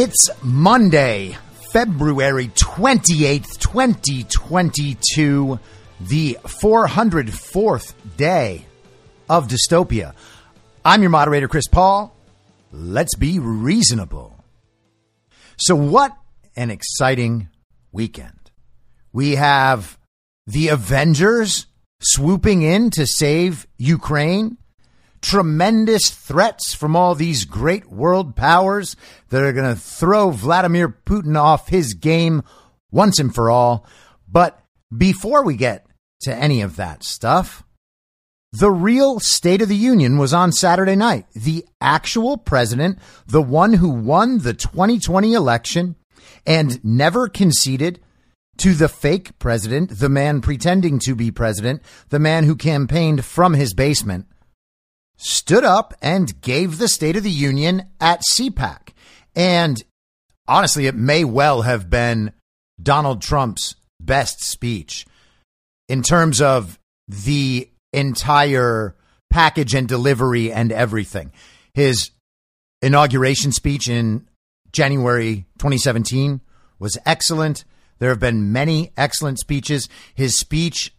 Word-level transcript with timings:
It's 0.00 0.30
Monday, 0.44 1.36
February 1.72 2.52
28th, 2.54 3.58
2022, 3.58 5.58
the 5.98 6.38
404th 6.44 7.94
day 8.16 8.64
of 9.28 9.48
dystopia. 9.48 10.14
I'm 10.84 11.02
your 11.02 11.10
moderator, 11.10 11.48
Chris 11.48 11.66
Paul. 11.66 12.14
Let's 12.70 13.16
be 13.16 13.40
reasonable. 13.40 14.36
So, 15.58 15.74
what 15.74 16.16
an 16.54 16.70
exciting 16.70 17.48
weekend. 17.90 18.52
We 19.12 19.34
have 19.34 19.98
the 20.46 20.68
Avengers 20.68 21.66
swooping 22.02 22.62
in 22.62 22.90
to 22.90 23.04
save 23.04 23.66
Ukraine 23.78 24.58
tremendous 25.20 26.10
threats 26.10 26.74
from 26.74 26.96
all 26.96 27.14
these 27.14 27.44
great 27.44 27.90
world 27.90 28.36
powers 28.36 28.96
that 29.30 29.42
are 29.42 29.52
going 29.52 29.74
to 29.74 29.80
throw 29.80 30.30
Vladimir 30.30 30.88
Putin 30.88 31.36
off 31.36 31.68
his 31.68 31.94
game 31.94 32.42
once 32.90 33.18
and 33.18 33.34
for 33.34 33.50
all. 33.50 33.86
But 34.28 34.60
before 34.96 35.44
we 35.44 35.56
get 35.56 35.86
to 36.22 36.34
any 36.34 36.62
of 36.62 36.76
that 36.76 37.04
stuff, 37.04 37.64
the 38.52 38.70
real 38.70 39.20
State 39.20 39.60
of 39.60 39.68
the 39.68 39.76
Union 39.76 40.16
was 40.16 40.32
on 40.32 40.52
Saturday 40.52 40.96
night. 40.96 41.26
The 41.34 41.66
actual 41.80 42.38
president, 42.38 42.98
the 43.26 43.42
one 43.42 43.74
who 43.74 43.90
won 43.90 44.38
the 44.38 44.54
2020 44.54 45.34
election 45.34 45.96
and 46.46 46.82
never 46.82 47.28
conceded 47.28 48.00
to 48.58 48.74
the 48.74 48.88
fake 48.88 49.38
president, 49.38 49.98
the 49.98 50.08
man 50.08 50.40
pretending 50.40 50.98
to 51.00 51.14
be 51.14 51.30
president, 51.30 51.82
the 52.08 52.18
man 52.18 52.44
who 52.44 52.56
campaigned 52.56 53.24
from 53.24 53.54
his 53.54 53.74
basement 53.74 54.26
stood 55.18 55.64
up 55.64 55.94
and 56.00 56.40
gave 56.40 56.78
the 56.78 56.88
State 56.88 57.16
of 57.16 57.24
the 57.24 57.30
Union 57.30 57.82
at 58.00 58.22
CPAC. 58.32 58.90
And 59.34 59.82
honestly, 60.46 60.86
it 60.86 60.94
may 60.94 61.24
well 61.24 61.62
have 61.62 61.90
been 61.90 62.32
Donald 62.82 63.20
Trump's 63.20 63.74
best 64.00 64.40
speech 64.40 65.04
in 65.88 66.02
terms 66.02 66.40
of 66.40 66.78
the 67.08 67.68
entire 67.92 68.94
package 69.30 69.74
and 69.74 69.88
delivery 69.88 70.52
and 70.52 70.72
everything. 70.72 71.32
His 71.74 72.10
inauguration 72.80 73.52
speech 73.52 73.88
in 73.88 74.28
January 74.72 75.46
2017 75.58 76.40
was 76.78 76.96
excellent. 77.04 77.64
There 77.98 78.10
have 78.10 78.20
been 78.20 78.52
many 78.52 78.92
excellent 78.96 79.40
speeches. 79.40 79.88
His 80.14 80.38
speech 80.38 80.94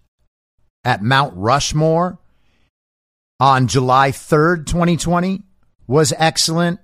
at 0.84 1.02
Mount 1.02 1.34
Rushmore 1.36 2.20
on 3.40 3.68
July 3.68 4.12
3rd, 4.12 4.66
2020 4.66 5.42
was 5.88 6.14
excellent. 6.18 6.80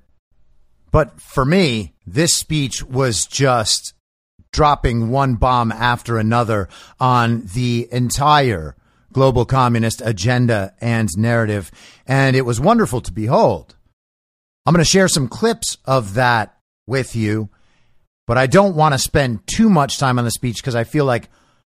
But 0.92 1.20
for 1.20 1.46
me, 1.46 1.94
this 2.08 2.38
speech 2.38 2.84
was 2.84 3.26
just 3.26 3.94
dropping 4.52 5.10
one 5.10 5.36
bomb 5.36 5.72
after 5.72 6.18
another 6.18 6.70
on 7.00 7.44
the 7.54 7.90
entire 7.92 8.76
global 9.12 9.46
communist 9.46 10.02
agenda 10.04 10.74
and 10.80 11.10
narrative. 11.18 11.72
And 12.08 12.36
it 12.36 12.44
was 12.44 12.60
wonderful 12.60 13.02
to 13.02 13.12
behold. 13.12 13.76
I'm 14.66 14.74
going 14.74 14.84
to 14.84 14.90
share 14.90 15.08
some 15.08 15.28
clips 15.28 15.78
of 15.86 16.16
that 16.16 16.58
with 16.88 17.16
you, 17.16 17.50
but 18.26 18.38
I 18.38 18.48
don't 18.48 18.76
want 18.76 18.94
to 18.94 19.00
spend 19.00 19.46
too 19.48 19.70
much 19.70 19.98
time 19.98 20.18
on 20.18 20.26
the 20.26 20.32
speech 20.32 20.58
because 20.58 20.76
I 20.76 20.86
feel 20.86 21.06
like 21.06 21.30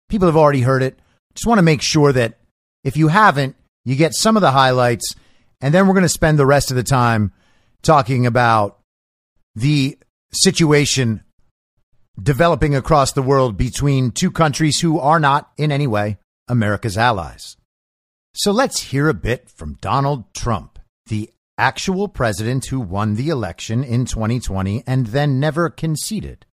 people 0.08 0.26
have 0.26 0.36
already 0.36 0.62
heard 0.62 0.82
it. 0.82 0.98
Just 1.34 1.46
want 1.46 1.58
to 1.58 1.62
make 1.62 1.82
sure 1.82 2.12
that 2.12 2.38
if 2.82 2.96
you 2.96 3.08
haven't, 3.08 3.56
you 3.84 3.96
get 3.96 4.14
some 4.14 4.36
of 4.36 4.42
the 4.42 4.50
highlights, 4.50 5.14
and 5.60 5.72
then 5.74 5.86
we're 5.86 5.94
going 5.94 6.02
to 6.02 6.08
spend 6.08 6.38
the 6.38 6.46
rest 6.46 6.70
of 6.70 6.76
the 6.76 6.82
time 6.82 7.32
talking 7.82 8.26
about 8.26 8.78
the 9.54 9.98
situation 10.32 11.22
developing 12.22 12.74
across 12.74 13.12
the 13.12 13.22
world 13.22 13.56
between 13.56 14.10
two 14.10 14.30
countries 14.30 14.80
who 14.80 14.98
are 14.98 15.18
not 15.18 15.50
in 15.56 15.72
any 15.72 15.86
way 15.86 16.18
America's 16.48 16.98
allies. 16.98 17.56
So 18.34 18.52
let's 18.52 18.82
hear 18.82 19.08
a 19.08 19.14
bit 19.14 19.48
from 19.48 19.78
Donald 19.80 20.32
Trump, 20.34 20.78
the 21.06 21.30
actual 21.58 22.08
president 22.08 22.66
who 22.66 22.80
won 22.80 23.14
the 23.14 23.28
election 23.28 23.82
in 23.82 24.04
2020 24.04 24.82
and 24.86 25.08
then 25.08 25.40
never 25.40 25.68
conceded. 25.68 26.46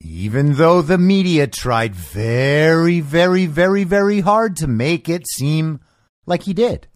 even 0.00 0.54
though 0.54 0.82
the 0.82 0.98
media 0.98 1.46
tried 1.46 1.94
very, 1.94 3.00
very, 3.00 3.46
very, 3.46 3.84
very 3.84 4.20
hard 4.20 4.54
to 4.56 4.66
make 4.66 5.08
it 5.08 5.26
seem 5.26 5.80
like 6.26 6.42
he 6.42 6.54
did, 6.54 6.88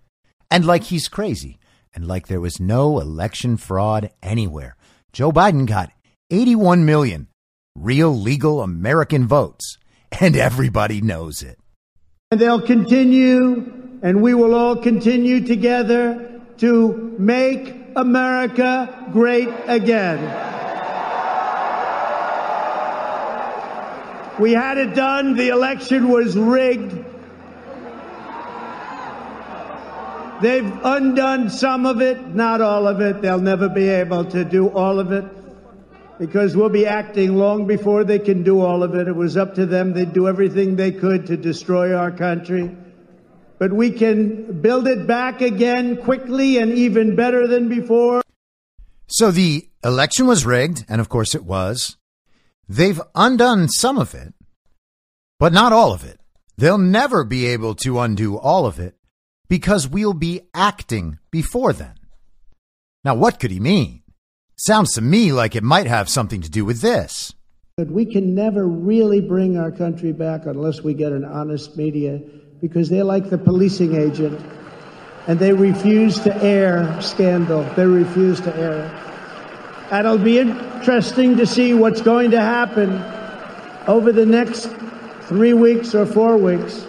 and 0.50 0.64
like 0.64 0.84
he's 0.84 1.08
crazy, 1.08 1.58
and 1.94 2.06
like 2.06 2.26
there 2.28 2.40
was 2.40 2.60
no 2.60 3.00
election 3.00 3.56
fraud 3.56 4.10
anywhere. 4.22 4.76
Joe 5.12 5.32
Biden 5.32 5.66
got 5.66 5.90
81 6.30 6.84
million 6.84 7.28
real, 7.76 8.14
legal 8.14 8.60
American 8.60 9.26
votes, 9.26 9.78
and 10.20 10.36
everybody 10.36 11.00
knows 11.00 11.42
it. 11.42 11.58
And 12.30 12.40
they'll 12.40 12.60
continue, 12.60 13.98
and 14.02 14.20
we 14.22 14.34
will 14.34 14.54
all 14.54 14.76
continue 14.76 15.46
together 15.46 16.40
to 16.58 17.16
make 17.18 17.74
America 17.96 19.08
great 19.12 19.48
again. 19.66 20.18
We 24.38 24.52
had 24.52 24.78
it 24.78 24.94
done. 24.94 25.34
The 25.34 25.48
election 25.48 26.08
was 26.08 26.36
rigged. 26.36 27.04
They've 30.40 30.72
undone 30.84 31.50
some 31.50 31.84
of 31.84 32.00
it, 32.00 32.34
not 32.34 32.60
all 32.60 32.86
of 32.86 33.00
it. 33.00 33.20
They'll 33.20 33.40
never 33.40 33.68
be 33.68 33.88
able 33.88 34.24
to 34.26 34.44
do 34.44 34.68
all 34.68 35.00
of 35.00 35.10
it 35.10 35.24
because 36.18 36.56
we'll 36.56 36.68
be 36.68 36.86
acting 36.86 37.36
long 37.36 37.66
before 37.66 38.04
they 38.04 38.20
can 38.20 38.44
do 38.44 38.60
all 38.60 38.82
of 38.84 38.94
it. 38.94 39.08
It 39.08 39.16
was 39.16 39.36
up 39.36 39.54
to 39.56 39.66
them. 39.66 39.94
They'd 39.94 40.12
do 40.12 40.28
everything 40.28 40.76
they 40.76 40.92
could 40.92 41.26
to 41.26 41.36
destroy 41.36 41.92
our 41.94 42.12
country. 42.12 42.76
But 43.58 43.72
we 43.72 43.90
can 43.90 44.60
build 44.60 44.86
it 44.86 45.06
back 45.06 45.40
again 45.40 45.96
quickly 45.96 46.58
and 46.58 46.72
even 46.72 47.16
better 47.16 47.48
than 47.48 47.68
before. 47.68 48.22
So 49.08 49.32
the 49.32 49.68
election 49.82 50.26
was 50.26 50.46
rigged, 50.46 50.84
and 50.88 51.00
of 51.00 51.08
course 51.08 51.34
it 51.34 51.44
was. 51.44 51.96
They've 52.68 53.00
undone 53.14 53.68
some 53.68 53.98
of 53.98 54.14
it, 54.14 54.34
but 55.40 55.52
not 55.52 55.72
all 55.72 55.92
of 55.92 56.04
it. 56.04 56.20
They'll 56.56 56.78
never 56.78 57.24
be 57.24 57.46
able 57.46 57.74
to 57.76 57.98
undo 58.00 58.36
all 58.36 58.66
of 58.66 58.78
it 58.78 58.97
because 59.48 59.88
we'll 59.88 60.14
be 60.14 60.42
acting 60.54 61.18
before 61.30 61.72
then. 61.72 61.94
Now, 63.04 63.14
what 63.14 63.40
could 63.40 63.50
he 63.50 63.60
mean? 63.60 64.02
Sounds 64.56 64.94
to 64.94 65.00
me 65.00 65.32
like 65.32 65.54
it 65.54 65.62
might 65.62 65.86
have 65.86 66.08
something 66.08 66.42
to 66.42 66.50
do 66.50 66.64
with 66.64 66.80
this. 66.80 67.32
But 67.76 67.88
we 67.88 68.04
can 68.06 68.34
never 68.34 68.66
really 68.66 69.20
bring 69.20 69.56
our 69.56 69.70
country 69.70 70.12
back 70.12 70.46
unless 70.46 70.82
we 70.82 70.94
get 70.94 71.12
an 71.12 71.24
honest 71.24 71.76
media 71.76 72.20
because 72.60 72.88
they're 72.88 73.04
like 73.04 73.30
the 73.30 73.38
policing 73.38 73.94
agent 73.94 74.40
and 75.28 75.38
they 75.38 75.52
refuse 75.52 76.18
to 76.20 76.36
air 76.42 77.00
scandal. 77.00 77.62
They 77.76 77.86
refuse 77.86 78.40
to 78.40 78.56
air 78.56 78.84
it. 78.84 79.92
And 79.92 80.06
it'll 80.06 80.18
be 80.18 80.38
interesting 80.38 81.36
to 81.36 81.46
see 81.46 81.72
what's 81.72 82.00
going 82.00 82.32
to 82.32 82.40
happen 82.40 82.90
over 83.86 84.10
the 84.10 84.26
next 84.26 84.68
three 85.22 85.52
weeks 85.52 85.94
or 85.94 86.04
four 86.04 86.36
weeks 86.36 86.84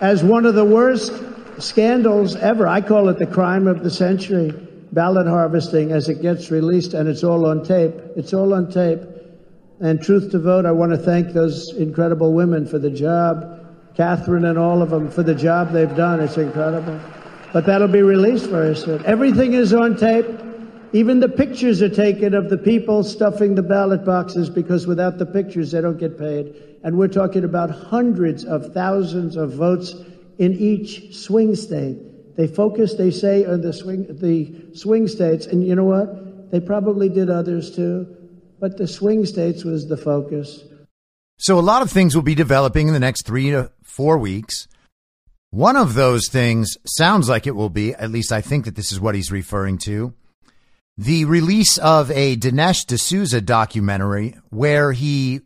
as 0.00 0.22
one 0.22 0.44
of 0.44 0.54
the 0.54 0.64
worst 0.64 1.12
scandals 1.58 2.36
ever. 2.36 2.66
I 2.66 2.80
call 2.80 3.08
it 3.08 3.18
the 3.18 3.26
crime 3.26 3.66
of 3.66 3.82
the 3.82 3.90
century 3.90 4.52
ballot 4.92 5.26
harvesting 5.26 5.90
as 5.90 6.08
it 6.08 6.20
gets 6.20 6.50
released, 6.50 6.94
and 6.94 7.08
it's 7.08 7.24
all 7.24 7.46
on 7.46 7.64
tape. 7.64 7.94
It's 8.14 8.34
all 8.34 8.52
on 8.54 8.70
tape. 8.70 9.00
And 9.80 10.00
True 10.00 10.20
the 10.20 10.38
Vote, 10.38 10.66
I 10.66 10.72
want 10.72 10.92
to 10.92 10.98
thank 10.98 11.32
those 11.32 11.74
incredible 11.74 12.32
women 12.32 12.66
for 12.66 12.78
the 12.78 12.90
job, 12.90 13.66
Catherine 13.96 14.44
and 14.44 14.58
all 14.58 14.80
of 14.82 14.90
them 14.90 15.10
for 15.10 15.22
the 15.22 15.34
job 15.34 15.72
they've 15.72 15.96
done. 15.96 16.20
It's 16.20 16.36
incredible. 16.36 17.00
But 17.52 17.66
that'll 17.66 17.88
be 17.88 18.02
released 18.02 18.48
very 18.48 18.76
soon. 18.76 19.04
Everything 19.04 19.54
is 19.54 19.72
on 19.74 19.96
tape. 19.96 20.26
Even 20.94 21.20
the 21.20 21.28
pictures 21.28 21.80
are 21.80 21.88
taken 21.88 22.34
of 22.34 22.50
the 22.50 22.58
people 22.58 23.02
stuffing 23.02 23.54
the 23.54 23.62
ballot 23.62 24.04
boxes 24.04 24.50
because 24.50 24.86
without 24.86 25.18
the 25.18 25.26
pictures, 25.26 25.72
they 25.72 25.80
don't 25.80 25.98
get 25.98 26.18
paid. 26.18 26.54
And 26.84 26.98
we're 26.98 27.08
talking 27.08 27.44
about 27.44 27.70
hundreds 27.70 28.44
of 28.44 28.72
thousands 28.74 29.36
of 29.36 29.54
votes 29.54 29.94
in 30.38 30.52
each 30.52 31.14
swing 31.14 31.54
state. 31.54 32.36
They 32.36 32.46
focus, 32.46 32.94
they 32.94 33.10
say, 33.10 33.44
on 33.44 33.60
the 33.60 33.72
swing, 33.72 34.06
the 34.08 34.76
swing 34.76 35.06
states. 35.08 35.46
And 35.46 35.66
you 35.66 35.74
know 35.74 35.84
what? 35.84 36.50
They 36.50 36.60
probably 36.60 37.08
did 37.08 37.30
others 37.30 37.74
too. 37.74 38.16
But 38.58 38.78
the 38.78 38.86
swing 38.86 39.26
states 39.26 39.64
was 39.64 39.88
the 39.88 39.96
focus. 39.96 40.64
So 41.38 41.58
a 41.58 41.60
lot 41.60 41.82
of 41.82 41.90
things 41.90 42.14
will 42.14 42.22
be 42.22 42.34
developing 42.34 42.86
in 42.86 42.94
the 42.94 43.00
next 43.00 43.26
three 43.26 43.50
to 43.50 43.72
four 43.82 44.16
weeks. 44.16 44.68
One 45.50 45.76
of 45.76 45.94
those 45.94 46.28
things 46.28 46.78
sounds 46.86 47.28
like 47.28 47.46
it 47.46 47.56
will 47.56 47.68
be, 47.68 47.94
at 47.94 48.10
least 48.10 48.32
I 48.32 48.40
think 48.40 48.64
that 48.64 48.76
this 48.76 48.92
is 48.92 49.00
what 49.00 49.14
he's 49.14 49.30
referring 49.30 49.76
to, 49.78 50.14
the 50.96 51.24
release 51.24 51.76
of 51.78 52.10
a 52.12 52.36
Dinesh 52.36 52.86
D'Souza 52.86 53.40
documentary 53.40 54.36
where 54.50 54.92
he 54.92 55.40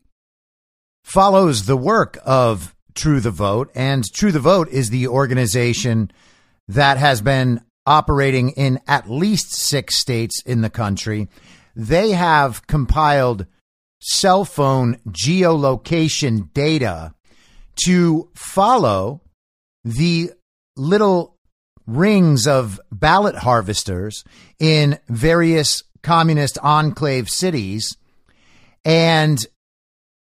follows 1.03 1.67
the 1.67 1.77
work 1.77 2.19
of 2.25 2.76
True 2.97 3.21
the 3.21 3.31
Vote. 3.31 3.71
And 3.75 4.05
True 4.13 4.33
the 4.33 4.41
Vote 4.41 4.69
is 4.69 4.91
the 4.91 5.09
organization 5.09 6.11
that 6.69 6.99
has 6.99 7.21
been 7.21 7.61
operating 7.87 8.51
in 8.51 8.81
at 8.89 9.09
least 9.09 9.53
six 9.53 9.97
states 9.97 10.43
in 10.45 10.63
the 10.63 10.71
country. 10.71 11.29
They 11.77 12.11
have 12.11 12.67
compiled 12.67 13.47
cell 14.01 14.45
phone 14.45 14.99
geolocation 15.09 16.53
data 16.53 17.15
to 17.85 18.29
follow 18.35 19.21
the 19.85 20.33
little 20.77 21.37
rings 21.87 22.47
of 22.47 22.81
ballot 22.91 23.37
harvesters 23.37 24.25
in 24.59 24.99
various 25.09 25.85
communist 26.03 26.59
enclave 26.59 27.29
cities 27.29 27.97
and 28.85 29.39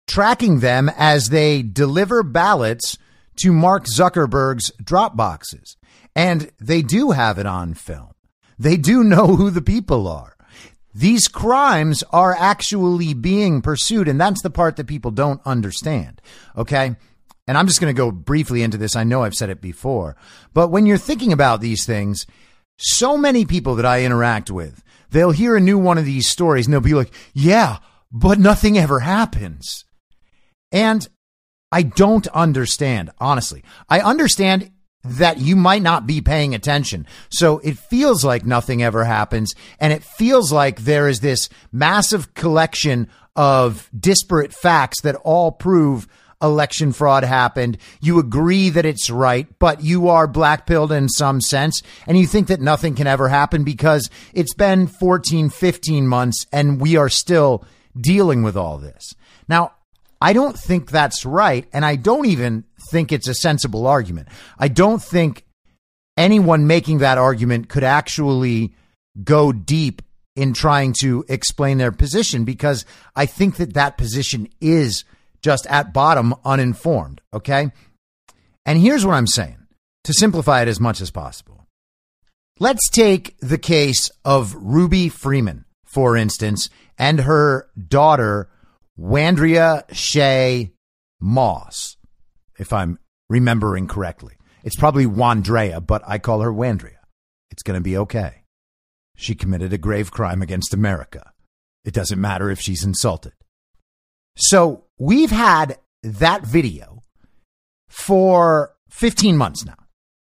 tracking 0.07 0.59
them 0.59 0.89
as 0.97 1.29
they 1.29 1.61
deliver 1.61 2.23
ballots 2.23 2.97
to 3.37 3.51
Mark 3.51 3.85
Zuckerberg's 3.85 4.71
drop 4.83 5.15
boxes. 5.15 5.77
And 6.15 6.51
they 6.59 6.81
do 6.81 7.11
have 7.11 7.39
it 7.39 7.45
on 7.45 7.73
film. 7.73 8.11
They 8.59 8.77
do 8.77 9.03
know 9.03 9.35
who 9.35 9.49
the 9.49 9.61
people 9.61 10.07
are. 10.07 10.35
These 10.93 11.27
crimes 11.27 12.03
are 12.11 12.35
actually 12.37 13.15
being 13.15 13.63
pursued, 13.63 14.07
and 14.07 14.21
that's 14.21 14.43
the 14.43 14.51
part 14.51 14.75
that 14.75 14.85
people 14.85 15.09
don't 15.09 15.41
understand. 15.43 16.21
Okay 16.55 16.95
and 17.47 17.57
I'm 17.57 17.67
just 17.67 17.81
going 17.81 17.93
to 17.93 17.97
go 17.97 18.11
briefly 18.11 18.63
into 18.63 18.77
this. 18.77 18.95
I 18.95 19.03
know 19.03 19.23
I've 19.23 19.33
said 19.33 19.49
it 19.49 19.61
before, 19.61 20.15
but 20.53 20.69
when 20.69 20.85
you're 20.85 20.97
thinking 20.97 21.33
about 21.33 21.61
these 21.61 21.85
things, 21.85 22.25
so 22.77 23.17
many 23.17 23.45
people 23.45 23.75
that 23.75 23.85
I 23.85 24.03
interact 24.03 24.49
with, 24.49 24.83
they'll 25.09 25.31
hear 25.31 25.55
a 25.55 25.61
new 25.61 25.77
one 25.77 25.97
of 25.97 26.05
these 26.05 26.29
stories 26.29 26.65
and 26.65 26.73
they'll 26.73 26.81
be 26.81 26.93
like, 26.93 27.13
yeah, 27.33 27.79
but 28.11 28.39
nothing 28.39 28.77
ever 28.77 29.01
happens. 29.01 29.85
And 30.73 31.07
I 31.71 31.83
don't 31.83 32.27
understand, 32.27 33.11
honestly. 33.19 33.63
I 33.87 34.01
understand 34.01 34.71
that 35.03 35.39
you 35.39 35.55
might 35.55 35.81
not 35.81 36.07
be 36.07 36.21
paying 36.21 36.55
attention. 36.55 37.05
So 37.29 37.59
it 37.59 37.77
feels 37.77 38.23
like 38.25 38.45
nothing 38.45 38.81
ever 38.83 39.03
happens. 39.03 39.53
And 39.79 39.93
it 39.93 40.03
feels 40.03 40.51
like 40.51 40.81
there 40.81 41.07
is 41.07 41.19
this 41.19 41.49
massive 41.71 42.33
collection 42.33 43.07
of 43.35 43.89
disparate 43.97 44.53
facts 44.53 45.01
that 45.01 45.15
all 45.15 45.51
prove 45.51 46.07
election 46.41 46.91
fraud 46.91 47.23
happened. 47.23 47.77
You 48.01 48.19
agree 48.19 48.69
that 48.69 48.85
it's 48.85 49.09
right, 49.09 49.47
but 49.59 49.83
you 49.83 50.09
are 50.09 50.27
blackpilled 50.27 50.91
in 50.91 51.09
some 51.09 51.41
sense. 51.41 51.81
And 52.07 52.17
you 52.17 52.27
think 52.27 52.47
that 52.47 52.61
nothing 52.61 52.95
can 52.95 53.07
ever 53.07 53.29
happen 53.29 53.63
because 53.63 54.09
it's 54.33 54.53
been 54.53 54.87
14, 54.87 55.49
15 55.49 56.07
months 56.07 56.45
and 56.51 56.79
we 56.79 56.97
are 56.97 57.09
still 57.09 57.65
dealing 57.99 58.43
with 58.43 58.57
all 58.57 58.77
this. 58.77 59.13
Now, 59.47 59.73
I 60.23 60.31
don't 60.31 60.57
think 60.57 60.89
that's 60.89 61.25
right. 61.25 61.67
And 61.73 61.83
I 61.83 61.97
don't 61.97 62.27
even 62.27 62.63
think 62.89 63.11
it's 63.11 63.27
a 63.27 63.33
sensible 63.33 63.85
argument. 63.85 64.29
I 64.57 64.69
don't 64.69 65.03
think 65.03 65.45
anyone 66.15 66.65
making 66.65 66.99
that 66.99 67.17
argument 67.17 67.67
could 67.67 67.83
actually 67.83 68.73
go 69.21 69.51
deep 69.51 70.01
in 70.37 70.53
trying 70.53 70.95
to 71.01 71.25
explain 71.27 71.77
their 71.77 71.91
position 71.91 72.45
because 72.45 72.85
I 73.17 73.25
think 73.25 73.57
that 73.57 73.73
that 73.73 73.97
position 73.97 74.47
is 74.61 75.03
just 75.41 75.67
at 75.67 75.93
bottom 75.93 76.33
uninformed. 76.45 77.19
Okay. 77.33 77.73
And 78.65 78.79
here's 78.79 79.05
what 79.05 79.15
I'm 79.15 79.27
saying 79.27 79.57
to 80.05 80.13
simplify 80.13 80.61
it 80.61 80.69
as 80.69 80.79
much 80.79 81.01
as 81.01 81.11
possible. 81.11 81.67
Let's 82.59 82.89
take 82.89 83.35
the 83.41 83.57
case 83.57 84.09
of 84.23 84.55
Ruby 84.55 85.09
Freeman, 85.09 85.65
for 85.83 86.15
instance, 86.15 86.69
and 86.97 87.19
her 87.19 87.67
daughter, 87.89 88.47
Wandrea 88.99 89.87
Shaye 89.89 90.71
Moss, 91.19 91.97
if 92.59 92.71
I'm 92.71 92.99
remembering 93.29 93.87
correctly. 93.87 94.35
It's 94.63 94.75
probably 94.75 95.05
Wandrea, 95.05 95.85
but 95.85 96.03
I 96.07 96.19
call 96.19 96.41
her 96.41 96.51
Wandrea. 96.51 96.97
It's 97.51 97.63
going 97.63 97.77
to 97.77 97.83
be 97.83 97.97
okay. 97.97 98.43
She 99.15 99.35
committed 99.35 99.73
a 99.73 99.77
grave 99.77 100.11
crime 100.11 100.41
against 100.41 100.73
America. 100.73 101.31
It 101.85 101.93
doesn't 101.93 102.21
matter 102.21 102.49
if 102.49 102.61
she's 102.61 102.83
insulted. 102.83 103.33
So 104.35 104.85
we've 104.97 105.31
had 105.31 105.77
that 106.01 106.45
video 106.45 107.01
for 107.89 108.75
15 108.89 109.37
months 109.37 109.65
now. 109.65 109.75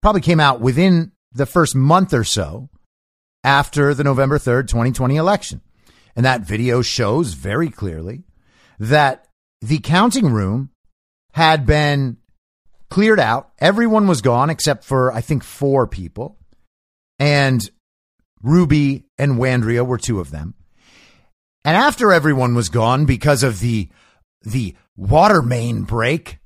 Probably 0.03 0.21
came 0.21 0.41
out 0.41 0.61
within 0.61 1.13
the 1.33 1.47
first 1.47 1.75
month 1.75 2.13
or 2.13 2.25
so 2.25 2.69
after 3.43 3.95
the 3.95 4.05
November 4.05 4.39
3rd, 4.39 4.69
2020 4.69 5.17
election. 5.17 5.61
And 6.15 6.25
that 6.25 6.43
video 6.43 6.83
shows 6.83 7.35
very 7.35 7.71
clearly 7.71 8.25
that 8.79 9.27
the 9.61 9.79
counting 9.79 10.33
room 10.33 10.71
had 11.33 11.67
been 11.67 12.17
cleared 12.91 13.21
out. 13.21 13.51
Everyone 13.59 14.07
was 14.07 14.23
gone 14.23 14.51
except 14.51 14.85
for, 14.85 15.13
I 15.13 15.21
think, 15.21 15.45
four 15.45 15.87
people. 15.87 16.37
And 17.19 17.69
Ruby 18.43 19.05
and 19.19 19.33
Wandrea 19.33 19.87
were 19.87 19.99
two 19.99 20.21
of 20.21 20.31
them. 20.31 20.55
And 21.65 21.77
after 21.77 22.13
everyone 22.13 22.55
was 22.55 22.69
gone 22.69 23.05
because 23.05 23.43
of 23.43 23.61
the, 23.61 23.89
the 24.43 24.75
water 24.97 25.43
main 25.43 25.83
break 25.83 26.39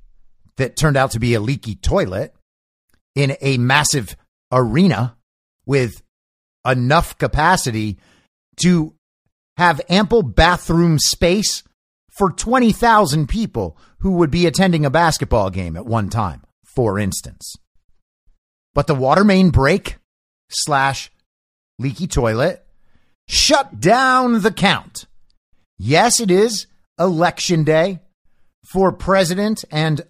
that 0.57 0.75
turned 0.75 0.97
out 0.97 1.11
to 1.11 1.19
be 1.19 1.33
a 1.33 1.39
leaky 1.39 1.75
toilet 1.75 2.33
in 3.15 3.37
a 3.41 3.57
massive 3.57 4.15
arena 4.51 5.15
with 5.65 6.01
enough 6.65 7.17
capacity 7.17 7.97
to 8.61 8.93
have 9.57 9.81
ample 9.89 10.23
bathroom 10.23 10.97
space 10.99 11.63
for 12.17 12.31
20,000 12.31 13.27
people 13.27 13.77
who 13.99 14.11
would 14.11 14.31
be 14.31 14.45
attending 14.45 14.85
a 14.85 14.89
basketball 14.89 15.49
game 15.49 15.75
at 15.75 15.85
one 15.85 16.09
time, 16.09 16.43
for 16.63 16.99
instance. 16.99 17.55
But 18.73 18.87
the 18.87 18.95
water 18.95 19.23
main 19.23 19.49
break 19.49 19.97
slash 20.49 21.11
leaky 21.79 22.07
toilet 22.07 22.65
shut 23.27 23.79
down 23.79 24.41
the 24.41 24.51
count. 24.51 25.05
Yes, 25.77 26.19
it 26.19 26.31
is 26.31 26.67
election 26.99 27.63
day 27.63 27.99
for 28.63 28.91
president 28.91 29.65
and 29.71 30.01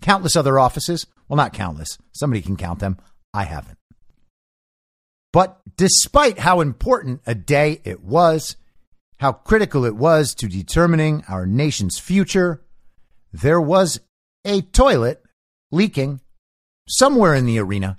countless 0.00 0.36
other 0.36 0.58
offices. 0.58 1.06
Well, 1.28 1.36
not 1.36 1.52
countless. 1.52 1.98
Somebody 2.12 2.42
can 2.42 2.56
count 2.56 2.78
them. 2.78 2.98
I 3.34 3.44
haven't. 3.44 3.78
But 5.32 5.60
despite 5.76 6.38
how 6.38 6.60
important 6.60 7.20
a 7.26 7.34
day 7.34 7.80
it 7.84 8.02
was, 8.02 8.56
how 9.18 9.32
critical 9.32 9.84
it 9.84 9.96
was 9.96 10.34
to 10.34 10.48
determining 10.48 11.24
our 11.28 11.46
nation's 11.46 11.98
future, 11.98 12.62
there 13.32 13.60
was 13.60 14.00
a 14.44 14.60
toilet 14.62 15.22
leaking 15.72 16.20
somewhere 16.88 17.34
in 17.34 17.46
the 17.46 17.58
arena. 17.58 17.98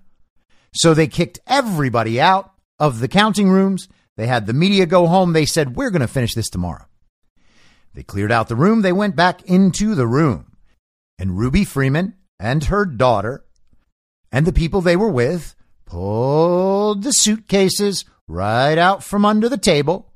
So 0.73 0.93
they 0.93 1.07
kicked 1.07 1.39
everybody 1.47 2.21
out 2.21 2.51
of 2.79 2.99
the 2.99 3.07
counting 3.07 3.49
rooms. 3.49 3.87
They 4.15 4.27
had 4.27 4.45
the 4.45 4.53
media 4.53 4.85
go 4.85 5.07
home. 5.07 5.33
They 5.33 5.45
said, 5.45 5.75
We're 5.75 5.89
going 5.89 6.01
to 6.01 6.07
finish 6.07 6.33
this 6.33 6.49
tomorrow. 6.49 6.85
They 7.93 8.03
cleared 8.03 8.31
out 8.31 8.47
the 8.47 8.55
room. 8.55 8.81
They 8.81 8.91
went 8.91 9.15
back 9.15 9.41
into 9.43 9.95
the 9.95 10.07
room. 10.07 10.57
And 11.17 11.37
Ruby 11.37 11.65
Freeman 11.65 12.13
and 12.39 12.65
her 12.65 12.85
daughter 12.85 13.43
and 14.31 14.45
the 14.45 14.53
people 14.53 14.81
they 14.81 14.95
were 14.95 15.09
with 15.09 15.55
pulled 15.85 17.03
the 17.03 17.11
suitcases 17.11 18.05
right 18.27 18.77
out 18.77 19.03
from 19.03 19.25
under 19.25 19.49
the 19.49 19.57
table 19.57 20.11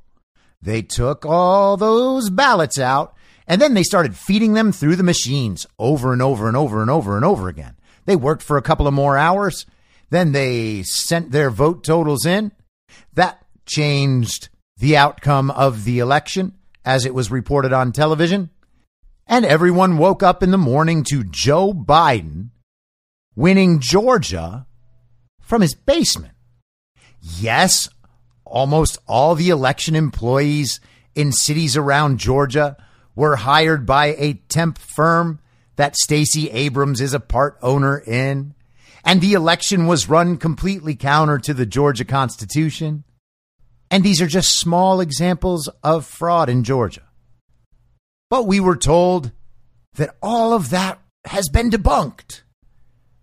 they 0.62 0.82
took 0.82 1.26
all 1.26 1.76
those 1.76 2.30
ballots 2.30 2.78
out 2.78 3.14
and 3.46 3.60
then 3.60 3.74
they 3.74 3.82
started 3.82 4.16
feeding 4.16 4.54
them 4.54 4.72
through 4.72 4.96
the 4.96 5.02
machines 5.02 5.66
over 5.78 6.12
and 6.12 6.22
over 6.22 6.46
and 6.46 6.56
over 6.56 6.80
and 6.80 6.90
over 6.90 7.16
and 7.16 7.24
over 7.24 7.48
again. 7.48 7.76
They 8.04 8.16
worked 8.16 8.42
for 8.42 8.56
a 8.56 8.62
couple 8.62 8.86
of 8.86 8.94
more 8.94 9.18
hours. 9.18 9.66
Then 10.10 10.32
they 10.32 10.82
sent 10.84 11.32
their 11.32 11.50
vote 11.50 11.84
totals 11.84 12.24
in. 12.24 12.52
That 13.14 13.44
changed 13.66 14.48
the 14.76 14.96
outcome 14.96 15.50
of 15.50 15.84
the 15.84 15.98
election 15.98 16.54
as 16.84 17.04
it 17.04 17.14
was 17.14 17.30
reported 17.30 17.72
on 17.72 17.92
television. 17.92 18.50
And 19.26 19.44
everyone 19.44 19.98
woke 19.98 20.22
up 20.22 20.42
in 20.42 20.50
the 20.50 20.58
morning 20.58 21.04
to 21.04 21.24
Joe 21.24 21.72
Biden 21.72 22.50
winning 23.34 23.80
Georgia 23.80 24.66
from 25.40 25.62
his 25.62 25.74
basement. 25.74 26.34
Yes, 27.20 27.88
almost 28.52 28.98
all 29.08 29.34
the 29.34 29.48
election 29.48 29.96
employees 29.96 30.78
in 31.14 31.32
cities 31.32 31.76
around 31.76 32.18
Georgia 32.18 32.76
were 33.16 33.36
hired 33.36 33.86
by 33.86 34.14
a 34.18 34.34
temp 34.48 34.78
firm 34.78 35.40
that 35.76 35.96
Stacey 35.96 36.50
Abrams 36.50 37.00
is 37.00 37.14
a 37.14 37.20
part 37.20 37.58
owner 37.62 37.98
in. 37.98 38.54
And 39.04 39.20
the 39.20 39.32
election 39.32 39.86
was 39.86 40.08
run 40.08 40.36
completely 40.36 40.94
counter 40.94 41.38
to 41.38 41.54
the 41.54 41.66
Georgia 41.66 42.04
Constitution. 42.04 43.04
And 43.90 44.04
these 44.04 44.22
are 44.22 44.26
just 44.26 44.58
small 44.58 45.00
examples 45.00 45.68
of 45.82 46.06
fraud 46.06 46.48
in 46.48 46.62
Georgia. 46.62 47.02
But 48.30 48.46
we 48.46 48.60
were 48.60 48.76
told 48.76 49.32
that 49.94 50.14
all 50.22 50.52
of 50.52 50.70
that 50.70 51.00
has 51.24 51.48
been 51.48 51.70
debunked. 51.70 52.42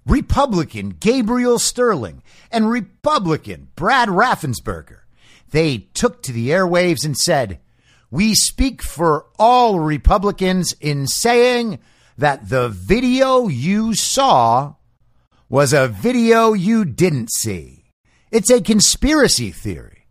Republican 0.05 0.89
Gabriel 0.89 1.59
Sterling 1.59 2.23
and 2.51 2.69
Republican 2.69 3.69
Brad 3.75 4.09
Raffensperger 4.09 4.98
they 5.51 5.89
took 5.93 6.21
to 6.23 6.31
the 6.31 6.49
airwaves 6.49 7.05
and 7.05 7.17
said, 7.17 7.59
We 8.11 8.35
speak 8.35 8.81
for 8.81 9.25
all 9.37 9.79
Republicans 9.79 10.73
in 10.79 11.07
saying 11.07 11.79
that 12.17 12.49
the 12.49 12.69
video 12.69 13.47
you 13.47 13.93
saw 13.95 14.75
was 15.47 15.73
a 15.73 15.87
video 15.87 16.53
you 16.53 16.85
didn't 16.85 17.31
see. 17.31 17.85
It's 18.31 18.51
a 18.51 18.61
conspiracy 18.61 19.51
theory. 19.51 20.05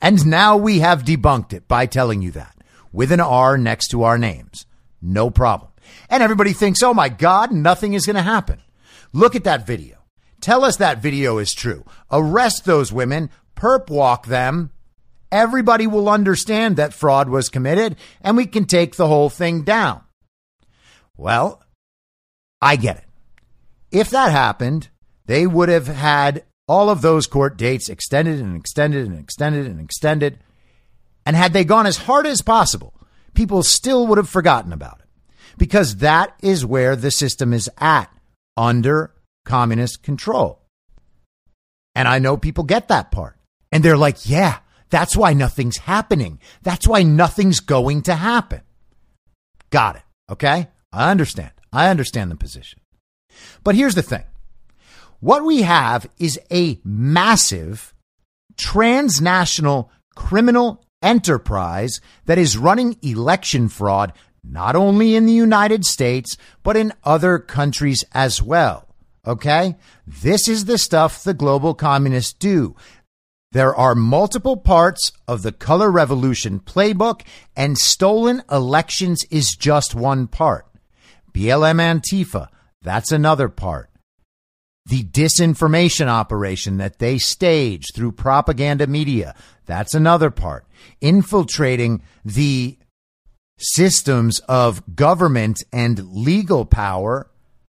And 0.00 0.26
now 0.26 0.56
we 0.56 0.80
have 0.80 1.04
debunked 1.04 1.52
it 1.52 1.68
by 1.68 1.86
telling 1.86 2.22
you 2.22 2.30
that 2.32 2.56
with 2.92 3.12
an 3.12 3.20
R 3.20 3.56
next 3.56 3.88
to 3.88 4.02
our 4.02 4.18
names. 4.18 4.66
No 5.00 5.30
problem. 5.30 5.70
And 6.08 6.22
everybody 6.22 6.52
thinks, 6.52 6.82
oh 6.82 6.94
my 6.94 7.08
God, 7.08 7.52
nothing 7.52 7.94
is 7.94 8.06
going 8.06 8.16
to 8.16 8.22
happen. 8.22 8.60
Look 9.12 9.34
at 9.36 9.44
that 9.44 9.66
video. 9.66 9.98
Tell 10.40 10.64
us 10.64 10.76
that 10.76 11.02
video 11.02 11.38
is 11.38 11.52
true. 11.52 11.84
Arrest 12.10 12.64
those 12.64 12.92
women, 12.92 13.30
perp 13.54 13.90
walk 13.90 14.26
them, 14.26 14.70
everybody 15.32 15.86
will 15.86 16.08
understand 16.08 16.76
that 16.76 16.94
fraud 16.94 17.28
was 17.28 17.48
committed 17.48 17.96
and 18.20 18.36
we 18.36 18.46
can 18.46 18.64
take 18.64 18.96
the 18.96 19.06
whole 19.06 19.30
thing 19.30 19.62
down. 19.62 20.02
Well, 21.16 21.62
I 22.60 22.76
get 22.76 22.98
it. 22.98 23.04
If 23.90 24.10
that 24.10 24.30
happened, 24.30 24.88
they 25.26 25.46
would 25.46 25.68
have 25.68 25.86
had 25.86 26.44
all 26.68 26.88
of 26.88 27.02
those 27.02 27.26
court 27.26 27.56
dates 27.56 27.88
extended 27.88 28.40
and 28.40 28.56
extended 28.56 29.06
and 29.06 29.18
extended 29.18 29.66
and 29.66 29.80
extended. 29.80 30.38
And 31.26 31.36
had 31.36 31.52
they 31.52 31.64
gone 31.64 31.86
as 31.86 31.96
hard 31.96 32.26
as 32.26 32.42
possible, 32.42 32.94
people 33.34 33.62
still 33.62 34.06
would 34.06 34.18
have 34.18 34.28
forgotten 34.28 34.72
about 34.72 35.00
it 35.00 35.06
because 35.58 35.96
that 35.96 36.34
is 36.42 36.64
where 36.64 36.96
the 36.96 37.10
system 37.10 37.52
is 37.52 37.68
at 37.78 38.10
under 38.56 39.12
communist 39.44 40.02
control. 40.02 40.60
And 41.94 42.06
I 42.06 42.18
know 42.18 42.36
people 42.36 42.64
get 42.64 42.88
that 42.88 43.10
part. 43.10 43.36
And 43.72 43.84
they're 43.84 43.96
like, 43.96 44.28
yeah, 44.28 44.58
that's 44.90 45.16
why 45.16 45.32
nothing's 45.32 45.78
happening. 45.78 46.40
That's 46.62 46.86
why 46.86 47.02
nothing's 47.02 47.60
going 47.60 48.02
to 48.02 48.14
happen. 48.14 48.60
Got 49.70 49.96
it. 49.96 50.02
Okay. 50.30 50.68
I 50.92 51.10
understand. 51.10 51.52
I 51.72 51.88
understand 51.88 52.30
the 52.30 52.36
position. 52.36 52.80
But 53.62 53.76
here's 53.76 53.94
the 53.94 54.02
thing. 54.02 54.24
What 55.20 55.44
we 55.44 55.62
have 55.62 56.08
is 56.18 56.40
a 56.50 56.80
massive 56.84 57.94
transnational 58.56 59.90
criminal 60.16 60.84
enterprise 61.02 62.00
that 62.26 62.38
is 62.38 62.58
running 62.58 62.96
election 63.02 63.68
fraud 63.68 64.12
not 64.42 64.74
only 64.74 65.14
in 65.14 65.26
the 65.26 65.32
United 65.32 65.84
States, 65.84 66.36
but 66.62 66.76
in 66.76 66.92
other 67.04 67.38
countries 67.38 68.04
as 68.12 68.42
well. 68.42 68.88
Okay? 69.26 69.76
This 70.06 70.48
is 70.48 70.64
the 70.64 70.78
stuff 70.78 71.22
the 71.22 71.34
global 71.34 71.74
communists 71.74 72.32
do. 72.32 72.74
There 73.52 73.74
are 73.74 73.96
multiple 73.96 74.56
parts 74.56 75.10
of 75.26 75.42
the 75.42 75.50
color 75.50 75.90
revolution 75.90 76.60
playbook, 76.60 77.22
and 77.56 77.76
stolen 77.76 78.42
elections 78.50 79.24
is 79.28 79.56
just 79.56 79.92
one 79.94 80.28
part. 80.28 80.66
BLM 81.32 81.80
Antifa, 81.80 82.48
that's 82.82 83.10
another 83.10 83.48
part. 83.48 83.90
The 84.86 85.02
disinformation 85.02 86.06
operation 86.06 86.76
that 86.76 87.00
they 87.00 87.18
stage 87.18 87.86
through 87.94 88.12
propaganda 88.12 88.86
media, 88.86 89.34
that's 89.66 89.94
another 89.94 90.30
part. 90.30 90.64
Infiltrating 91.00 92.02
the 92.24 92.78
systems 93.58 94.38
of 94.48 94.94
government 94.94 95.62
and 95.72 96.08
legal 96.12 96.64
power, 96.64 97.28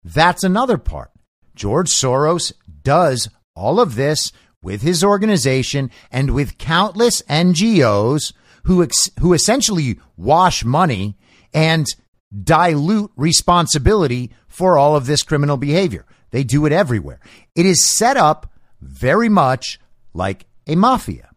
that's 0.03 0.43
another 0.43 0.77
part. 0.77 1.11
George 1.55 1.89
Soros 1.89 2.53
does 2.83 3.27
all 3.55 3.79
of 3.79 3.95
this 3.95 4.31
with 4.63 4.81
his 4.81 5.03
organization 5.03 5.91
and 6.09 6.33
with 6.33 6.57
countless 6.57 7.21
NGOs 7.23 8.33
who 8.63 8.81
ex- 8.81 9.11
who 9.19 9.33
essentially 9.33 9.99
wash 10.17 10.63
money 10.65 11.17
and 11.53 11.85
dilute 12.43 13.11
responsibility 13.15 14.31
for 14.47 14.77
all 14.77 14.95
of 14.95 15.05
this 15.05 15.21
criminal 15.21 15.57
behavior. 15.57 16.05
They 16.31 16.43
do 16.43 16.65
it 16.65 16.71
everywhere. 16.71 17.19
It 17.53 17.65
is 17.65 17.85
set 17.85 18.17
up 18.17 18.51
very 18.81 19.29
much 19.29 19.79
like 20.13 20.45
a 20.65 20.75
mafia 20.75 21.29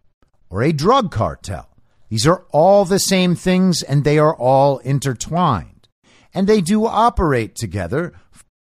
or 0.49 0.62
a 0.62 0.73
drug 0.73 1.11
cartel. 1.11 1.68
These 2.09 2.26
are 2.26 2.45
all 2.50 2.85
the 2.85 2.99
same 2.99 3.35
things 3.35 3.83
and 3.83 4.04
they 4.04 4.18
are 4.18 4.35
all 4.35 4.78
intertwined. 4.78 5.88
And 6.33 6.47
they 6.47 6.61
do 6.61 6.87
operate 6.87 7.56
together 7.56 8.12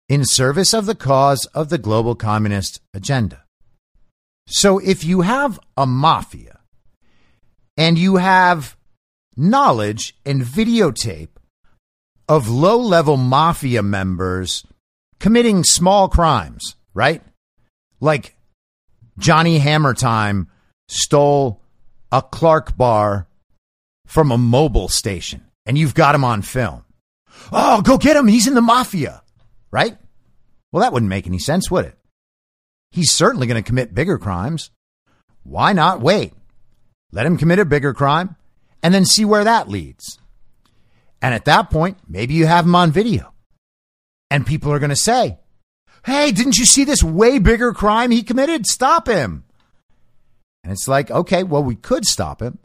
in 0.09 0.25
service 0.25 0.75
of 0.75 0.87
the 0.87 0.95
cause 0.95 1.47
of 1.47 1.69
the 1.69 1.78
global 1.78 2.14
communist 2.14 2.80
agenda. 2.92 3.45
So 4.47 4.79
if 4.79 5.05
you 5.05 5.21
have 5.21 5.61
a 5.77 5.87
mafia 5.87 6.61
and 7.77 7.99
you 7.99 8.17
have 8.17 8.77
knowledge 9.37 10.17
and 10.25 10.43
videotape 10.43 11.29
of 12.29 12.49
low 12.49 12.79
level 12.79 13.17
mafia 13.17 13.83
members 13.83 14.65
committing 15.19 15.65
small 15.65 16.09
crimes, 16.09 16.77
right? 16.95 17.23
Like 18.01 18.37
Johnny 19.19 19.59
Hammer 19.59 19.95
Time 19.95 20.49
stole 20.89 21.61
a 22.13 22.23
Clark 22.23 22.77
bar 22.77 23.29
from 24.07 24.33
a 24.33 24.39
mobile 24.39 24.89
station 24.89 25.45
and 25.67 25.79
you've 25.79 25.95
got 25.95 26.15
him 26.15 26.25
on 26.25 26.43
film. 26.43 26.85
Oh, 27.53 27.83
go 27.83 27.99
get 27.99 28.17
him. 28.17 28.27
He's 28.27 28.47
in 28.47 28.55
the 28.55 28.61
mafia, 28.61 29.23
right? 29.71 29.97
Well, 30.73 30.83
that 30.83 30.93
wouldn't 30.93 31.09
make 31.09 31.27
any 31.27 31.39
sense, 31.39 31.71
would 31.71 31.85
it? 31.85 31.97
He's 32.91 33.13
certainly 33.13 33.47
going 33.47 33.63
to 33.63 33.67
commit 33.67 33.95
bigger 33.95 34.19
crimes. 34.19 34.71
Why 35.43 35.73
not 35.73 36.01
wait? 36.01 36.33
Let 37.13 37.27
him 37.27 37.39
commit 37.39 37.59
a 37.59 37.65
bigger 37.65 37.95
crime 37.95 38.37
and 38.83 38.93
then 38.93 39.05
see 39.05 39.25
where 39.25 39.45
that 39.45 39.69
leads. 39.69 40.19
And 41.23 41.35
at 41.35 41.45
that 41.45 41.71
point, 41.71 41.99
maybe 42.09 42.35
you 42.35 42.47
have 42.47 42.65
him 42.65 42.75
on 42.75 42.91
video. 42.91 43.33
And 44.31 44.47
people 44.47 44.73
are 44.73 44.79
going 44.79 44.91
to 44.91 44.97
say, 44.97 45.39
Hey, 46.05 46.33
didn't 46.33 46.59
you 46.59 46.65
see 46.65 46.85
this 46.85 47.03
way 47.03 47.39
bigger 47.39 47.73
crime 47.73 48.11
he 48.11 48.23
committed? 48.23 48.67
Stop 48.67 49.07
him. 49.07 49.45
And 50.63 50.73
it's 50.73 50.89
like, 50.89 51.11
okay, 51.11 51.43
well, 51.43 51.63
we 51.63 51.75
could 51.75 52.05
stop 52.05 52.41
him, 52.41 52.59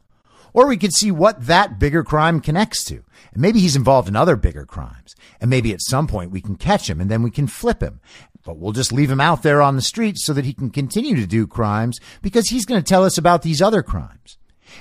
or 0.53 0.67
we 0.67 0.77
could 0.77 0.93
see 0.93 1.11
what 1.11 1.47
that 1.47 1.79
bigger 1.79 2.03
crime 2.03 2.39
connects 2.39 2.83
to. 2.85 3.03
And 3.33 3.41
maybe 3.41 3.59
he's 3.59 3.75
involved 3.75 4.07
in 4.07 4.15
other 4.15 4.35
bigger 4.35 4.65
crimes. 4.65 5.15
And 5.41 5.49
maybe 5.49 5.73
at 5.73 5.81
some 5.81 6.07
point 6.07 6.31
we 6.31 6.41
can 6.41 6.55
catch 6.55 6.89
him 6.89 7.01
and 7.01 7.09
then 7.09 7.23
we 7.23 7.31
can 7.31 7.47
flip 7.47 7.81
him. 7.81 7.99
But 8.45 8.57
we'll 8.57 8.73
just 8.73 8.93
leave 8.93 9.09
him 9.09 9.19
out 9.19 9.43
there 9.43 9.61
on 9.61 9.75
the 9.75 9.81
streets 9.81 10.23
so 10.23 10.31
that 10.33 10.45
he 10.45 10.53
can 10.53 10.69
continue 10.69 11.15
to 11.15 11.25
do 11.25 11.47
crimes 11.47 11.99
because 12.21 12.49
he's 12.49 12.65
going 12.65 12.81
to 12.81 12.87
tell 12.87 13.03
us 13.03 13.17
about 13.17 13.41
these 13.41 13.61
other 13.61 13.81
crimes. 13.81 14.37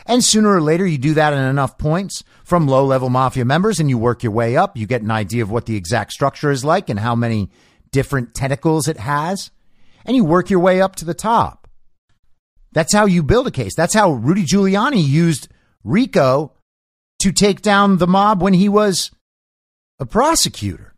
And 0.06 0.23
sooner 0.23 0.54
or 0.54 0.61
later, 0.61 0.87
you 0.87 0.99
do 0.99 1.14
that 1.14 1.33
in 1.33 1.38
enough 1.38 1.78
points 1.78 2.23
from 2.44 2.66
low 2.66 2.85
level 2.85 3.09
mafia 3.09 3.44
members 3.44 3.80
and 3.80 3.88
you 3.88 3.97
work 3.97 4.23
your 4.23 4.33
way 4.33 4.56
up. 4.56 4.76
You 4.76 4.87
get 4.87 5.02
an 5.02 5.11
idea 5.11 5.42
of 5.42 5.50
what 5.50 5.66
the 5.66 5.76
exact 5.76 6.12
structure 6.12 6.50
is 6.50 6.64
like 6.64 6.90
and 6.90 7.00
how 7.00 7.14
many 7.14 7.50
different 7.90 8.35
tentacles 8.35 8.87
it 8.87 8.99
has. 8.99 9.50
And 10.04 10.14
you 10.14 10.25
work 10.25 10.50
your 10.50 10.61
way 10.61 10.83
up 10.83 10.97
to 10.97 11.04
the 11.04 11.14
top. 11.14 11.68
That's 12.73 12.92
how 12.92 13.06
you 13.06 13.23
build 13.23 13.47
a 13.47 13.52
case. 13.52 13.75
That's 13.75 13.94
how 13.94 14.12
Rudy 14.12 14.44
Giuliani 14.44 15.06
used 15.06 15.49
RICO 15.85 16.52
to 17.21 17.33
take 17.33 17.62
down 17.62 17.97
the 17.97 18.06
mob 18.06 18.42
when 18.42 18.52
he 18.52 18.68
was 18.68 19.11
a 19.99 20.04
prosecutor. 20.04 20.94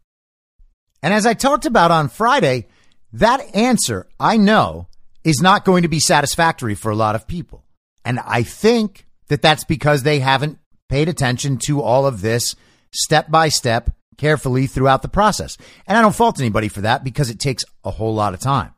And 1.02 1.12
as 1.14 1.26
I 1.26 1.34
talked 1.34 1.66
about 1.66 1.90
on 1.90 2.08
Friday, 2.08 2.66
that 3.12 3.54
answer, 3.54 4.06
I 4.18 4.36
know, 4.36 4.88
is 5.24 5.40
not 5.40 5.64
going 5.64 5.82
to 5.82 5.88
be 5.88 6.00
satisfactory 6.00 6.74
for 6.74 6.90
a 6.90 6.96
lot 6.96 7.14
of 7.14 7.26
people. 7.26 7.64
And 8.04 8.20
I 8.20 8.42
think 8.42 9.06
that 9.28 9.42
that's 9.42 9.64
because 9.64 10.02
they 10.02 10.20
haven't 10.20 10.58
paid 10.88 11.08
attention 11.08 11.58
to 11.66 11.82
all 11.82 12.06
of 12.06 12.20
this 12.20 12.54
step 12.92 13.30
by 13.30 13.48
step 13.48 13.90
carefully 14.16 14.66
throughout 14.66 15.02
the 15.02 15.08
process. 15.08 15.56
And 15.86 15.98
I 15.98 16.02
don't 16.02 16.14
fault 16.14 16.40
anybody 16.40 16.68
for 16.68 16.82
that 16.82 17.04
because 17.04 17.30
it 17.30 17.38
takes 17.38 17.64
a 17.84 17.90
whole 17.90 18.14
lot 18.14 18.34
of 18.34 18.40
time. 18.40 18.72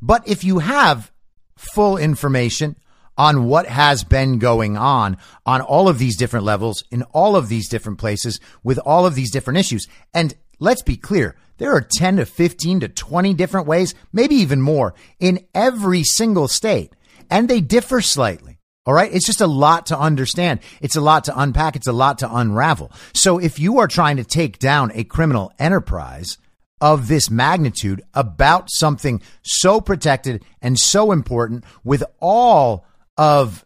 But 0.00 0.26
if 0.26 0.44
you 0.44 0.60
have 0.60 1.10
full 1.56 1.96
information 1.96 2.76
on 3.16 3.44
what 3.44 3.66
has 3.66 4.04
been 4.04 4.38
going 4.38 4.76
on 4.76 5.18
on 5.44 5.60
all 5.60 5.88
of 5.88 5.98
these 5.98 6.16
different 6.16 6.46
levels 6.46 6.82
in 6.90 7.02
all 7.12 7.36
of 7.36 7.48
these 7.48 7.68
different 7.68 7.98
places 7.98 8.40
with 8.62 8.78
all 8.78 9.04
of 9.04 9.14
these 9.14 9.30
different 9.30 9.58
issues, 9.58 9.86
and 10.14 10.34
let's 10.62 10.82
be 10.82 10.96
clear, 10.96 11.36
there 11.58 11.74
are 11.74 11.80
10 11.80 12.16
to 12.16 12.24
15 12.24 12.80
to 12.80 12.88
20 12.88 13.34
different 13.34 13.66
ways, 13.66 13.94
maybe 14.12 14.36
even 14.36 14.60
more 14.60 14.94
in 15.18 15.40
every 15.54 16.02
single 16.04 16.48
state, 16.48 16.94
and 17.30 17.48
they 17.48 17.60
differ 17.60 18.00
slightly. 18.00 18.58
All 18.84 18.94
right. 18.94 19.12
It's 19.12 19.26
just 19.26 19.40
a 19.40 19.46
lot 19.46 19.86
to 19.86 19.98
understand. 19.98 20.58
It's 20.80 20.96
a 20.96 21.00
lot 21.00 21.24
to 21.24 21.40
unpack. 21.40 21.76
It's 21.76 21.86
a 21.86 21.92
lot 21.92 22.18
to 22.18 22.34
unravel. 22.34 22.90
So 23.14 23.38
if 23.38 23.60
you 23.60 23.78
are 23.78 23.86
trying 23.86 24.16
to 24.16 24.24
take 24.24 24.58
down 24.58 24.90
a 24.94 25.04
criminal 25.04 25.52
enterprise 25.56 26.36
of 26.80 27.06
this 27.06 27.30
magnitude 27.30 28.02
about 28.12 28.68
something 28.72 29.22
so 29.42 29.80
protected 29.80 30.44
and 30.60 30.76
so 30.76 31.12
important 31.12 31.64
with 31.84 32.02
all 32.18 32.84
of 33.16 33.64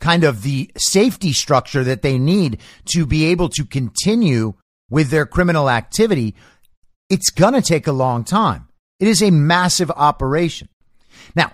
kind 0.00 0.24
of 0.24 0.42
the 0.42 0.70
safety 0.76 1.32
structure 1.32 1.84
that 1.84 2.02
they 2.02 2.18
need 2.18 2.58
to 2.86 3.06
be 3.06 3.26
able 3.26 3.48
to 3.50 3.64
continue 3.64 4.54
with 4.90 5.10
their 5.10 5.26
criminal 5.26 5.68
activity, 5.68 6.34
it's 7.08 7.30
going 7.30 7.54
to 7.54 7.62
take 7.62 7.86
a 7.86 7.92
long 7.92 8.24
time. 8.24 8.68
It 8.98 9.08
is 9.08 9.22
a 9.22 9.30
massive 9.30 9.90
operation. 9.90 10.68
Now, 11.34 11.52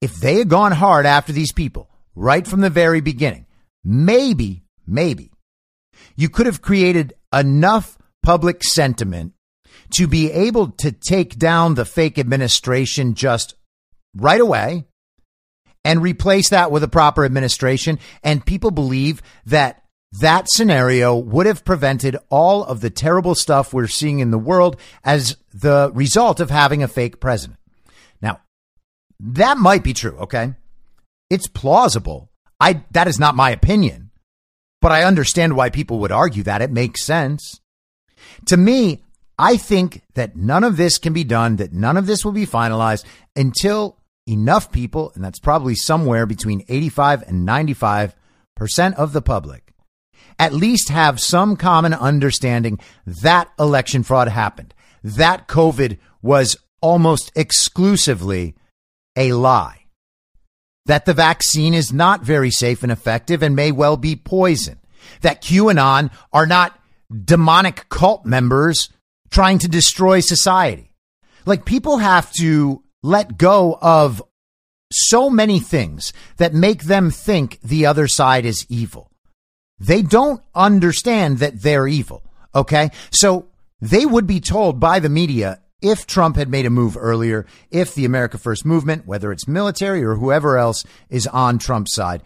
if 0.00 0.14
they 0.14 0.36
had 0.36 0.48
gone 0.48 0.72
hard 0.72 1.06
after 1.06 1.32
these 1.32 1.52
people 1.52 1.90
right 2.14 2.46
from 2.46 2.60
the 2.60 2.70
very 2.70 3.00
beginning, 3.00 3.46
maybe, 3.84 4.62
maybe 4.86 5.30
you 6.16 6.28
could 6.28 6.46
have 6.46 6.62
created 6.62 7.14
enough 7.32 7.98
public 8.22 8.62
sentiment 8.62 9.32
to 9.94 10.06
be 10.06 10.30
able 10.30 10.70
to 10.72 10.92
take 10.92 11.38
down 11.38 11.74
the 11.74 11.84
fake 11.84 12.18
administration 12.18 13.14
just 13.14 13.54
right 14.16 14.40
away 14.40 14.84
and 15.84 16.02
replace 16.02 16.50
that 16.50 16.70
with 16.70 16.82
a 16.82 16.88
proper 16.88 17.24
administration. 17.24 17.98
And 18.22 18.44
people 18.44 18.70
believe 18.70 19.22
that 19.46 19.82
that 20.12 20.46
scenario 20.50 21.16
would 21.16 21.46
have 21.46 21.64
prevented 21.64 22.16
all 22.30 22.64
of 22.64 22.80
the 22.80 22.90
terrible 22.90 23.34
stuff 23.34 23.72
we're 23.72 23.86
seeing 23.86 24.20
in 24.20 24.30
the 24.30 24.38
world 24.38 24.80
as 25.04 25.36
the 25.52 25.90
result 25.94 26.40
of 26.40 26.50
having 26.50 26.82
a 26.82 26.88
fake 26.88 27.20
president. 27.20 27.58
Now, 28.22 28.40
that 29.20 29.58
might 29.58 29.84
be 29.84 29.92
true, 29.92 30.16
okay? 30.18 30.54
It's 31.30 31.46
plausible. 31.46 32.30
I 32.60 32.84
that 32.92 33.06
is 33.06 33.18
not 33.18 33.36
my 33.36 33.50
opinion, 33.50 34.10
but 34.80 34.92
I 34.92 35.04
understand 35.04 35.56
why 35.56 35.70
people 35.70 35.98
would 36.00 36.12
argue 36.12 36.42
that 36.44 36.62
it 36.62 36.70
makes 36.70 37.04
sense. 37.04 37.60
To 38.46 38.56
me, 38.56 39.04
I 39.38 39.56
think 39.56 40.02
that 40.14 40.36
none 40.36 40.64
of 40.64 40.76
this 40.76 40.98
can 40.98 41.12
be 41.12 41.22
done, 41.22 41.56
that 41.56 41.72
none 41.72 41.96
of 41.96 42.06
this 42.06 42.24
will 42.24 42.32
be 42.32 42.46
finalized 42.46 43.04
until 43.36 43.98
enough 44.26 44.72
people, 44.72 45.12
and 45.14 45.24
that's 45.24 45.38
probably 45.38 45.74
somewhere 45.74 46.26
between 46.26 46.64
85 46.68 47.22
and 47.22 47.48
95% 47.48 48.14
of 48.94 49.12
the 49.12 49.22
public, 49.22 49.67
at 50.38 50.52
least 50.52 50.88
have 50.88 51.20
some 51.20 51.56
common 51.56 51.92
understanding 51.92 52.78
that 53.06 53.50
election 53.58 54.02
fraud 54.02 54.28
happened, 54.28 54.74
that 55.02 55.48
COVID 55.48 55.98
was 56.22 56.56
almost 56.80 57.32
exclusively 57.34 58.54
a 59.16 59.32
lie, 59.32 59.84
that 60.86 61.06
the 61.06 61.14
vaccine 61.14 61.74
is 61.74 61.92
not 61.92 62.22
very 62.22 62.50
safe 62.50 62.82
and 62.82 62.92
effective 62.92 63.42
and 63.42 63.56
may 63.56 63.72
well 63.72 63.96
be 63.96 64.14
poison, 64.14 64.78
that 65.22 65.42
QAnon 65.42 66.10
are 66.32 66.46
not 66.46 66.78
demonic 67.24 67.88
cult 67.88 68.24
members 68.24 68.88
trying 69.30 69.58
to 69.58 69.68
destroy 69.68 70.20
society. 70.20 70.92
Like 71.46 71.64
people 71.64 71.98
have 71.98 72.32
to 72.34 72.82
let 73.02 73.38
go 73.38 73.78
of 73.80 74.22
so 74.92 75.28
many 75.28 75.60
things 75.60 76.12
that 76.36 76.54
make 76.54 76.84
them 76.84 77.10
think 77.10 77.60
the 77.60 77.86
other 77.86 78.08
side 78.08 78.44
is 78.44 78.66
evil. 78.68 79.07
They 79.80 80.02
don't 80.02 80.42
understand 80.54 81.38
that 81.38 81.62
they're 81.62 81.88
evil. 81.88 82.22
Okay. 82.54 82.90
So 83.10 83.46
they 83.80 84.04
would 84.06 84.26
be 84.26 84.40
told 84.40 84.80
by 84.80 84.98
the 84.98 85.08
media 85.08 85.60
if 85.80 86.06
Trump 86.06 86.36
had 86.36 86.48
made 86.48 86.66
a 86.66 86.70
move 86.70 86.96
earlier, 86.98 87.46
if 87.70 87.94
the 87.94 88.04
America 88.04 88.38
First 88.38 88.64
movement, 88.64 89.06
whether 89.06 89.30
it's 89.30 89.46
military 89.46 90.02
or 90.02 90.16
whoever 90.16 90.58
else 90.58 90.84
is 91.08 91.26
on 91.28 91.58
Trump's 91.58 91.94
side, 91.94 92.22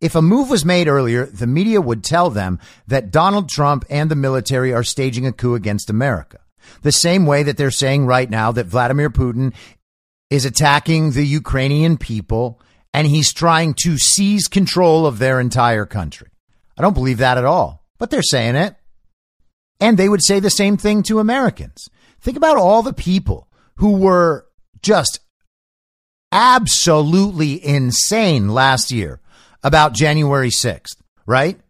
if 0.00 0.14
a 0.14 0.22
move 0.22 0.50
was 0.50 0.64
made 0.64 0.88
earlier, 0.88 1.26
the 1.26 1.46
media 1.46 1.80
would 1.80 2.02
tell 2.02 2.30
them 2.30 2.58
that 2.86 3.10
Donald 3.10 3.48
Trump 3.48 3.84
and 3.90 4.10
the 4.10 4.16
military 4.16 4.72
are 4.72 4.82
staging 4.82 5.26
a 5.26 5.32
coup 5.32 5.54
against 5.54 5.90
America. 5.90 6.40
The 6.82 6.92
same 6.92 7.26
way 7.26 7.42
that 7.42 7.56
they're 7.56 7.70
saying 7.70 8.06
right 8.06 8.28
now 8.28 8.52
that 8.52 8.66
Vladimir 8.66 9.10
Putin 9.10 9.54
is 10.30 10.44
attacking 10.44 11.10
the 11.10 11.26
Ukrainian 11.26 11.96
people 11.98 12.60
and 12.92 13.06
he's 13.06 13.32
trying 13.32 13.74
to 13.84 13.98
seize 13.98 14.46
control 14.48 15.06
of 15.06 15.18
their 15.18 15.40
entire 15.40 15.84
country. 15.84 16.28
I 16.76 16.82
don't 16.82 16.94
believe 16.94 17.18
that 17.18 17.38
at 17.38 17.44
all, 17.44 17.84
but 17.98 18.10
they're 18.10 18.22
saying 18.22 18.56
it. 18.56 18.76
And 19.80 19.98
they 19.98 20.08
would 20.08 20.22
say 20.22 20.40
the 20.40 20.50
same 20.50 20.76
thing 20.76 21.02
to 21.04 21.18
Americans. 21.18 21.88
Think 22.20 22.36
about 22.36 22.56
all 22.56 22.82
the 22.82 22.92
people 22.92 23.48
who 23.76 23.96
were 23.96 24.46
just 24.82 25.20
absolutely 26.32 27.64
insane 27.64 28.48
last 28.48 28.90
year 28.90 29.20
about 29.62 29.94
January 29.94 30.50
6th, 30.50 30.96
right? 31.26 31.60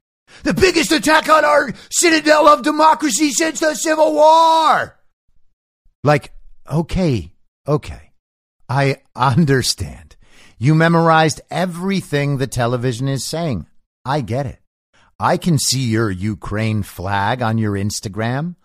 The 0.43 0.55
biggest 0.55 0.91
attack 0.91 1.29
on 1.29 1.45
our 1.45 1.73
citadel 1.91 2.49
of 2.49 2.63
democracy 2.63 3.31
since 3.31 3.61
the 3.61 3.75
Civil 3.75 4.15
War. 4.15 4.99
Like, 6.03 6.33
okay, 6.71 7.33
okay. 7.67 8.11
I 8.69 8.97
understand. 9.15 10.17
You 10.59 10.75
memorized 10.75 11.41
everything 11.51 12.39
the 12.39 12.47
television 12.47 13.09
is 13.09 13.25
saying. 13.25 13.67
I 14.05 14.23
get 14.23 14.47
it. 14.47 14.59
I 15.19 15.37
can 15.37 15.59
see 15.59 15.85
your 15.85 16.11
Ukraine 16.11 16.83
flag 16.83 17.43
on 17.43 17.59
your 17.59 17.73
Instagram. 17.73 18.57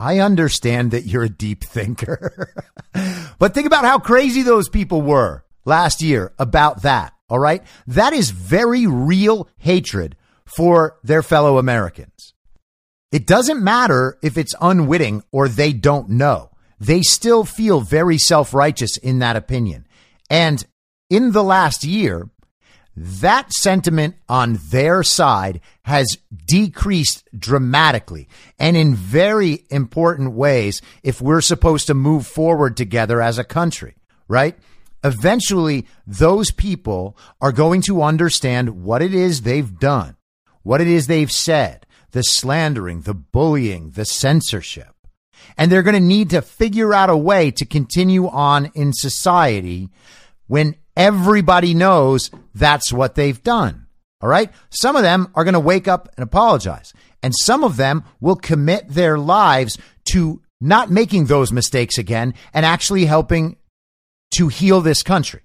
I 0.00 0.18
understand 0.18 0.90
that 0.90 1.06
you're 1.06 1.22
a 1.22 1.28
deep 1.28 1.62
thinker. 1.62 2.52
but 3.38 3.54
think 3.54 3.66
about 3.66 3.84
how 3.84 3.98
crazy 3.98 4.42
those 4.42 4.68
people 4.68 5.02
were 5.02 5.44
last 5.64 6.02
year 6.02 6.32
about 6.38 6.82
that. 6.82 7.12
All 7.28 7.38
right. 7.38 7.62
That 7.86 8.12
is 8.12 8.30
very 8.30 8.86
real 8.86 9.48
hatred 9.58 10.16
for 10.44 10.98
their 11.02 11.22
fellow 11.22 11.58
Americans. 11.58 12.34
It 13.10 13.26
doesn't 13.26 13.62
matter 13.62 14.18
if 14.22 14.36
it's 14.36 14.54
unwitting 14.60 15.22
or 15.30 15.48
they 15.48 15.72
don't 15.72 16.08
know. 16.10 16.50
They 16.80 17.02
still 17.02 17.44
feel 17.44 17.80
very 17.80 18.18
self 18.18 18.52
righteous 18.52 18.96
in 18.96 19.20
that 19.20 19.36
opinion. 19.36 19.86
And 20.28 20.64
in 21.10 21.32
the 21.32 21.44
last 21.44 21.84
year, 21.84 22.28
that 22.96 23.52
sentiment 23.52 24.16
on 24.28 24.58
their 24.70 25.02
side 25.02 25.60
has 25.84 26.18
decreased 26.46 27.26
dramatically 27.36 28.28
and 28.58 28.76
in 28.76 28.94
very 28.94 29.64
important 29.70 30.32
ways 30.32 30.82
if 31.02 31.20
we're 31.20 31.40
supposed 31.40 31.86
to 31.86 31.94
move 31.94 32.26
forward 32.26 32.76
together 32.76 33.22
as 33.22 33.38
a 33.38 33.44
country, 33.44 33.96
right? 34.28 34.58
Eventually, 35.04 35.86
those 36.06 36.50
people 36.52 37.16
are 37.40 37.52
going 37.52 37.82
to 37.82 38.02
understand 38.02 38.84
what 38.84 39.02
it 39.02 39.14
is 39.14 39.42
they've 39.42 39.78
done, 39.78 40.16
what 40.62 40.80
it 40.80 40.86
is 40.86 41.06
they've 41.06 41.32
said, 41.32 41.86
the 42.12 42.22
slandering, 42.22 43.00
the 43.00 43.14
bullying, 43.14 43.90
the 43.92 44.04
censorship. 44.04 44.94
And 45.56 45.72
they're 45.72 45.82
going 45.82 45.94
to 45.94 46.00
need 46.00 46.30
to 46.30 46.42
figure 46.42 46.94
out 46.94 47.10
a 47.10 47.16
way 47.16 47.50
to 47.52 47.64
continue 47.64 48.28
on 48.28 48.66
in 48.74 48.92
society 48.92 49.90
when 50.46 50.76
everybody 50.96 51.74
knows 51.74 52.30
that's 52.54 52.92
what 52.92 53.14
they've 53.14 53.42
done. 53.42 53.86
All 54.20 54.28
right. 54.28 54.50
Some 54.70 54.96
of 54.96 55.02
them 55.02 55.28
are 55.34 55.44
going 55.44 55.54
to 55.54 55.60
wake 55.60 55.88
up 55.88 56.08
and 56.16 56.22
apologize. 56.22 56.92
And 57.22 57.34
some 57.42 57.64
of 57.64 57.76
them 57.76 58.04
will 58.20 58.36
commit 58.36 58.88
their 58.88 59.18
lives 59.18 59.78
to 60.12 60.42
not 60.60 60.90
making 60.90 61.26
those 61.26 61.52
mistakes 61.52 61.98
again 61.98 62.34
and 62.54 62.64
actually 62.64 63.04
helping 63.04 63.56
to 64.36 64.48
heal 64.48 64.80
this 64.80 65.02
country. 65.02 65.40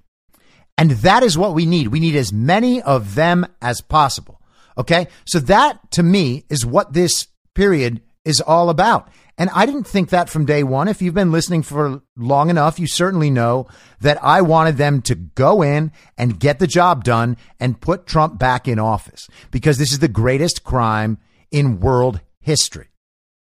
And 0.78 0.92
that 0.92 1.24
is 1.24 1.38
what 1.38 1.56
we 1.56 1.66
need. 1.66 1.88
We 1.88 2.00
need 2.00 2.16
as 2.16 2.32
many 2.32 2.82
of 2.82 3.16
them 3.16 3.48
as 3.62 3.82
possible. 3.82 4.40
Okay. 4.78 5.08
So 5.26 5.40
that 5.40 5.92
to 5.92 6.04
me 6.04 6.46
is 6.50 6.66
what 6.66 6.94
this 6.94 7.28
period 7.56 8.02
is 8.26 8.42
all 8.42 8.70
about. 8.70 9.10
And 9.38 9.52
I 9.54 9.66
didn't 9.68 9.86
think 9.86 10.10
that 10.10 10.30
from 10.30 10.46
day 10.46 10.64
one. 10.64 10.88
If 10.88 11.02
you've 11.02 11.14
been 11.14 11.32
listening 11.32 11.62
for 11.62 12.02
long 12.16 12.50
enough, 12.50 12.80
you 12.80 12.88
certainly 12.88 13.30
know 13.30 13.68
that 14.02 14.24
I 14.24 14.42
wanted 14.42 14.78
them 14.78 15.02
to 15.04 15.16
go 15.16 15.62
in 15.62 15.92
and 16.18 16.40
get 16.40 16.58
the 16.58 16.66
job 16.66 17.04
done 17.04 17.38
and 17.60 17.80
put 17.80 18.08
Trump 18.08 18.40
back 18.40 18.68
in 18.68 18.80
office 18.80 19.28
because 19.52 19.78
this 19.78 19.92
is 19.92 20.00
the 20.00 20.08
greatest 20.08 20.64
crime 20.64 21.20
in 21.52 21.80
world 21.80 22.20
history. 22.40 22.88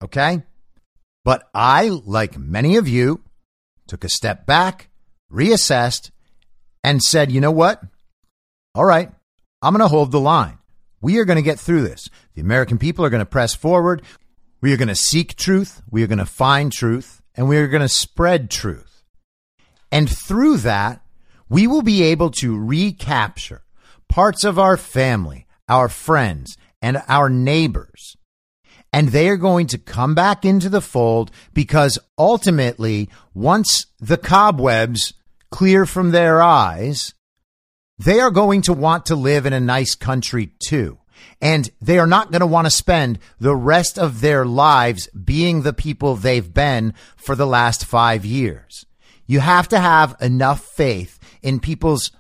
Okay. 0.03 0.43
But 1.25 1.49
I, 1.55 1.89
like 1.89 2.39
many 2.39 2.77
of 2.77 2.89
you, 2.89 3.23
took 3.87 4.05
a 4.05 4.09
step 4.09 4.47
back, 4.47 4.89
reassessed, 5.31 6.11
and 6.83 7.03
said, 7.03 7.31
you 7.31 7.41
know 7.41 7.51
what? 7.51 7.83
All 8.75 8.85
right, 8.85 9.11
I'm 9.61 9.75
going 9.75 9.81
to 9.83 9.89
hold 9.89 10.11
the 10.11 10.21
line. 10.21 10.59
We 11.01 11.19
are 11.19 11.25
going 11.25 11.37
to 11.37 11.43
get 11.43 11.61
through 11.61 11.83
this. 11.83 12.09
The 12.35 12.41
American 12.41 12.79
people 12.79 13.05
are 13.05 13.11
going 13.11 13.21
to 13.21 13.27
press 13.27 13.55
forward. 13.55 14.03
We 14.63 14.73
are 14.73 14.77
going 14.77 14.89
to 14.89 14.95
seek 14.95 15.35
truth. 15.35 15.83
We 15.91 16.05
are 16.05 16.07
going 16.07 16.19
to 16.19 16.25
find 16.25 16.73
truth 16.73 17.21
and 17.35 17.49
we 17.49 17.59
are 17.59 17.67
going 17.67 17.83
to 17.83 17.89
spread 17.89 18.49
truth. 18.49 19.03
And 19.91 20.09
through 20.09 20.59
that, 20.59 21.03
we 21.49 21.67
will 21.67 21.83
be 21.83 22.03
able 22.05 22.31
to 22.31 22.59
recapture 22.59 23.63
parts 24.09 24.45
of 24.45 24.59
our 24.59 24.77
family, 24.77 25.47
our 25.69 25.89
friends, 25.89 26.57
and 26.81 27.03
our 27.09 27.29
neighbors. 27.29 28.17
And 28.93 29.09
they 29.09 29.29
are 29.29 29.37
going 29.37 29.67
to 29.69 29.79
come 29.79 30.15
back 30.15 30.45
into 30.45 30.69
the 30.69 30.81
fold 30.81 31.31
because 31.53 31.99
ultimately, 32.17 33.09
once 33.35 33.87
the 33.99 34.19
cobwebs 34.19 35.15
clear 35.51 35.87
from 35.87 36.11
their 36.11 36.41
eyes, 36.41 37.15
they 37.99 38.21
are 38.21 38.31
going 38.31 38.63
to 38.63 38.73
want 38.73 39.07
to 39.07 39.17
live 39.17 39.45
in 39.45 39.53
a 39.53 39.61
nice 39.61 39.95
country 39.95 40.53
too. 40.65 40.99
And 41.41 41.71
they 41.81 41.99
are 41.99 42.07
not 42.07 42.31
going 42.31 42.41
to 42.41 42.47
want 42.47 42.67
to 42.67 42.71
spend 42.71 43.19
the 43.41 43.57
rest 43.57 43.99
of 43.99 44.21
their 44.21 44.45
lives 44.45 45.09
being 45.09 45.63
the 45.63 45.73
people 45.73 46.15
they've 46.15 46.53
been 46.53 46.95
for 47.17 47.35
the 47.35 47.47
last 47.47 47.85
five 47.85 48.25
years. 48.25 48.87
You 49.27 49.41
have 49.41 49.69
to 49.69 49.79
have 49.79 50.17
enough 50.21 50.65
faith 50.65 51.19
in 51.43 51.61
people's 51.61 52.13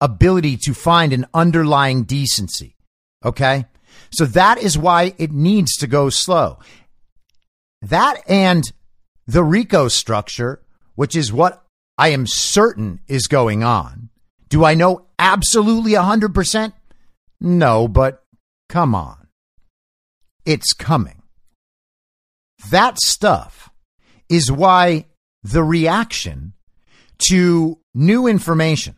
ability 0.00 0.56
to 0.58 0.74
find 0.74 1.12
an 1.12 1.26
underlying 1.32 2.04
decency. 2.04 2.76
Okay. 3.24 3.66
So 4.10 4.26
that 4.26 4.58
is 4.58 4.76
why 4.76 5.14
it 5.18 5.32
needs 5.32 5.76
to 5.76 5.86
go 5.86 6.10
slow. 6.10 6.58
That 7.82 8.22
and 8.28 8.64
the 9.26 9.44
RICO 9.44 9.88
structure, 9.88 10.62
which 10.94 11.16
is 11.16 11.32
what 11.32 11.64
I 11.96 12.08
am 12.08 12.26
certain 12.26 13.00
is 13.06 13.26
going 13.26 13.62
on. 13.62 14.10
Do 14.48 14.64
I 14.64 14.74
know 14.74 15.06
absolutely 15.18 15.92
100%? 15.92 16.72
No, 17.40 17.88
but 17.88 18.23
Come 18.68 18.94
on. 18.94 19.28
It's 20.44 20.72
coming. 20.72 21.22
That 22.70 22.98
stuff 22.98 23.70
is 24.28 24.50
why 24.50 25.06
the 25.42 25.62
reaction 25.62 26.54
to 27.28 27.78
new 27.94 28.26
information, 28.26 28.96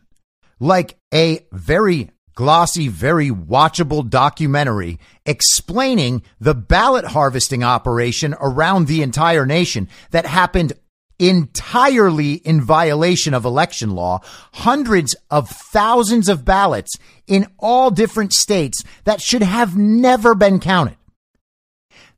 like 0.59 0.97
a 1.13 1.45
very 1.51 2.11
glossy, 2.33 2.87
very 2.87 3.29
watchable 3.29 4.07
documentary 4.07 4.99
explaining 5.25 6.21
the 6.39 6.53
ballot 6.53 7.05
harvesting 7.05 7.63
operation 7.63 8.35
around 8.39 8.87
the 8.87 9.01
entire 9.01 9.45
nation 9.45 9.89
that 10.11 10.25
happened 10.25 10.73
entirely 11.19 12.33
in 12.33 12.61
violation 12.61 13.33
of 13.33 13.45
election 13.45 13.91
law, 13.91 14.21
hundreds 14.53 15.15
of 15.29 15.49
thousands 15.49 16.29
of 16.29 16.45
ballots 16.45 16.97
in 17.25 17.47
all 17.57 17.91
different 17.91 18.33
states 18.33 18.83
that 19.03 19.21
should 19.21 19.43
have 19.43 19.75
never 19.75 20.35
been 20.35 20.59
counted. 20.59 20.97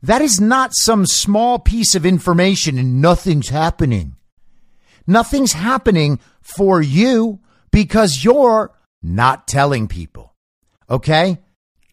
That 0.01 0.21
is 0.21 0.39
not 0.39 0.71
some 0.73 1.05
small 1.05 1.59
piece 1.59 1.95
of 1.95 2.05
information 2.05 2.77
and 2.77 3.01
nothing's 3.01 3.49
happening. 3.49 4.15
Nothing's 5.05 5.53
happening 5.53 6.19
for 6.41 6.81
you 6.81 7.39
because 7.71 8.23
you're 8.23 8.71
not 9.01 9.47
telling 9.47 9.87
people. 9.87 10.35
Okay? 10.89 11.39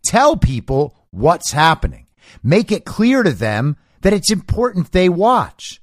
Tell 0.05 0.37
people 0.37 0.97
what's 1.11 1.53
happening. 1.53 2.07
Make 2.43 2.71
it 2.71 2.85
clear 2.85 3.23
to 3.23 3.33
them 3.33 3.77
that 4.03 4.13
it's 4.13 4.31
important 4.31 4.93
they 4.93 5.09
watch 5.09 5.81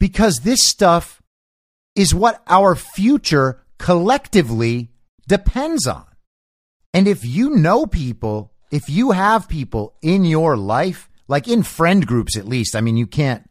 because 0.00 0.40
this 0.40 0.66
stuff 0.66 1.22
is 1.94 2.12
what 2.12 2.42
our 2.48 2.74
future 2.74 3.62
collectively 3.78 4.90
depends 5.28 5.86
on. 5.86 6.06
And 6.92 7.06
if 7.06 7.24
you 7.24 7.50
know 7.50 7.86
people, 7.86 8.52
if 8.72 8.88
you 8.88 9.12
have 9.12 9.48
people 9.48 9.94
in 10.02 10.24
your 10.24 10.56
life, 10.56 11.08
like 11.28 11.46
in 11.46 11.62
friend 11.62 12.04
groups 12.04 12.36
at 12.36 12.48
least, 12.48 12.74
I 12.74 12.80
mean, 12.80 12.96
you 12.96 13.06
can't 13.06 13.48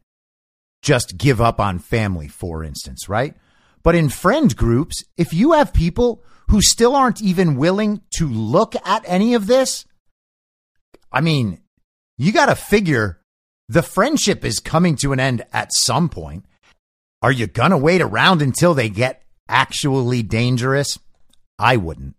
just 0.82 1.18
give 1.18 1.40
up 1.40 1.60
on 1.60 1.80
family, 1.80 2.28
for 2.28 2.64
instance, 2.64 3.08
right? 3.08 3.36
But 3.84 3.96
in 3.96 4.10
friend 4.10 4.54
groups, 4.56 5.04
if 5.18 5.34
you 5.34 5.54
have 5.54 5.74
people 5.74 6.24
who 6.50 6.62
still 6.62 6.96
aren't 6.96 7.22
even 7.22 7.56
willing 7.56 8.02
to 8.18 8.28
look 8.28 8.76
at 8.86 9.04
any 9.06 9.34
of 9.36 9.48
this, 9.48 9.86
I 11.12 11.22
mean, 11.22 11.62
you 12.18 12.34
got 12.34 12.48
to 12.48 12.56
figure 12.56 13.19
the 13.70 13.84
friendship 13.84 14.44
is 14.44 14.60
coming 14.60 14.96
to 14.98 15.14
an 15.14 15.20
end 15.20 15.46
at 15.54 15.72
some 15.72 16.10
point. 16.10 16.44
Are 17.22 17.32
you 17.32 17.46
going 17.46 17.70
to 17.70 17.78
wait 17.78 18.02
around 18.02 18.42
until 18.42 18.74
they 18.74 18.90
get 18.90 19.22
actually 19.48 20.24
dangerous? 20.24 20.98
I 21.60 21.78
wouldn't. 21.78 22.16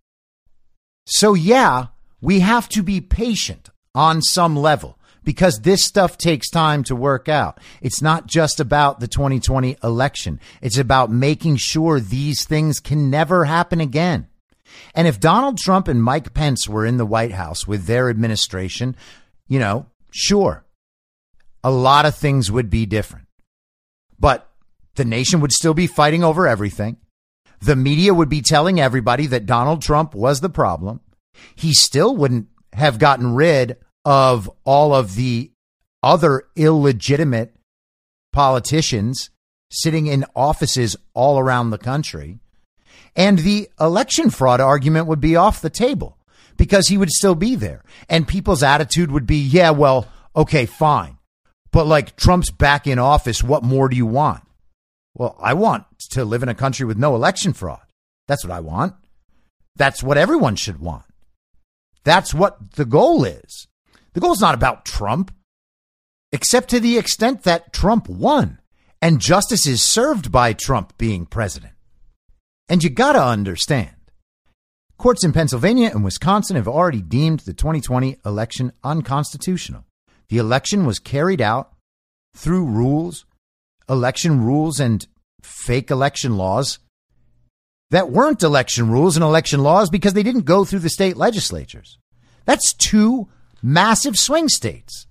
So, 1.06 1.34
yeah, 1.34 1.86
we 2.20 2.40
have 2.40 2.68
to 2.70 2.84
be 2.84 3.00
patient 3.00 3.68
on 3.96 4.22
some 4.22 4.54
level 4.54 4.96
because 5.24 5.62
this 5.62 5.84
stuff 5.84 6.16
takes 6.16 6.48
time 6.50 6.84
to 6.84 6.94
work 6.94 7.28
out. 7.28 7.58
It's 7.82 8.00
not 8.00 8.26
just 8.26 8.60
about 8.60 9.00
the 9.00 9.08
2020 9.08 9.76
election. 9.82 10.38
It's 10.62 10.78
about 10.78 11.10
making 11.10 11.56
sure 11.56 11.98
these 11.98 12.46
things 12.46 12.78
can 12.78 13.10
never 13.10 13.46
happen 13.46 13.80
again. 13.80 14.28
And 14.94 15.08
if 15.08 15.18
Donald 15.18 15.58
Trump 15.58 15.88
and 15.88 16.00
Mike 16.00 16.32
Pence 16.32 16.68
were 16.68 16.86
in 16.86 16.96
the 16.96 17.06
White 17.06 17.32
House 17.32 17.66
with 17.66 17.86
their 17.86 18.08
administration, 18.08 18.94
you 19.48 19.58
know, 19.58 19.86
sure, 20.12 20.64
a 21.62 21.70
lot 21.70 22.06
of 22.06 22.14
things 22.14 22.50
would 22.50 22.70
be 22.70 22.86
different. 22.86 23.26
But 24.18 24.50
the 24.94 25.04
nation 25.04 25.40
would 25.40 25.52
still 25.52 25.74
be 25.74 25.86
fighting 25.86 26.24
over 26.24 26.46
everything. 26.46 26.96
The 27.60 27.76
media 27.76 28.14
would 28.14 28.28
be 28.28 28.42
telling 28.42 28.80
everybody 28.80 29.26
that 29.26 29.46
Donald 29.46 29.82
Trump 29.82 30.14
was 30.14 30.40
the 30.40 30.48
problem. 30.48 31.00
He 31.54 31.72
still 31.74 32.16
wouldn't 32.16 32.48
have 32.72 32.98
gotten 32.98 33.34
rid 33.34 33.76
of 34.04 34.50
all 34.64 34.94
of 34.94 35.14
the 35.14 35.52
other 36.02 36.44
illegitimate 36.56 37.54
politicians 38.32 39.30
sitting 39.70 40.06
in 40.06 40.24
offices 40.34 40.96
all 41.14 41.38
around 41.38 41.70
the 41.70 41.78
country. 41.78 42.38
And 43.14 43.40
the 43.40 43.68
election 43.78 44.30
fraud 44.30 44.60
argument 44.60 45.06
would 45.06 45.20
be 45.20 45.36
off 45.36 45.60
the 45.60 45.70
table 45.70 46.16
because 46.56 46.88
he 46.88 46.96
would 46.96 47.10
still 47.10 47.34
be 47.34 47.54
there. 47.54 47.82
And 48.08 48.26
people's 48.26 48.62
attitude 48.62 49.10
would 49.10 49.26
be, 49.26 49.38
yeah, 49.38 49.70
well, 49.70 50.08
okay, 50.34 50.66
fine. 50.66 51.18
But 51.72 51.86
like 51.86 52.16
Trump's 52.16 52.50
back 52.50 52.86
in 52.86 52.98
office, 52.98 53.42
what 53.42 53.62
more 53.62 53.88
do 53.88 53.96
you 53.96 54.06
want? 54.06 54.42
Well, 55.14 55.36
I 55.40 55.54
want 55.54 55.84
to 56.10 56.24
live 56.24 56.42
in 56.42 56.48
a 56.48 56.54
country 56.54 56.86
with 56.86 56.98
no 56.98 57.14
election 57.14 57.52
fraud. 57.52 57.82
That's 58.28 58.44
what 58.44 58.52
I 58.52 58.60
want. 58.60 58.94
That's 59.76 60.02
what 60.02 60.18
everyone 60.18 60.56
should 60.56 60.78
want. 60.80 61.04
That's 62.04 62.34
what 62.34 62.72
the 62.72 62.84
goal 62.84 63.24
is. 63.24 63.68
The 64.14 64.20
goal 64.20 64.32
is 64.32 64.40
not 64.40 64.54
about 64.54 64.84
Trump. 64.84 65.32
except 66.32 66.70
to 66.70 66.80
the 66.80 66.98
extent 66.98 67.42
that 67.42 67.72
Trump 67.72 68.08
won 68.08 68.58
and 69.02 69.20
justice 69.20 69.66
is 69.66 69.82
served 69.82 70.30
by 70.30 70.52
Trump 70.52 70.96
being 70.98 71.26
president. 71.26 71.72
And 72.68 72.84
you 72.84 72.90
gotta 72.90 73.22
understand, 73.22 73.96
courts 74.96 75.24
in 75.24 75.32
Pennsylvania 75.32 75.90
and 75.92 76.04
Wisconsin 76.04 76.56
have 76.56 76.68
already 76.68 77.02
deemed 77.02 77.40
the 77.40 77.54
2020 77.54 78.18
election 78.24 78.72
unconstitutional. 78.84 79.84
The 80.30 80.38
election 80.38 80.86
was 80.86 80.98
carried 80.98 81.40
out 81.40 81.72
through 82.36 82.64
rules, 82.64 83.26
election 83.88 84.40
rules, 84.42 84.80
and 84.80 85.06
fake 85.42 85.90
election 85.90 86.36
laws 86.36 86.78
that 87.90 88.10
weren't 88.10 88.42
election 88.42 88.90
rules 88.90 89.16
and 89.16 89.24
election 89.24 89.62
laws 89.62 89.90
because 89.90 90.12
they 90.12 90.22
didn't 90.22 90.42
go 90.42 90.64
through 90.64 90.78
the 90.78 90.88
state 90.88 91.16
legislatures. 91.16 91.98
That's 92.44 92.72
two 92.72 93.28
massive 93.62 94.16
swing 94.16 94.48
states. 94.48 95.06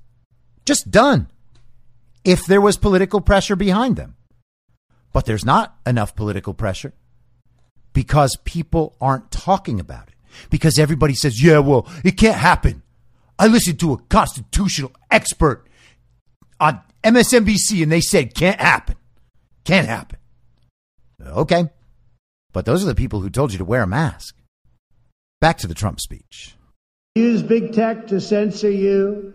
Just 0.66 0.90
done. 0.90 1.28
If 2.24 2.46
there 2.46 2.62
was 2.62 2.78
political 2.78 3.20
pressure 3.20 3.58
behind 3.58 3.98
them. 3.98 4.16
But 5.12 5.26
there's 5.26 5.46
not 5.46 5.76
enough 5.86 6.16
political 6.16 6.54
pressure 6.54 6.94
because 7.92 8.38
people 8.46 8.96
aren't 9.02 9.32
talking 9.32 9.80
about 9.80 10.08
it. 10.08 10.16
Because 10.50 10.80
everybody 10.80 11.16
says, 11.16 11.44
yeah, 11.44 11.60
well, 11.60 11.88
it 12.06 12.12
can't 12.12 12.38
happen. 12.38 12.84
I 13.40 13.48
listened 13.48 13.80
to 13.80 13.94
a 13.94 13.98
constitutional 13.98 14.92
expert 15.10 15.66
on 16.60 16.82
MSNBC 17.04 17.82
and 17.82 17.92
they 17.92 18.02
said, 18.02 18.36
can't 18.36 18.60
happen. 18.60 18.98
Can't 19.64 19.88
happen. 19.88 20.20
Okay. 21.26 21.70
But 22.52 22.66
those 22.66 22.84
are 22.84 22.88
the 22.88 22.96
people 22.96 23.22
who 23.22 23.30
told 23.30 23.54
you 23.54 23.58
to 23.60 23.66
wear 23.66 23.84
a 23.84 23.88
mask. 23.88 24.36
Back 25.40 25.58
to 25.60 25.68
the 25.68 25.74
Trump 25.74 26.02
speech. 26.02 26.56
Use 27.16 27.42
big 27.42 27.74
tech 27.74 28.08
to 28.08 28.20
censor 28.20 28.70
you. 28.70 29.34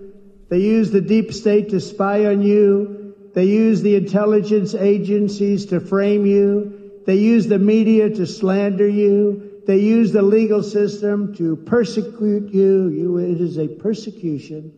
They 0.51 0.59
use 0.59 0.91
the 0.91 1.01
deep 1.01 1.33
state 1.33 1.71
to 1.71 1.81
spy 1.81 2.27
on 2.27 2.43
you. 2.43 3.15
They 3.35 3.45
use 3.45 3.81
the 3.81 3.97
intelligence 3.97 4.75
agencies 4.75 5.67
to 5.67 5.81
frame 5.81 6.27
you. 6.27 7.03
They 7.07 7.17
use 7.17 7.47
the 7.47 7.59
media 7.59 8.11
to 8.11 8.27
slander 8.27 8.89
you. 8.89 9.44
They 9.67 9.79
use 9.79 10.13
the 10.13 10.23
legal 10.23 10.63
system 10.63 11.35
to 11.37 11.57
persecute 11.57 12.53
you. 12.53 12.89
you 12.89 13.19
it 13.19 13.41
is 13.41 13.59
a 13.59 13.69
persecution. 13.69 14.73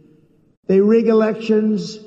They 0.66 0.80
rig 0.80 1.08
elections 1.08 1.98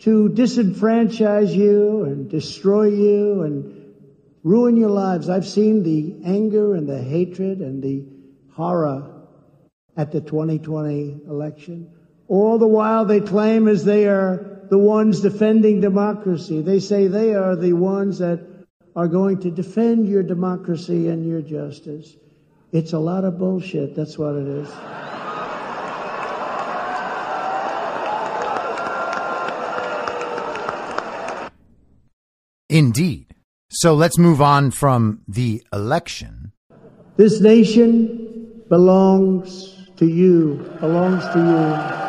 to 0.00 0.28
disenfranchise 0.30 1.54
you 1.54 2.04
and 2.04 2.28
destroy 2.28 2.88
you 2.88 3.42
and 3.42 3.94
ruin 4.42 4.76
your 4.76 4.90
lives. 4.90 5.28
I've 5.28 5.46
seen 5.46 5.82
the 5.82 6.16
anger 6.24 6.74
and 6.74 6.88
the 6.88 7.02
hatred 7.02 7.60
and 7.60 7.82
the 7.82 8.04
horror 8.52 9.26
at 9.96 10.12
the 10.12 10.20
2020 10.20 11.22
election. 11.26 11.90
All 12.28 12.58
the 12.58 12.66
while 12.66 13.04
they 13.04 13.20
claim 13.20 13.68
as 13.68 13.84
they 13.84 14.06
are 14.06 14.60
the 14.70 14.78
ones 14.78 15.20
defending 15.20 15.80
democracy. 15.80 16.62
They 16.62 16.78
say 16.78 17.08
they 17.08 17.34
are 17.34 17.56
the 17.56 17.72
ones 17.72 18.18
that 18.18 18.40
are 18.96 19.08
going 19.08 19.38
to 19.40 19.50
defend 19.50 20.08
your 20.08 20.22
democracy 20.22 21.08
and 21.08 21.26
your 21.26 21.42
justice. 21.42 22.16
It's 22.72 22.92
a 22.92 22.98
lot 22.98 23.24
of 23.24 23.38
bullshit. 23.38 23.94
That's 23.94 24.18
what 24.18 24.34
it 24.36 24.46
is. 24.46 24.68
Indeed. 32.68 33.34
So 33.70 33.94
let's 33.94 34.18
move 34.18 34.40
on 34.40 34.70
from 34.70 35.22
the 35.26 35.62
election. 35.72 36.52
This 37.16 37.40
nation 37.40 38.62
belongs 38.68 39.88
to 39.96 40.06
you, 40.06 40.54
belongs 40.80 41.24
to 41.32 41.38
you. 41.38 41.99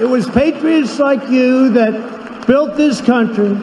It 0.00 0.06
was 0.06 0.28
patriots 0.30 0.98
like 0.98 1.28
you 1.28 1.70
that 1.70 2.46
built 2.48 2.76
this 2.76 3.00
country, 3.00 3.56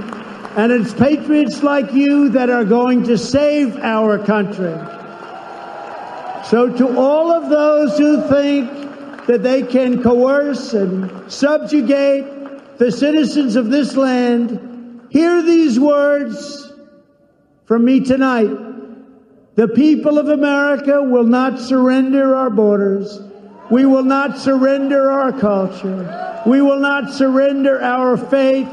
and 0.55 0.71
it's 0.71 0.93
patriots 0.93 1.61
like 1.61 1.91
you 1.91 2.29
that 2.29 2.49
are 2.49 2.63
going 2.63 3.03
to 3.03 3.17
save 3.17 3.75
our 3.77 4.17
country. 4.17 4.73
So, 6.45 6.69
to 6.69 6.97
all 6.97 7.31
of 7.31 7.49
those 7.49 7.97
who 7.97 8.27
think 8.29 8.69
that 9.27 9.43
they 9.43 9.63
can 9.63 10.01
coerce 10.01 10.73
and 10.73 11.31
subjugate 11.31 12.77
the 12.77 12.91
citizens 12.91 13.55
of 13.57 13.69
this 13.69 13.95
land, 13.97 15.07
hear 15.09 15.41
these 15.41 15.79
words 15.79 16.71
from 17.65 17.85
me 17.85 17.99
tonight. 17.99 18.49
The 19.55 19.67
people 19.67 20.17
of 20.17 20.29
America 20.29 21.03
will 21.03 21.25
not 21.25 21.59
surrender 21.59 22.35
our 22.35 22.49
borders. 22.49 23.19
We 23.71 23.85
will 23.85 24.03
not 24.03 24.37
surrender 24.37 25.09
our 25.09 25.31
culture. 25.31 26.43
We 26.45 26.61
will 26.61 26.79
not 26.79 27.13
surrender 27.13 27.81
our 27.81 28.17
faith. 28.17 28.67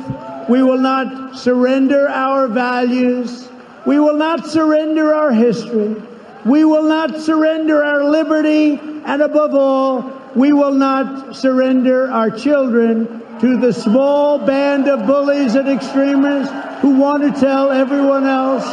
We 0.48 0.64
will 0.64 0.80
not 0.80 1.38
surrender 1.38 2.08
our 2.08 2.48
values. 2.48 3.48
We 3.86 4.00
will 4.00 4.16
not 4.16 4.48
surrender 4.48 5.14
our 5.14 5.30
history. 5.30 6.02
We 6.44 6.64
will 6.64 6.82
not 6.82 7.20
surrender 7.20 7.84
our 7.84 8.02
liberty. 8.10 8.80
And 9.04 9.22
above 9.22 9.54
all, 9.54 10.20
we 10.34 10.52
will 10.52 10.74
not 10.74 11.36
surrender 11.36 12.10
our 12.10 12.30
children 12.30 13.22
to 13.40 13.56
the 13.56 13.72
small 13.72 14.44
band 14.44 14.88
of 14.88 15.06
bullies 15.06 15.54
and 15.54 15.68
extremists 15.68 16.52
who 16.80 16.98
want 16.98 17.22
to 17.22 17.40
tell 17.40 17.70
everyone 17.70 18.26
else 18.26 18.66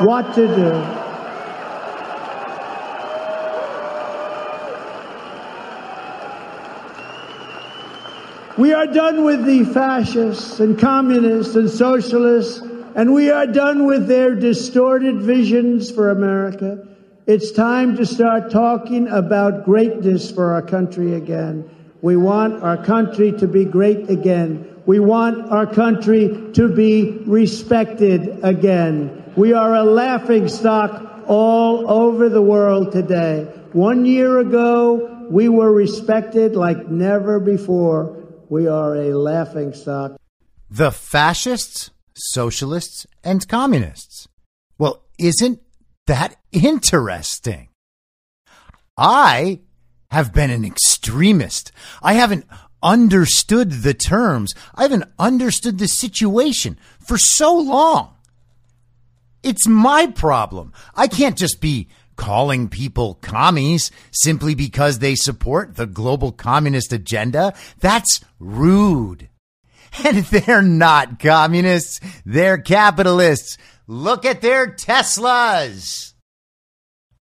what 0.00 0.34
to 0.36 0.46
do. 0.46 0.99
We 8.60 8.74
are 8.74 8.86
done 8.86 9.24
with 9.24 9.46
the 9.46 9.64
fascists 9.64 10.60
and 10.60 10.78
communists 10.78 11.56
and 11.56 11.70
socialists, 11.70 12.60
and 12.94 13.14
we 13.14 13.30
are 13.30 13.46
done 13.46 13.86
with 13.86 14.06
their 14.06 14.34
distorted 14.34 15.22
visions 15.22 15.90
for 15.90 16.10
America. 16.10 16.86
It's 17.26 17.52
time 17.52 17.96
to 17.96 18.04
start 18.04 18.50
talking 18.50 19.08
about 19.08 19.64
greatness 19.64 20.30
for 20.30 20.52
our 20.52 20.60
country 20.60 21.14
again. 21.14 21.70
We 22.02 22.18
want 22.18 22.62
our 22.62 22.76
country 22.76 23.32
to 23.38 23.48
be 23.48 23.64
great 23.64 24.10
again. 24.10 24.82
We 24.84 25.00
want 25.00 25.50
our 25.50 25.64
country 25.64 26.50
to 26.52 26.68
be 26.68 27.12
respected 27.24 28.44
again. 28.44 29.32
We 29.36 29.54
are 29.54 29.74
a 29.74 29.84
laughing 29.84 30.48
stock 30.48 31.24
all 31.26 31.90
over 31.90 32.28
the 32.28 32.42
world 32.42 32.92
today. 32.92 33.44
One 33.72 34.04
year 34.04 34.38
ago, 34.38 35.28
we 35.30 35.48
were 35.48 35.72
respected 35.72 36.56
like 36.56 36.88
never 36.88 37.40
before. 37.40 38.19
We 38.50 38.66
are 38.66 38.96
a 38.96 39.14
laughing 39.16 39.72
stock. 39.72 40.16
The 40.68 40.90
fascists, 40.90 41.92
socialists, 42.16 43.06
and 43.22 43.46
communists. 43.46 44.26
Well, 44.76 45.04
isn't 45.20 45.60
that 46.08 46.34
interesting? 46.50 47.68
I 48.96 49.60
have 50.10 50.34
been 50.34 50.50
an 50.50 50.64
extremist. 50.64 51.70
I 52.02 52.14
haven't 52.14 52.44
understood 52.82 53.70
the 53.70 53.94
terms. 53.94 54.52
I 54.74 54.82
haven't 54.82 55.04
understood 55.16 55.78
the 55.78 55.86
situation 55.86 56.76
for 56.98 57.18
so 57.18 57.56
long. 57.56 58.16
It's 59.44 59.68
my 59.68 60.08
problem. 60.08 60.72
I 60.96 61.06
can't 61.06 61.38
just 61.38 61.60
be 61.60 61.88
calling 62.20 62.68
people 62.68 63.14
commies 63.22 63.90
simply 64.10 64.54
because 64.54 64.98
they 64.98 65.14
support 65.14 65.76
the 65.76 65.86
global 65.86 66.30
communist 66.32 66.92
agenda. 66.92 67.54
That's 67.80 68.20
rude. 68.38 69.28
And 70.04 70.18
they're 70.26 70.62
not 70.62 71.18
communists. 71.18 71.98
They're 72.24 72.58
capitalists. 72.58 73.58
Look 73.88 74.24
at 74.24 74.40
their 74.40 74.68
Teslas. 74.68 76.12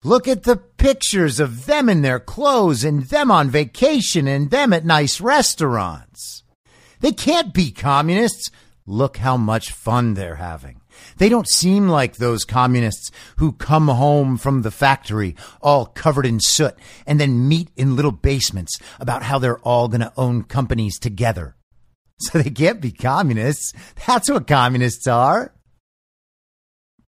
Look 0.03 0.27
at 0.27 0.43
the 0.43 0.57
pictures 0.57 1.39
of 1.39 1.65
them 1.65 1.89
in 1.89 2.03
their 2.03 2.19
clothes 2.19 2.83
and 2.83 3.05
them 3.05 3.31
on 3.31 3.49
vacation 3.49 4.27
and 4.27 4.51
them 4.51 4.71
at 4.71 4.85
nice 4.85 5.19
restaurants. 5.19 6.43
They 6.99 7.11
can't 7.11 7.55
be 7.55 7.71
communists. 7.71 8.51
Look 8.85 9.17
how 9.17 9.35
much 9.35 9.71
fun 9.71 10.13
they're 10.13 10.35
having. 10.35 10.82
They 11.17 11.29
don't 11.29 11.49
seem 11.49 11.87
like 11.87 12.15
those 12.15 12.45
communists 12.45 13.11
who 13.37 13.51
come 13.53 13.87
home 13.87 14.37
from 14.37 14.61
the 14.61 14.71
factory 14.71 15.35
all 15.61 15.85
covered 15.85 16.25
in 16.25 16.39
soot 16.39 16.75
and 17.05 17.19
then 17.19 17.47
meet 17.47 17.69
in 17.75 17.95
little 17.95 18.11
basements 18.11 18.77
about 18.99 19.23
how 19.23 19.39
they're 19.39 19.59
all 19.59 19.87
going 19.87 20.01
to 20.01 20.13
own 20.17 20.43
companies 20.43 20.97
together. 20.99 21.55
So 22.19 22.37
they 22.37 22.51
can't 22.51 22.79
be 22.79 22.91
communists. 22.91 23.73
That's 24.07 24.29
what 24.29 24.47
communists 24.47 25.07
are. 25.07 25.53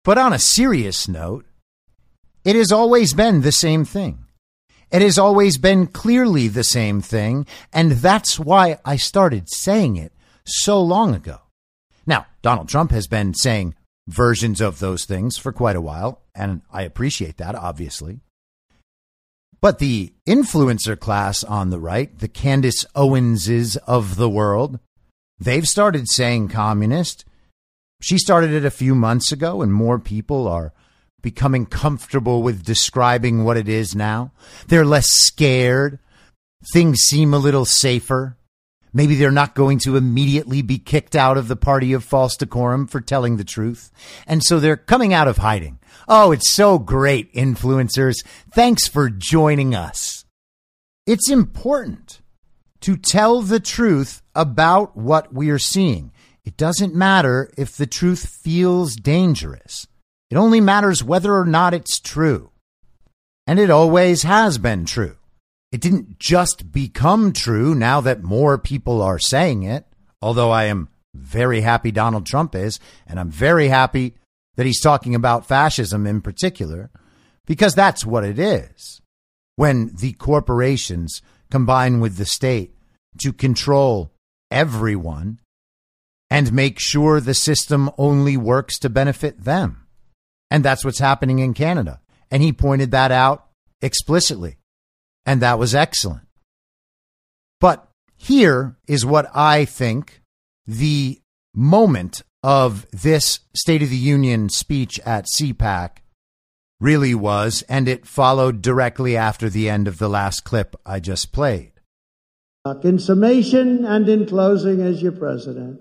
But 0.04 0.18
on 0.18 0.32
a 0.32 0.38
serious 0.38 1.08
note, 1.08 1.46
it 2.44 2.54
has 2.54 2.70
always 2.70 3.12
been 3.12 3.40
the 3.40 3.50
same 3.50 3.84
thing. 3.84 4.24
It 4.90 5.02
has 5.02 5.18
always 5.18 5.56
been 5.56 5.86
clearly 5.86 6.48
the 6.48 6.64
same 6.64 7.00
thing, 7.00 7.46
and 7.72 7.92
that's 7.92 8.40
why 8.40 8.78
I 8.84 8.96
started 8.96 9.48
saying 9.48 9.96
it 9.96 10.12
so 10.44 10.80
long 10.82 11.14
ago. 11.14 11.38
Now, 12.10 12.26
Donald 12.42 12.68
Trump 12.68 12.90
has 12.90 13.06
been 13.06 13.34
saying 13.34 13.76
versions 14.08 14.60
of 14.60 14.80
those 14.80 15.04
things 15.04 15.38
for 15.38 15.52
quite 15.52 15.76
a 15.76 15.80
while, 15.80 16.22
and 16.34 16.60
I 16.72 16.82
appreciate 16.82 17.36
that, 17.36 17.54
obviously. 17.54 18.18
But 19.60 19.78
the 19.78 20.12
influencer 20.26 20.98
class 20.98 21.44
on 21.44 21.70
the 21.70 21.78
right, 21.78 22.18
the 22.18 22.26
Candace 22.26 22.84
Owenses 22.96 23.76
of 23.86 24.16
the 24.16 24.28
world, 24.28 24.80
they've 25.38 25.68
started 25.68 26.08
saying 26.08 26.48
communist. 26.48 27.24
She 28.02 28.18
started 28.18 28.50
it 28.50 28.64
a 28.64 28.72
few 28.72 28.96
months 28.96 29.30
ago, 29.30 29.62
and 29.62 29.72
more 29.72 30.00
people 30.00 30.48
are 30.48 30.72
becoming 31.22 31.64
comfortable 31.64 32.42
with 32.42 32.64
describing 32.64 33.44
what 33.44 33.56
it 33.56 33.68
is 33.68 33.94
now. 33.94 34.32
They're 34.66 34.84
less 34.84 35.06
scared. 35.10 36.00
Things 36.72 36.98
seem 37.02 37.32
a 37.32 37.38
little 37.38 37.64
safer. 37.64 38.36
Maybe 38.92 39.14
they're 39.14 39.30
not 39.30 39.54
going 39.54 39.78
to 39.80 39.96
immediately 39.96 40.62
be 40.62 40.78
kicked 40.78 41.14
out 41.14 41.36
of 41.36 41.48
the 41.48 41.56
party 41.56 41.92
of 41.92 42.04
false 42.04 42.36
decorum 42.36 42.86
for 42.86 43.00
telling 43.00 43.36
the 43.36 43.44
truth. 43.44 43.90
And 44.26 44.42
so 44.42 44.58
they're 44.58 44.76
coming 44.76 45.14
out 45.14 45.28
of 45.28 45.38
hiding. 45.38 45.78
Oh, 46.08 46.32
it's 46.32 46.50
so 46.50 46.78
great, 46.78 47.32
influencers. 47.34 48.16
Thanks 48.52 48.88
for 48.88 49.08
joining 49.10 49.74
us. 49.74 50.24
It's 51.06 51.30
important 51.30 52.20
to 52.80 52.96
tell 52.96 53.42
the 53.42 53.60
truth 53.60 54.22
about 54.34 54.96
what 54.96 55.32
we 55.32 55.50
are 55.50 55.58
seeing. 55.58 56.12
It 56.44 56.56
doesn't 56.56 56.94
matter 56.94 57.50
if 57.56 57.76
the 57.76 57.86
truth 57.86 58.26
feels 58.42 58.96
dangerous. 58.96 59.86
It 60.30 60.36
only 60.36 60.60
matters 60.60 61.04
whether 61.04 61.34
or 61.34 61.44
not 61.44 61.74
it's 61.74 62.00
true. 62.00 62.50
And 63.46 63.58
it 63.58 63.70
always 63.70 64.22
has 64.22 64.58
been 64.58 64.84
true. 64.84 65.16
It 65.72 65.80
didn't 65.80 66.18
just 66.18 66.72
become 66.72 67.32
true 67.32 67.74
now 67.74 68.00
that 68.00 68.22
more 68.22 68.58
people 68.58 69.00
are 69.02 69.18
saying 69.18 69.62
it, 69.62 69.86
although 70.20 70.50
I 70.50 70.64
am 70.64 70.88
very 71.14 71.60
happy 71.60 71.90
Donald 71.90 72.26
Trump 72.26 72.54
is, 72.54 72.80
and 73.06 73.20
I'm 73.20 73.30
very 73.30 73.68
happy 73.68 74.14
that 74.56 74.66
he's 74.66 74.80
talking 74.80 75.14
about 75.14 75.46
fascism 75.46 76.06
in 76.06 76.20
particular, 76.20 76.90
because 77.46 77.74
that's 77.74 78.04
what 78.04 78.24
it 78.24 78.38
is. 78.38 79.00
When 79.56 79.94
the 79.94 80.12
corporations 80.14 81.22
combine 81.50 82.00
with 82.00 82.16
the 82.16 82.24
state 82.24 82.74
to 83.18 83.32
control 83.32 84.12
everyone 84.50 85.40
and 86.30 86.52
make 86.52 86.78
sure 86.78 87.20
the 87.20 87.34
system 87.34 87.90
only 87.98 88.36
works 88.36 88.78
to 88.78 88.88
benefit 88.88 89.44
them. 89.44 89.86
And 90.50 90.64
that's 90.64 90.84
what's 90.84 90.98
happening 90.98 91.40
in 91.40 91.54
Canada. 91.54 92.00
And 92.30 92.42
he 92.42 92.52
pointed 92.52 92.92
that 92.92 93.10
out 93.12 93.46
explicitly. 93.82 94.56
And 95.26 95.42
that 95.42 95.58
was 95.58 95.74
excellent. 95.74 96.26
But 97.60 97.88
here 98.16 98.76
is 98.86 99.04
what 99.04 99.26
I 99.34 99.64
think 99.64 100.22
the 100.66 101.20
moment 101.54 102.22
of 102.42 102.86
this 102.90 103.40
State 103.54 103.82
of 103.82 103.90
the 103.90 103.96
Union 103.96 104.48
speech 104.48 104.98
at 105.00 105.26
CPAC 105.36 105.98
really 106.80 107.14
was, 107.14 107.62
and 107.68 107.86
it 107.86 108.06
followed 108.06 108.62
directly 108.62 109.16
after 109.16 109.50
the 109.50 109.68
end 109.68 109.86
of 109.86 109.98
the 109.98 110.08
last 110.08 110.44
clip 110.44 110.74
I 110.86 111.00
just 111.00 111.32
played. 111.32 111.72
In 112.82 112.98
summation 112.98 113.84
and 113.84 114.08
in 114.08 114.26
closing, 114.26 114.80
as 114.80 115.02
your 115.02 115.12
president, 115.12 115.80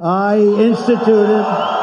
I 0.00 0.38
instituted. 0.38 1.77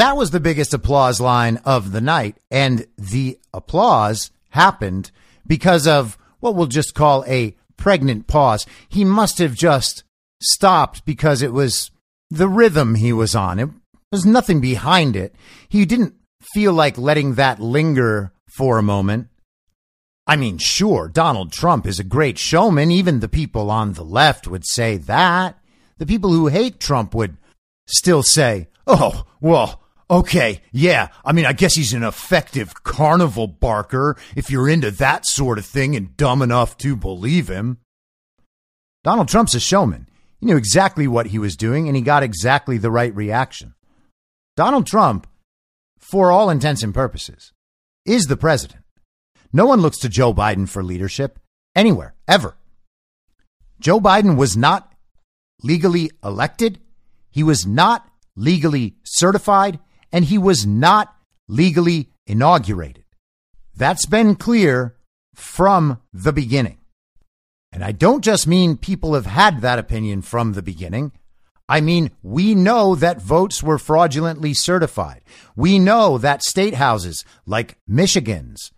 That 0.00 0.16
was 0.16 0.30
the 0.30 0.40
biggest 0.40 0.72
applause 0.72 1.20
line 1.20 1.58
of 1.58 1.92
the 1.92 2.00
night. 2.00 2.38
And 2.50 2.86
the 2.96 3.38
applause 3.52 4.30
happened 4.48 5.10
because 5.46 5.86
of 5.86 6.16
what 6.38 6.54
we'll 6.54 6.68
just 6.68 6.94
call 6.94 7.22
a 7.26 7.54
pregnant 7.76 8.26
pause. 8.26 8.64
He 8.88 9.04
must 9.04 9.36
have 9.36 9.54
just 9.54 10.04
stopped 10.40 11.04
because 11.04 11.42
it 11.42 11.52
was 11.52 11.90
the 12.30 12.48
rhythm 12.48 12.94
he 12.94 13.12
was 13.12 13.34
on. 13.34 13.58
It 13.58 13.68
was 14.10 14.24
nothing 14.24 14.62
behind 14.62 15.16
it. 15.16 15.34
He 15.68 15.84
didn't 15.84 16.14
feel 16.54 16.72
like 16.72 16.96
letting 16.96 17.34
that 17.34 17.60
linger 17.60 18.32
for 18.48 18.78
a 18.78 18.82
moment. 18.82 19.28
I 20.26 20.36
mean, 20.36 20.56
sure, 20.56 21.10
Donald 21.10 21.52
Trump 21.52 21.86
is 21.86 21.98
a 21.98 22.04
great 22.04 22.38
showman. 22.38 22.90
Even 22.90 23.20
the 23.20 23.28
people 23.28 23.70
on 23.70 23.92
the 23.92 24.04
left 24.04 24.48
would 24.48 24.64
say 24.66 24.96
that. 24.96 25.58
The 25.98 26.06
people 26.06 26.32
who 26.32 26.46
hate 26.46 26.80
Trump 26.80 27.14
would 27.14 27.36
still 27.86 28.22
say, 28.22 28.68
oh, 28.86 29.26
well, 29.42 29.79
Okay, 30.10 30.60
yeah. 30.72 31.08
I 31.24 31.30
mean, 31.32 31.46
I 31.46 31.52
guess 31.52 31.74
he's 31.74 31.92
an 31.92 32.02
effective 32.02 32.82
carnival 32.82 33.46
barker 33.46 34.16
if 34.34 34.50
you're 34.50 34.68
into 34.68 34.90
that 34.92 35.24
sort 35.24 35.56
of 35.56 35.64
thing 35.64 35.94
and 35.94 36.16
dumb 36.16 36.42
enough 36.42 36.76
to 36.78 36.96
believe 36.96 37.46
him. 37.46 37.78
Donald 39.04 39.28
Trump's 39.28 39.54
a 39.54 39.60
showman. 39.60 40.08
He 40.40 40.46
knew 40.46 40.56
exactly 40.56 41.06
what 41.06 41.26
he 41.26 41.38
was 41.38 41.56
doing 41.56 41.86
and 41.86 41.96
he 41.96 42.02
got 42.02 42.24
exactly 42.24 42.76
the 42.76 42.90
right 42.90 43.14
reaction. 43.14 43.74
Donald 44.56 44.84
Trump, 44.84 45.28
for 45.96 46.32
all 46.32 46.50
intents 46.50 46.82
and 46.82 46.92
purposes, 46.92 47.52
is 48.04 48.24
the 48.24 48.36
president. 48.36 48.82
No 49.52 49.64
one 49.64 49.80
looks 49.80 49.98
to 49.98 50.08
Joe 50.08 50.34
Biden 50.34 50.68
for 50.68 50.82
leadership 50.82 51.38
anywhere, 51.76 52.14
ever. 52.26 52.56
Joe 53.78 54.00
Biden 54.00 54.36
was 54.36 54.56
not 54.56 54.92
legally 55.62 56.10
elected. 56.24 56.80
He 57.30 57.44
was 57.44 57.64
not 57.64 58.08
legally 58.34 58.96
certified 59.04 59.78
and 60.12 60.24
he 60.24 60.38
was 60.38 60.66
not 60.66 61.14
legally 61.48 62.10
inaugurated. 62.26 63.04
That's 63.76 64.06
been 64.06 64.34
clear 64.34 64.96
from 65.34 66.00
the 66.12 66.32
beginning. 66.32 66.78
And 67.72 67.84
I 67.84 67.92
don't 67.92 68.24
just 68.24 68.46
mean 68.46 68.76
people 68.76 69.14
have 69.14 69.26
had 69.26 69.60
that 69.60 69.78
opinion 69.78 70.22
from 70.22 70.52
the 70.52 70.62
beginning. 70.62 71.12
I 71.68 71.80
mean, 71.80 72.10
we 72.22 72.56
know 72.56 72.96
that 72.96 73.22
votes 73.22 73.62
were 73.62 73.78
fraudulently 73.78 74.54
certified. 74.54 75.22
We 75.54 75.78
know 75.78 76.18
that 76.18 76.42
state 76.42 76.74
houses 76.74 77.24
like 77.46 77.78
Michigan's 77.86 78.72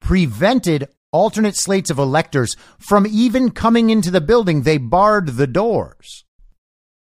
prevented 0.00 0.88
alternate 1.10 1.56
slates 1.56 1.90
of 1.90 1.98
electors 1.98 2.56
from 2.78 3.06
even 3.08 3.50
coming 3.50 3.90
into 3.90 4.10
the 4.10 4.20
building. 4.20 4.62
They 4.62 4.78
barred 4.78 5.30
the 5.30 5.48
doors. 5.48 6.24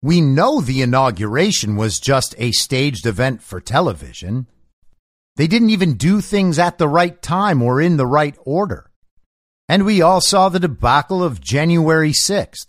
We 0.07 0.21
know 0.21 0.61
the 0.61 0.81
inauguration 0.81 1.75
was 1.75 1.99
just 1.99 2.33
a 2.37 2.53
staged 2.53 3.05
event 3.05 3.43
for 3.43 3.59
television. 3.59 4.47
They 5.35 5.47
didn't 5.47 5.71
even 5.71 5.95
do 5.95 6.21
things 6.21 6.57
at 6.57 6.77
the 6.77 6.87
right 6.87 7.21
time 7.21 7.61
or 7.61 7.81
in 7.81 7.97
the 7.97 8.05
right 8.05 8.37
order. 8.45 8.89
And 9.67 9.85
we 9.85 10.01
all 10.01 10.21
saw 10.21 10.47
the 10.47 10.61
debacle 10.61 11.21
of 11.21 11.41
January 11.41 12.13
6th, 12.13 12.67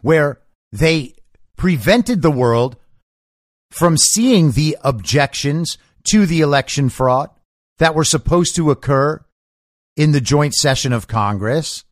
where 0.00 0.40
they 0.72 1.14
prevented 1.56 2.20
the 2.20 2.32
world 2.32 2.74
from 3.70 3.96
seeing 3.96 4.50
the 4.50 4.76
objections 4.82 5.78
to 6.10 6.26
the 6.26 6.40
election 6.40 6.88
fraud 6.88 7.30
that 7.78 7.94
were 7.94 8.02
supposed 8.02 8.56
to 8.56 8.72
occur 8.72 9.24
in 9.96 10.10
the 10.10 10.20
joint 10.20 10.54
session 10.54 10.92
of 10.92 11.06
Congress. 11.06 11.84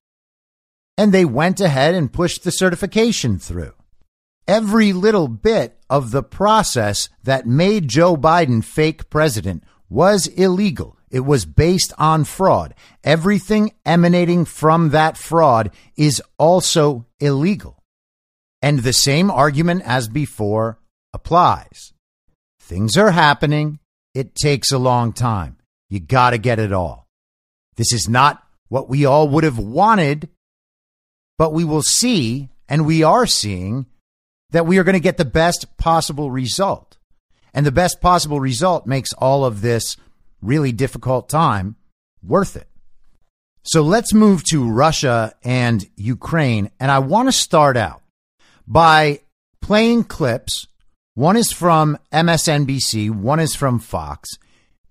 And 0.99 1.13
they 1.13 1.25
went 1.25 1.61
ahead 1.61 1.95
and 1.95 2.13
pushed 2.13 2.43
the 2.43 2.51
certification 2.51 3.39
through 3.39 3.75
every 4.47 4.93
little 4.93 5.29
bit 5.29 5.79
of 5.89 6.11
the 6.11 6.23
process 6.23 7.09
that 7.23 7.47
made 7.47 7.89
Joe 7.89 8.17
Biden 8.17 8.65
fake 8.65 9.11
president 9.11 9.65
was 9.89 10.27
illegal. 10.27 10.97
It 11.11 11.21
was 11.21 11.45
based 11.45 11.93
on 11.99 12.25
fraud. 12.25 12.75
Everything 13.03 13.73
emanating 13.85 14.45
from 14.45 14.91
that 14.91 15.17
fraud 15.17 15.71
is 15.97 16.23
also 16.39 17.07
illegal. 17.19 17.83
And 18.63 18.81
the 18.81 18.93
same 18.93 19.31
argument 19.31 19.83
as 19.85 20.09
before 20.09 20.79
applies. 21.13 21.93
Things 22.61 22.97
are 22.97 23.11
happening. 23.11 23.81
It 24.15 24.35
takes 24.35 24.71
a 24.71 24.79
long 24.79 25.13
time. 25.13 25.57
You 25.89 25.99
got 25.99 26.31
to 26.31 26.39
get 26.39 26.61
it 26.61 26.73
all. 26.73 27.09
This 27.77 27.93
is 27.93 28.09
not 28.09 28.43
what 28.69 28.89
we 28.89 29.05
all 29.05 29.29
would 29.29 29.45
have 29.45 29.59
wanted, 29.59 30.29
but 31.37 31.53
we 31.53 31.65
will 31.65 31.83
see, 31.83 32.49
and 32.69 32.87
we 32.87 33.03
are 33.03 33.27
seeing 33.27 33.87
that 34.51 34.67
we 34.67 34.79
are 34.79 34.85
going 34.85 34.95
to 34.95 35.01
get 35.01 35.17
the 35.17 35.25
best 35.25 35.77
possible 35.77 36.31
result. 36.31 36.99
And 37.53 37.67
the 37.67 37.73
best 37.73 38.01
possible 38.01 38.41
result 38.41 38.87
makes 38.87 39.13
all 39.15 39.45
of 39.45 39.61
this 39.61 39.97
really 40.41 40.73
difficult 40.73 41.29
time 41.29 41.77
worth 42.23 42.57
it. 42.57 42.69
So 43.63 43.83
let's 43.83 44.15
move 44.15 44.43
to 44.45 44.69
Russia 44.69 45.35
and 45.43 45.85
Ukraine. 45.97 46.71
And 46.81 46.91
I 46.91 47.01
want 47.01 47.29
to 47.29 47.33
start 47.33 47.77
out 47.77 48.03
by 48.67 49.21
playing 49.61 50.05
clips. 50.05 50.67
One 51.15 51.37
is 51.37 51.53
from 51.53 51.99
MSNBC, 52.13 53.11
one 53.11 53.41
is 53.41 53.55
from 53.55 53.79
Fox. 53.79 54.31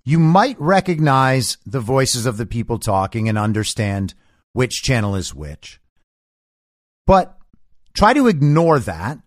You 0.06 0.20
might 0.20 0.60
recognize 0.60 1.58
the 1.66 1.80
voices 1.80 2.26
of 2.26 2.38
the 2.38 2.46
people 2.46 2.78
talking 2.78 3.30
and 3.30 3.38
understand 3.38 4.14
which 4.54 4.82
channel 4.84 5.16
is 5.16 5.34
which. 5.34 5.80
But 7.08 7.38
try 7.94 8.14
to 8.14 8.28
ignore 8.28 8.80
that 8.80 9.20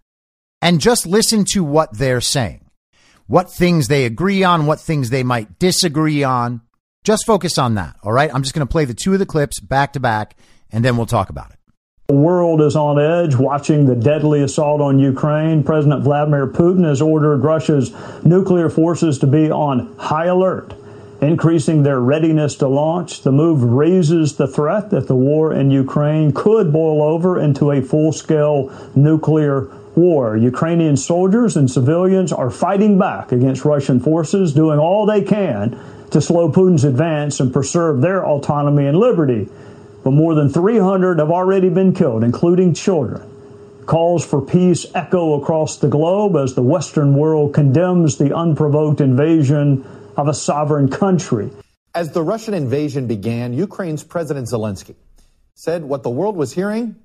and 0.62 0.80
just 0.80 1.06
listen 1.06 1.44
to 1.52 1.64
what 1.64 1.98
they're 1.98 2.20
saying, 2.20 2.64
what 3.26 3.52
things 3.52 3.88
they 3.88 4.06
agree 4.06 4.44
on, 4.44 4.64
what 4.64 4.80
things 4.80 5.10
they 5.10 5.24
might 5.24 5.58
disagree 5.58 6.22
on. 6.22 6.62
Just 7.04 7.26
focus 7.26 7.58
on 7.58 7.74
that. 7.74 7.96
All 8.04 8.12
right. 8.12 8.32
I'm 8.32 8.42
just 8.42 8.54
going 8.54 8.66
to 8.66 8.70
play 8.70 8.84
the 8.84 8.94
two 8.94 9.12
of 9.12 9.18
the 9.18 9.26
clips 9.26 9.58
back 9.58 9.92
to 9.94 10.00
back 10.00 10.36
and 10.70 10.84
then 10.84 10.96
we'll 10.96 11.06
talk 11.06 11.28
about 11.28 11.50
it. 11.50 11.58
The 12.06 12.14
world 12.14 12.60
is 12.60 12.76
on 12.76 13.00
edge 13.00 13.34
watching 13.34 13.86
the 13.86 13.96
deadly 13.96 14.42
assault 14.42 14.80
on 14.80 14.98
Ukraine. 14.98 15.64
President 15.64 16.04
Vladimir 16.04 16.46
Putin 16.46 16.84
has 16.84 17.02
ordered 17.02 17.42
Russia's 17.42 17.92
nuclear 18.24 18.68
forces 18.68 19.18
to 19.20 19.26
be 19.26 19.50
on 19.50 19.96
high 19.96 20.26
alert, 20.26 20.74
increasing 21.20 21.82
their 21.82 22.00
readiness 22.00 22.54
to 22.56 22.68
launch. 22.68 23.22
The 23.22 23.32
move 23.32 23.62
raises 23.62 24.36
the 24.36 24.46
threat 24.46 24.90
that 24.90 25.08
the 25.08 25.16
war 25.16 25.52
in 25.52 25.70
Ukraine 25.70 26.32
could 26.32 26.72
boil 26.72 27.02
over 27.02 27.40
into 27.40 27.70
a 27.70 27.80
full 27.80 28.12
scale 28.12 28.70
nuclear 28.94 29.70
war. 29.96 30.36
Ukrainian 30.36 30.96
soldiers 30.96 31.56
and 31.56 31.70
civilians 31.70 32.32
are 32.32 32.50
fighting 32.50 32.98
back 32.98 33.32
against 33.32 33.64
Russian 33.64 34.00
forces, 34.00 34.52
doing 34.52 34.78
all 34.78 35.06
they 35.06 35.22
can 35.22 35.78
to 36.10 36.20
slow 36.20 36.50
Putin's 36.50 36.84
advance 36.84 37.40
and 37.40 37.52
preserve 37.52 38.00
their 38.00 38.24
autonomy 38.24 38.86
and 38.86 38.98
liberty. 38.98 39.48
But 40.04 40.12
more 40.12 40.34
than 40.34 40.48
300 40.48 41.18
have 41.18 41.30
already 41.30 41.68
been 41.68 41.94
killed, 41.94 42.24
including 42.24 42.74
children. 42.74 43.28
Calls 43.86 44.24
for 44.24 44.40
peace 44.40 44.86
echo 44.94 45.40
across 45.40 45.78
the 45.78 45.88
globe 45.88 46.36
as 46.36 46.54
the 46.54 46.62
Western 46.62 47.14
world 47.14 47.54
condemns 47.54 48.16
the 48.16 48.34
unprovoked 48.34 49.00
invasion 49.00 49.84
of 50.16 50.28
a 50.28 50.34
sovereign 50.34 50.88
country. 50.88 51.50
As 51.94 52.12
the 52.12 52.22
Russian 52.22 52.54
invasion 52.54 53.06
began, 53.06 53.52
Ukraine's 53.52 54.04
President 54.04 54.46
Zelensky 54.48 54.94
said 55.54 55.84
what 55.84 56.02
the 56.02 56.10
world 56.10 56.36
was 56.36 56.52
hearing 56.52 56.96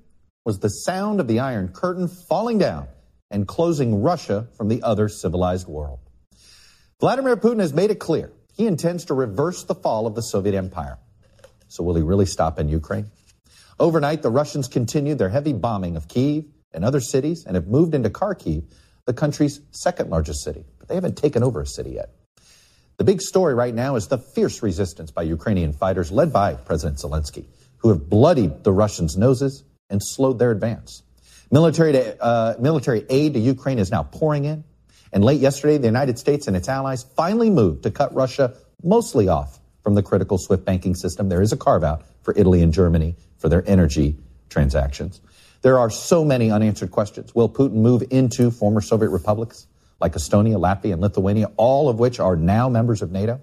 was 0.48 0.60
the 0.60 0.70
sound 0.70 1.20
of 1.20 1.28
the 1.28 1.40
Iron 1.40 1.68
Curtain 1.68 2.08
falling 2.08 2.56
down 2.56 2.88
and 3.30 3.46
closing 3.46 4.00
Russia 4.00 4.48
from 4.56 4.68
the 4.68 4.82
other 4.82 5.06
civilized 5.06 5.68
world. 5.68 5.98
Vladimir 7.00 7.36
Putin 7.36 7.60
has 7.60 7.74
made 7.74 7.90
it 7.90 7.98
clear 7.98 8.32
he 8.54 8.66
intends 8.66 9.04
to 9.04 9.12
reverse 9.12 9.64
the 9.64 9.74
fall 9.74 10.06
of 10.06 10.14
the 10.14 10.22
Soviet 10.22 10.54
Empire. 10.54 10.96
So 11.66 11.84
will 11.84 11.96
he 11.96 12.02
really 12.02 12.24
stop 12.24 12.58
in 12.58 12.70
Ukraine? 12.70 13.10
Overnight, 13.78 14.22
the 14.22 14.30
Russians 14.30 14.68
continued 14.68 15.18
their 15.18 15.28
heavy 15.28 15.52
bombing 15.52 15.96
of 15.96 16.08
Kiev 16.08 16.46
and 16.72 16.82
other 16.82 17.00
cities 17.00 17.44
and 17.44 17.54
have 17.54 17.66
moved 17.66 17.94
into 17.94 18.08
Kharkiv, 18.08 18.64
the 19.04 19.12
country's 19.12 19.60
second 19.72 20.08
largest 20.08 20.42
city. 20.42 20.64
But 20.78 20.88
they 20.88 20.94
haven't 20.94 21.18
taken 21.18 21.42
over 21.42 21.60
a 21.60 21.66
city 21.66 21.90
yet. 21.90 22.08
The 22.96 23.04
big 23.04 23.20
story 23.20 23.52
right 23.52 23.74
now 23.74 23.96
is 23.96 24.08
the 24.08 24.16
fierce 24.16 24.62
resistance 24.62 25.10
by 25.10 25.24
Ukrainian 25.24 25.74
fighters 25.74 26.10
led 26.10 26.32
by 26.32 26.54
President 26.54 26.96
Zelensky, 26.96 27.44
who 27.76 27.90
have 27.90 28.08
bloodied 28.08 28.64
the 28.64 28.72
Russians' 28.72 29.14
noses 29.14 29.62
and 29.90 30.02
slowed 30.02 30.38
their 30.38 30.50
advance. 30.50 31.02
Military, 31.50 31.92
to, 31.92 32.22
uh, 32.22 32.56
military 32.60 33.04
aid 33.08 33.34
to 33.34 33.40
Ukraine 33.40 33.78
is 33.78 33.90
now 33.90 34.02
pouring 34.02 34.44
in. 34.44 34.64
And 35.12 35.24
late 35.24 35.40
yesterday, 35.40 35.78
the 35.78 35.86
United 35.86 36.18
States 36.18 36.46
and 36.46 36.56
its 36.56 36.68
allies 36.68 37.02
finally 37.16 37.48
moved 37.48 37.84
to 37.84 37.90
cut 37.90 38.14
Russia 38.14 38.54
mostly 38.82 39.28
off 39.28 39.58
from 39.82 39.94
the 39.94 40.02
critical 40.02 40.36
SWIFT 40.36 40.64
banking 40.64 40.94
system. 40.94 41.28
There 41.30 41.40
is 41.40 41.52
a 41.52 41.56
carve 41.56 41.82
out 41.84 42.04
for 42.20 42.34
Italy 42.36 42.62
and 42.62 42.72
Germany 42.72 43.16
for 43.38 43.48
their 43.48 43.66
energy 43.66 44.16
transactions. 44.50 45.20
There 45.62 45.78
are 45.78 45.90
so 45.90 46.24
many 46.24 46.50
unanswered 46.50 46.90
questions. 46.90 47.34
Will 47.34 47.48
Putin 47.48 47.74
move 47.74 48.02
into 48.10 48.50
former 48.50 48.80
Soviet 48.80 49.08
republics 49.08 49.66
like 50.00 50.12
Estonia, 50.12 50.56
Latvia, 50.56 50.92
and 50.92 51.00
Lithuania, 51.00 51.50
all 51.56 51.88
of 51.88 51.98
which 51.98 52.20
are 52.20 52.36
now 52.36 52.68
members 52.68 53.02
of 53.02 53.10
NATO? 53.10 53.40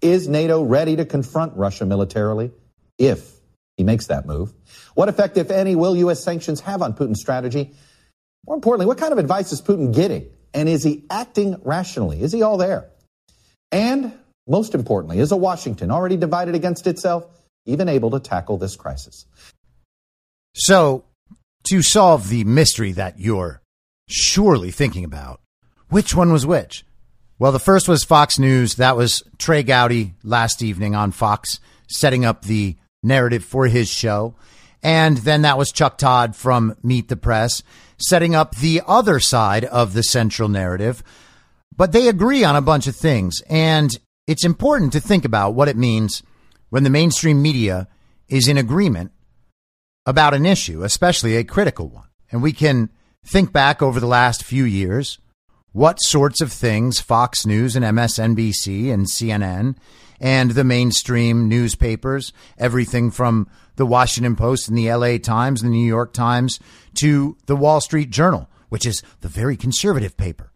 Is 0.00 0.28
NATO 0.28 0.62
ready 0.62 0.96
to 0.96 1.04
confront 1.04 1.56
Russia 1.56 1.84
militarily 1.84 2.52
if 2.98 3.37
he 3.78 3.84
makes 3.84 4.08
that 4.08 4.26
move? 4.26 4.52
What 4.94 5.08
effect, 5.08 5.38
if 5.38 5.50
any, 5.50 5.74
will 5.74 5.96
U.S. 5.96 6.22
sanctions 6.22 6.60
have 6.60 6.82
on 6.82 6.92
Putin's 6.92 7.20
strategy? 7.20 7.72
More 8.46 8.56
importantly, 8.56 8.86
what 8.86 8.98
kind 8.98 9.12
of 9.12 9.18
advice 9.18 9.52
is 9.52 9.62
Putin 9.62 9.94
getting? 9.94 10.28
And 10.52 10.68
is 10.68 10.82
he 10.82 11.04
acting 11.08 11.56
rationally? 11.62 12.20
Is 12.20 12.32
he 12.32 12.42
all 12.42 12.58
there? 12.58 12.90
And 13.70 14.12
most 14.46 14.74
importantly, 14.74 15.20
is 15.20 15.32
a 15.32 15.36
Washington 15.36 15.90
already 15.90 16.16
divided 16.16 16.54
against 16.54 16.86
itself 16.86 17.26
even 17.66 17.88
able 17.88 18.10
to 18.10 18.20
tackle 18.20 18.58
this 18.58 18.76
crisis? 18.76 19.26
So, 20.54 21.04
to 21.64 21.82
solve 21.82 22.28
the 22.28 22.44
mystery 22.44 22.92
that 22.92 23.20
you're 23.20 23.62
surely 24.08 24.70
thinking 24.70 25.04
about, 25.04 25.40
which 25.88 26.14
one 26.14 26.32
was 26.32 26.44
which? 26.44 26.84
Well, 27.38 27.52
the 27.52 27.60
first 27.60 27.88
was 27.88 28.02
Fox 28.02 28.38
News. 28.38 28.74
That 28.76 28.96
was 28.96 29.22
Trey 29.38 29.62
Gowdy 29.62 30.14
last 30.24 30.62
evening 30.62 30.96
on 30.96 31.12
Fox, 31.12 31.60
setting 31.86 32.24
up 32.24 32.42
the 32.42 32.76
narrative 33.02 33.44
for 33.44 33.66
his 33.66 33.88
show. 33.88 34.34
And 34.82 35.18
then 35.18 35.42
that 35.42 35.58
was 35.58 35.72
Chuck 35.72 35.98
Todd 35.98 36.36
from 36.36 36.76
Meet 36.82 37.08
the 37.08 37.16
Press, 37.16 37.62
setting 37.98 38.34
up 38.34 38.56
the 38.56 38.82
other 38.86 39.18
side 39.18 39.64
of 39.64 39.92
the 39.92 40.02
central 40.02 40.48
narrative. 40.48 41.02
But 41.76 41.92
they 41.92 42.08
agree 42.08 42.44
on 42.44 42.56
a 42.56 42.62
bunch 42.62 42.86
of 42.86 42.96
things. 42.96 43.42
And 43.48 43.98
it's 44.26 44.44
important 44.44 44.92
to 44.92 45.00
think 45.00 45.24
about 45.24 45.54
what 45.54 45.68
it 45.68 45.76
means 45.76 46.22
when 46.70 46.84
the 46.84 46.90
mainstream 46.90 47.40
media 47.42 47.88
is 48.28 48.46
in 48.46 48.58
agreement 48.58 49.12
about 50.06 50.34
an 50.34 50.46
issue, 50.46 50.84
especially 50.84 51.36
a 51.36 51.44
critical 51.44 51.88
one. 51.88 52.08
And 52.30 52.42
we 52.42 52.52
can 52.52 52.90
think 53.24 53.52
back 53.52 53.82
over 53.82 54.00
the 54.00 54.06
last 54.06 54.44
few 54.44 54.64
years 54.64 55.18
what 55.72 56.00
sorts 56.00 56.40
of 56.40 56.52
things 56.52 57.00
Fox 57.00 57.46
News 57.46 57.76
and 57.76 57.84
MSNBC 57.84 58.92
and 58.92 59.06
CNN 59.06 59.76
and 60.20 60.52
the 60.52 60.64
mainstream 60.64 61.48
newspapers, 61.48 62.32
everything 62.58 63.10
from 63.10 63.48
the 63.76 63.86
Washington 63.86 64.36
Post 64.36 64.68
and 64.68 64.76
the 64.76 64.92
LA 64.92 65.18
Times 65.18 65.62
and 65.62 65.72
the 65.72 65.76
New 65.76 65.86
York 65.86 66.12
Times 66.12 66.58
to 66.94 67.36
the 67.46 67.56
Wall 67.56 67.80
Street 67.80 68.10
Journal, 68.10 68.48
which 68.68 68.86
is 68.86 69.02
the 69.20 69.28
very 69.28 69.56
conservative 69.56 70.16
paper. 70.16 70.52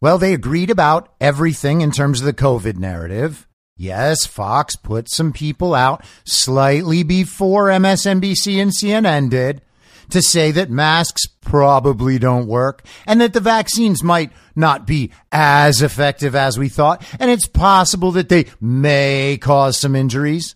Well, 0.00 0.18
they 0.18 0.34
agreed 0.34 0.70
about 0.70 1.14
everything 1.20 1.80
in 1.80 1.90
terms 1.90 2.20
of 2.20 2.26
the 2.26 2.34
COVID 2.34 2.76
narrative. 2.76 3.48
Yes, 3.78 4.24
Fox 4.24 4.76
put 4.76 5.10
some 5.10 5.32
people 5.32 5.74
out 5.74 6.04
slightly 6.24 7.02
before 7.02 7.68
MSNBC 7.68 8.60
and 8.60 8.70
CNN 8.70 9.30
did 9.30 9.62
to 10.10 10.22
say 10.22 10.50
that 10.52 10.70
masks 10.70 11.26
probably 11.26 12.18
don't 12.18 12.46
work 12.46 12.84
and 13.06 13.20
that 13.20 13.32
the 13.32 13.40
vaccines 13.40 14.02
might 14.02 14.32
not 14.54 14.86
be 14.86 15.10
as 15.32 15.82
effective 15.82 16.34
as 16.34 16.58
we 16.58 16.68
thought. 16.68 17.04
And 17.18 17.30
it's 17.30 17.46
possible 17.46 18.12
that 18.12 18.28
they 18.28 18.46
may 18.60 19.38
cause 19.40 19.78
some 19.78 19.94
injuries. 19.96 20.54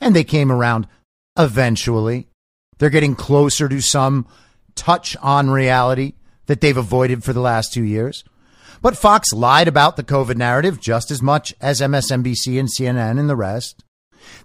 And 0.00 0.16
they 0.16 0.24
came 0.24 0.50
around 0.50 0.86
eventually. 1.38 2.28
They're 2.78 2.90
getting 2.90 3.14
closer 3.14 3.68
to 3.68 3.80
some 3.80 4.26
touch 4.74 5.16
on 5.20 5.50
reality 5.50 6.14
that 6.46 6.60
they've 6.60 6.76
avoided 6.76 7.22
for 7.22 7.32
the 7.32 7.40
last 7.40 7.72
two 7.72 7.84
years. 7.84 8.24
But 8.82 8.96
Fox 8.96 9.32
lied 9.32 9.68
about 9.68 9.96
the 9.96 10.02
COVID 10.02 10.36
narrative 10.36 10.80
just 10.80 11.10
as 11.10 11.20
much 11.20 11.54
as 11.60 11.80
MSNBC 11.80 12.58
and 12.58 12.68
CNN 12.68 13.18
and 13.18 13.28
the 13.28 13.36
rest. 13.36 13.84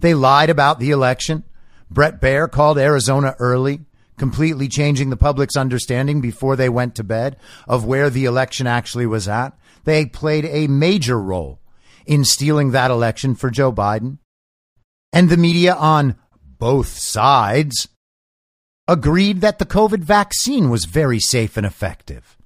They 0.01 0.13
lied 0.13 0.49
about 0.49 0.79
the 0.79 0.91
election. 0.91 1.45
Bret 1.89 2.19
Baier 2.19 2.51
called 2.51 2.77
Arizona 2.77 3.35
early, 3.39 3.81
completely 4.17 4.67
changing 4.67 5.09
the 5.09 5.17
public's 5.17 5.57
understanding 5.57 6.21
before 6.21 6.55
they 6.55 6.69
went 6.69 6.95
to 6.95 7.03
bed 7.03 7.37
of 7.67 7.85
where 7.85 8.09
the 8.09 8.25
election 8.25 8.67
actually 8.67 9.05
was 9.05 9.27
at. 9.27 9.57
They 9.83 10.05
played 10.05 10.45
a 10.45 10.67
major 10.67 11.19
role 11.19 11.59
in 12.05 12.23
stealing 12.23 12.71
that 12.71 12.91
election 12.91 13.35
for 13.35 13.49
Joe 13.49 13.71
Biden. 13.71 14.19
And 15.11 15.29
the 15.29 15.37
media 15.37 15.73
on 15.73 16.15
both 16.57 16.87
sides 16.87 17.87
agreed 18.87 19.41
that 19.41 19.59
the 19.59 19.65
COVID 19.65 19.99
vaccine 19.99 20.69
was 20.69 20.85
very 20.85 21.19
safe 21.19 21.57
and 21.57 21.65
effective 21.65 22.37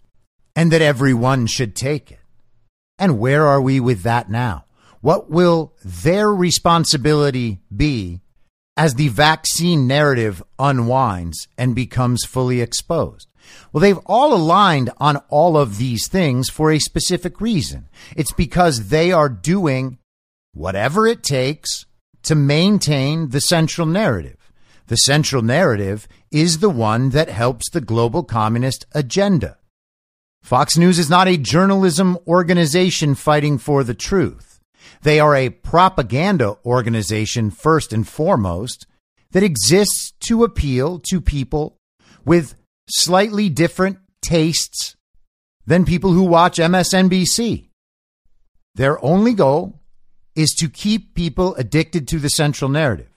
and 0.56 0.72
that 0.72 0.82
everyone 0.82 1.48
should 1.48 1.76
take 1.76 2.12
it. 2.12 2.20
And 2.98 3.20
where 3.20 3.46
are 3.48 3.62
we 3.62 3.80
with 3.80 4.04
that 4.04 4.30
now? 4.30 4.66
What 5.02 5.30
will 5.30 5.74
their 5.84 6.34
responsibility 6.34 7.62
be 7.76 8.22
as 8.80 8.96
the 8.96 9.10
vaccine 9.10 9.88
narrative 9.88 10.42
unwinds 10.58 11.50
and 11.58 11.76
becomes 11.76 12.24
fully 12.24 12.62
exposed? 12.62 13.28
Well, 13.74 13.82
they've 13.82 14.00
all 14.06 14.34
aligned 14.34 14.90
on 15.00 15.18
all 15.28 15.58
of 15.58 15.78
these 15.78 16.08
things 16.08 16.50
for 16.50 16.72
a 16.72 16.80
specific 16.80 17.42
reason. 17.42 17.90
It's 18.16 18.32
because 18.32 18.88
they 18.88 19.12
are 19.12 19.28
doing 19.28 19.98
whatever 20.54 21.08
it 21.08 21.24
takes 21.24 21.86
to 22.24 22.36
maintain 22.36 23.32
the 23.32 23.42
central 23.42 23.86
narrative. 23.86 24.50
The 24.88 24.96
central 24.96 25.42
narrative 25.42 26.08
is 26.32 26.60
the 26.60 26.70
one 26.70 27.10
that 27.10 27.28
helps 27.28 27.70
the 27.70 27.82
global 27.82 28.24
communist 28.24 28.86
agenda. 28.94 29.58
Fox 30.42 30.78
News 30.78 31.00
is 31.00 31.10
not 31.10 31.28
a 31.28 31.36
journalism 31.36 32.18
organization 32.26 33.14
fighting 33.14 33.58
for 33.58 33.84
the 33.84 33.94
truth. 33.94 34.49
They 35.02 35.20
are 35.20 35.36
a 35.36 35.50
propaganda 35.50 36.58
organization, 36.66 37.52
first 37.52 37.94
and 37.94 38.08
foremost, 38.08 38.86
that 39.32 39.44
exists 39.44 40.14
to 40.28 40.44
appeal 40.44 41.00
to 41.10 41.22
people 41.22 41.78
with 42.26 42.56
slightly 42.90 43.50
different 43.50 44.00
tastes 44.22 44.96
than 45.66 45.86
people 45.86 46.14
who 46.14 46.24
watch 46.24 46.58
MSNBC. 46.58 47.70
Their 48.76 49.04
only 49.04 49.34
goal 49.34 49.82
is 50.36 50.52
to 50.60 50.70
keep 50.70 51.14
people 51.14 51.56
addicted 51.56 52.08
to 52.08 52.20
the 52.20 52.30
central 52.30 52.70
narrative. 52.70 53.10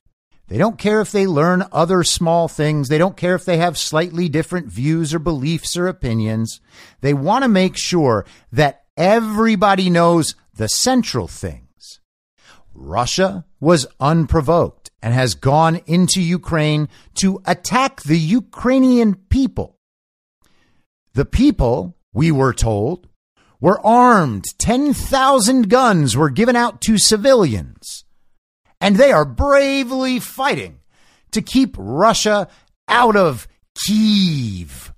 They 0.48 0.58
don't 0.58 0.78
care 0.78 1.00
if 1.00 1.12
they 1.12 1.26
learn 1.26 1.64
other 1.72 2.04
small 2.04 2.48
things. 2.48 2.88
They 2.88 2.98
don't 2.98 3.16
care 3.16 3.34
if 3.34 3.44
they 3.44 3.56
have 3.56 3.78
slightly 3.78 4.28
different 4.28 4.66
views 4.66 5.14
or 5.14 5.18
beliefs 5.18 5.76
or 5.76 5.86
opinions. 5.86 6.60
They 7.00 7.14
want 7.14 7.44
to 7.44 7.48
make 7.48 7.76
sure 7.76 8.26
that 8.50 8.84
everybody 8.96 9.88
knows 9.88 10.34
the 10.54 10.68
central 10.68 11.28
things. 11.28 12.00
Russia 12.74 13.44
was 13.60 13.86
unprovoked 14.00 14.90
and 15.02 15.14
has 15.14 15.34
gone 15.34 15.80
into 15.86 16.20
Ukraine 16.22 16.88
to 17.14 17.40
attack 17.44 18.02
the 18.02 18.18
Ukrainian 18.18 19.14
people. 19.14 19.78
The 21.14 21.24
people, 21.24 21.96
we 22.12 22.30
were 22.30 22.54
told, 22.54 23.08
were 23.60 23.84
armed. 23.84 24.44
10,000 24.58 25.68
guns 25.68 26.16
were 26.16 26.30
given 26.30 26.56
out 26.56 26.80
to 26.82 26.98
civilians 26.98 28.04
and 28.82 28.96
they 28.96 29.12
are 29.12 29.24
bravely 29.24 30.18
fighting 30.18 30.80
to 31.30 31.40
keep 31.40 31.76
Russia 31.78 32.48
out 32.88 33.14
of 33.14 33.46
Kiev. 33.76 34.91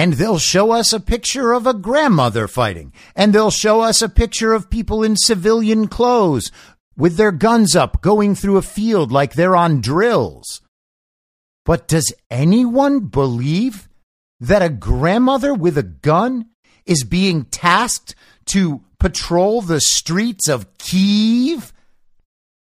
And 0.00 0.14
they'll 0.14 0.38
show 0.38 0.70
us 0.70 0.94
a 0.94 0.98
picture 0.98 1.52
of 1.52 1.66
a 1.66 1.74
grandmother 1.74 2.48
fighting, 2.48 2.90
and 3.14 3.34
they'll 3.34 3.50
show 3.50 3.82
us 3.82 4.00
a 4.00 4.08
picture 4.08 4.54
of 4.54 4.70
people 4.70 5.02
in 5.02 5.14
civilian 5.14 5.88
clothes 5.88 6.50
with 6.96 7.18
their 7.18 7.32
guns 7.32 7.76
up 7.76 8.00
going 8.00 8.34
through 8.34 8.56
a 8.56 8.62
field 8.62 9.12
like 9.12 9.34
they're 9.34 9.54
on 9.54 9.82
drills. 9.82 10.62
But 11.66 11.86
does 11.86 12.14
anyone 12.30 13.00
believe 13.08 13.90
that 14.40 14.62
a 14.62 14.70
grandmother 14.70 15.52
with 15.52 15.76
a 15.76 15.82
gun 15.82 16.46
is 16.86 17.04
being 17.04 17.44
tasked 17.44 18.14
to 18.52 18.82
patrol 18.98 19.60
the 19.60 19.82
streets 19.82 20.48
of 20.48 20.78
Kiev 20.78 21.74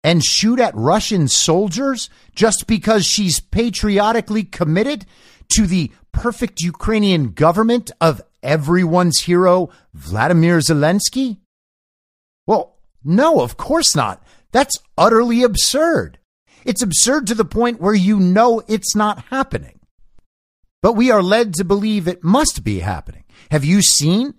and 0.02 0.24
shoot 0.24 0.58
at 0.58 0.74
Russian 0.74 1.28
soldiers 1.28 2.10
just 2.34 2.66
because 2.66 3.06
she's 3.06 3.38
patriotically 3.38 4.42
committed 4.42 5.06
to 5.54 5.68
the 5.68 5.92
perfect 6.12 6.60
Ukrainian 6.60 7.32
government 7.32 7.90
of 8.00 8.22
everyone's 8.42 9.20
hero, 9.20 9.70
Vladimir 9.94 10.58
Zelensky? 10.58 11.38
Well, 12.46 12.76
no, 13.04 13.40
of 13.40 13.56
course 13.56 13.96
not. 13.96 14.22
That's 14.52 14.76
utterly 14.96 15.42
absurd. 15.42 16.18
It's 16.64 16.82
absurd 16.82 17.26
to 17.28 17.34
the 17.34 17.44
point 17.44 17.80
where 17.80 17.94
you 17.94 18.20
know 18.20 18.62
it's 18.68 18.94
not 18.94 19.24
happening. 19.26 19.80
But 20.82 20.94
we 20.94 21.10
are 21.10 21.22
led 21.22 21.54
to 21.54 21.64
believe 21.64 22.06
it 22.06 22.24
must 22.24 22.64
be 22.64 22.80
happening. 22.80 23.24
Have 23.50 23.64
you 23.64 23.82
seen 23.82 24.34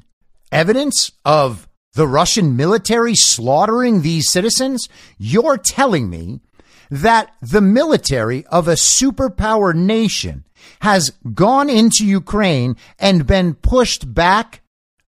evidence 0.51 1.11
of 1.25 1.67
the 1.93 2.07
Russian 2.07 2.55
military 2.55 3.15
slaughtering 3.15 4.01
these 4.01 4.31
citizens? 4.31 4.87
You're 5.17 5.57
telling 5.57 6.09
me 6.09 6.41
that 6.89 7.33
the 7.41 7.61
military 7.61 8.45
of 8.47 8.67
a 8.67 8.73
superpower 8.73 9.73
nation 9.73 10.45
has 10.81 11.11
gone 11.33 11.69
into 11.69 12.05
Ukraine 12.05 12.75
and 12.99 13.27
been 13.27 13.53
pushed 13.53 14.13
back 14.13 14.61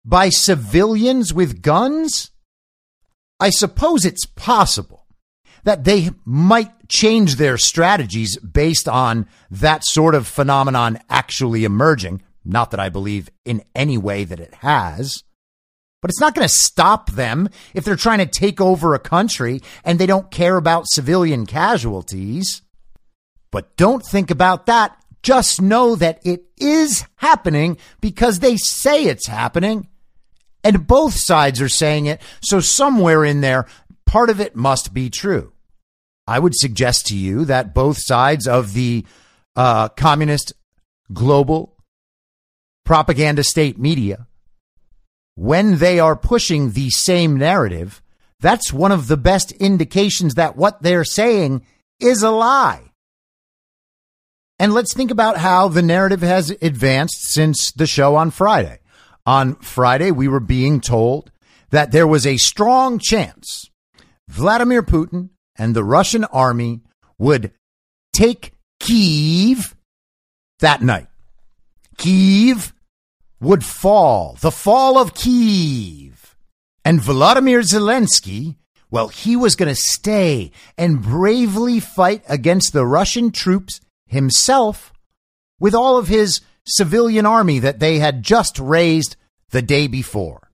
by 0.04 0.30
civilians 0.30 1.34
with 1.34 1.62
guns? 1.62 2.32
I 3.40 3.50
suppose 3.50 4.06
it's 4.06 4.26
possible 4.26 5.06
that 5.64 5.84
they 5.84 6.12
might 6.24 6.88
change 6.88 7.36
their 7.36 7.58
strategies 7.58 8.38
based 8.38 8.88
on 8.88 9.28
that 9.52 9.84
sort 9.84 10.16
of 10.16 10.28
phenomenon 10.28 11.00
actually 11.10 11.66
emerging. 11.66 12.22
Not 12.46 12.72
that 12.72 12.80
I 12.80 12.90
believe 12.90 13.30
in 13.44 13.64
any 13.74 13.98
way 13.98 14.24
that 14.24 14.40
it 14.40 14.54
has. 14.56 15.24
But 16.02 16.12
it's 16.12 16.22
not 16.22 16.36
going 16.36 16.48
to 16.48 16.54
stop 16.54 17.12
them 17.12 17.50
if 17.74 17.84
they're 17.84 17.96
trying 17.96 18.20
to 18.20 18.28
take 18.28 18.62
over 18.62 18.94
a 18.94 19.00
country 19.00 19.62
and 19.84 19.98
they 19.98 20.06
don't 20.06 20.30
care 20.30 20.56
about 20.56 20.86
civilian 20.88 21.48
casualties. 21.48 22.62
But 23.50 23.76
don't 23.76 24.06
think 24.06 24.30
about 24.30 24.68
that. 24.68 24.96
Just 25.26 25.60
know 25.60 25.96
that 25.96 26.20
it 26.24 26.46
is 26.56 27.04
happening 27.16 27.80
because 28.00 28.38
they 28.38 28.58
say 28.58 29.06
it's 29.06 29.26
happening. 29.26 29.88
And 30.64 30.86
both 30.86 31.16
sides 31.16 31.60
are 31.62 31.70
saying 31.70 32.06
it. 32.06 32.22
So 32.44 32.60
somewhere 32.60 33.26
in 33.26 33.42
there, 33.42 33.66
part 34.06 34.30
of 34.30 34.40
it 34.40 34.56
must 34.56 34.94
be 34.94 35.10
true. 35.10 35.52
I 36.28 36.38
would 36.38 36.54
suggest 36.56 37.08
to 37.08 37.18
you 37.18 37.44
that 37.46 37.74
both 37.74 37.98
sides 38.00 38.48
of 38.48 38.74
the 38.74 39.04
uh, 39.56 39.90
communist 39.90 40.54
global 41.12 41.76
propaganda 42.84 43.44
state 43.44 43.80
media 43.80 44.28
when 45.34 45.80
they 45.80 46.00
are 46.00 46.16
pushing 46.16 46.72
the 46.72 46.92
same 46.92 47.36
narrative, 47.36 48.00
that's 48.42 48.72
one 48.72 48.92
of 48.92 49.08
the 49.08 49.18
best 49.18 49.54
indications 49.54 50.36
that 50.36 50.56
what 50.56 50.84
they're 50.84 51.04
saying 51.04 51.66
is 52.00 52.22
a 52.22 52.30
lie. 52.30 52.92
And 54.58 54.74
let's 54.74 54.94
think 54.94 55.12
about 55.12 55.38
how 55.38 55.68
the 55.68 55.82
narrative 55.82 56.22
has 56.22 56.50
advanced 56.62 57.34
since 57.34 57.72
the 57.72 57.86
show 57.86 58.16
on 58.16 58.32
Friday. 58.32 58.80
On 59.26 59.56
Friday, 59.56 60.12
we 60.12 60.28
were 60.28 60.40
being 60.40 60.80
told 60.80 61.32
that 61.72 61.92
there 61.92 62.08
was 62.08 62.26
a 62.26 62.38
strong 62.38 63.00
chance 63.00 63.70
Vladimir 64.28 64.82
Putin 64.82 65.30
and 65.58 65.76
the 65.76 65.84
Russian 65.84 66.24
army 66.26 66.82
would 67.18 67.52
take 68.14 68.54
Kiev 68.80 69.76
that 70.60 70.82
night. 70.82 71.08
Kiev 71.98 72.74
would 73.40 73.64
fall, 73.64 74.38
the 74.42 74.52
fall 74.52 74.98
of 74.98 75.14
Kiev. 75.14 76.36
And 76.84 77.00
Volodymyr 77.00 77.62
Zelensky, 77.62 78.56
well, 78.90 79.08
he 79.08 79.36
was 79.36 79.56
going 79.56 79.74
to 79.74 79.80
stay 79.80 80.52
and 80.78 81.02
bravely 81.02 81.80
fight 81.80 82.24
against 82.30 82.74
the 82.74 82.86
Russian 82.86 83.32
troops 83.32 83.80
himself 84.16 84.92
with 85.60 85.76
all 85.76 85.98
of 85.98 86.08
his 86.08 86.42
civilian 86.66 87.26
army 87.26 87.60
that 87.60 87.80
they 87.80 88.00
had 88.00 88.24
just 88.24 88.58
raised 88.58 89.16
the 89.52 89.62
day 89.62 89.88
before. 89.88 90.50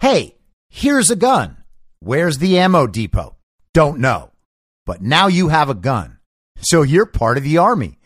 Hey, 0.00 0.36
here's 0.70 1.10
a 1.10 1.16
gun. 1.16 1.58
Where's 2.00 2.38
the 2.38 2.58
ammo 2.58 2.86
depot? 2.86 3.36
Don't 3.74 4.00
know. 4.00 4.30
But 4.86 5.02
now 5.02 5.26
you 5.26 5.48
have 5.48 5.68
a 5.68 5.74
gun. 5.74 6.18
So 6.60 6.82
you're 6.82 7.06
part 7.06 7.36
of 7.36 7.44
the 7.44 7.58
army. 7.58 7.98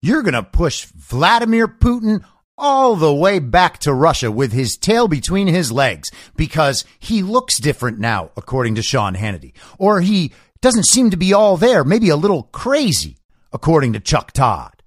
You're 0.00 0.22
going 0.22 0.34
to 0.34 0.42
push 0.42 0.86
Vladimir 0.86 1.66
Putin 1.66 2.24
all 2.56 2.94
the 2.94 3.12
way 3.12 3.38
back 3.38 3.78
to 3.78 3.92
Russia 3.92 4.30
with 4.30 4.52
his 4.52 4.76
tail 4.76 5.08
between 5.08 5.46
his 5.46 5.72
legs 5.72 6.10
because 6.36 6.84
he 6.98 7.22
looks 7.22 7.58
different 7.58 7.98
now, 7.98 8.30
according 8.36 8.76
to 8.76 8.82
Sean 8.82 9.14
Hannity. 9.14 9.52
Or 9.78 10.00
he 10.00 10.32
doesn't 10.60 10.86
seem 10.86 11.10
to 11.10 11.16
be 11.16 11.32
all 11.32 11.56
there, 11.56 11.84
maybe 11.84 12.10
a 12.10 12.16
little 12.16 12.44
crazy, 12.44 13.16
according 13.52 13.92
to 13.92 14.00
Chuck 14.00 14.32
Todd. 14.32 14.82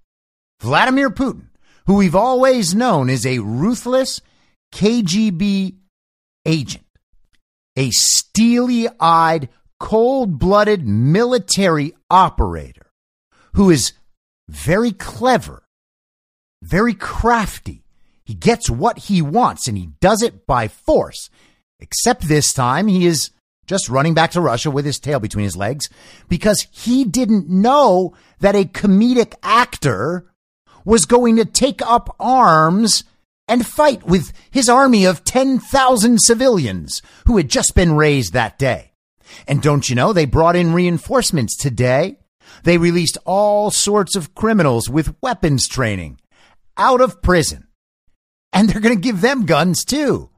Vladimir 0.59 1.09
Putin, 1.09 1.47
who 1.85 1.95
we've 1.95 2.15
always 2.15 2.73
known 2.73 3.09
is 3.09 3.25
a 3.25 3.39
ruthless 3.39 4.21
KGB 4.73 5.75
agent, 6.45 6.85
a 7.75 7.89
steely 7.91 8.87
eyed, 8.99 9.49
cold 9.79 10.39
blooded 10.39 10.87
military 10.87 11.93
operator 12.09 12.91
who 13.53 13.69
is 13.69 13.93
very 14.47 14.91
clever 14.91 15.63
very 16.63 16.93
crafty. 16.93 17.83
He 18.25 18.33
gets 18.33 18.69
what 18.69 18.97
he 18.97 19.21
wants 19.21 19.67
and 19.67 19.77
he 19.77 19.89
does 19.99 20.23
it 20.23 20.47
by 20.47 20.69
force. 20.69 21.29
Except 21.79 22.27
this 22.27 22.53
time 22.53 22.87
he 22.87 23.05
is 23.05 23.31
just 23.67 23.89
running 23.89 24.13
back 24.13 24.31
to 24.31 24.41
Russia 24.41 24.71
with 24.71 24.85
his 24.85 24.99
tail 24.99 25.19
between 25.19 25.43
his 25.43 25.57
legs 25.57 25.89
because 26.29 26.65
he 26.71 27.03
didn't 27.03 27.49
know 27.49 28.13
that 28.43 28.57
a 28.57 28.65
comedic 28.65 29.33
actor 29.41 30.29
was 30.83 31.05
going 31.05 31.37
to 31.37 31.45
take 31.45 31.81
up 31.81 32.13
arms 32.19 33.05
and 33.47 33.65
fight 33.65 34.05
with 34.05 34.33
his 34.51 34.67
army 34.67 35.05
of 35.05 35.23
10,000 35.23 36.19
civilians 36.19 37.01
who 37.25 37.37
had 37.37 37.49
just 37.49 37.73
been 37.73 37.95
raised 37.95 38.33
that 38.33 38.59
day. 38.59 38.91
And 39.47 39.61
don't 39.61 39.89
you 39.89 39.95
know, 39.95 40.11
they 40.11 40.25
brought 40.25 40.57
in 40.57 40.73
reinforcements 40.73 41.55
today. 41.55 42.17
They 42.63 42.77
released 42.77 43.17
all 43.23 43.71
sorts 43.71 44.13
of 44.17 44.35
criminals 44.35 44.89
with 44.89 45.15
weapons 45.21 45.65
training 45.69 46.19
out 46.75 46.99
of 46.99 47.21
prison. 47.21 47.67
And 48.51 48.67
they're 48.67 48.81
going 48.81 48.95
to 48.95 49.01
give 49.01 49.21
them 49.21 49.45
guns 49.45 49.85
too. 49.85 50.29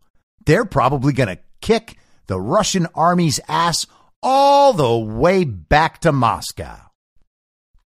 They're 0.45 0.63
probably 0.63 1.11
going 1.11 1.35
to 1.35 1.41
kick 1.59 1.97
the 2.27 2.39
Russian 2.39 2.85
army's 2.93 3.39
ass 3.47 3.87
all 4.21 4.73
the 4.73 4.95
way 4.95 5.43
back 5.43 6.01
to 6.01 6.11
Moscow. 6.11 6.85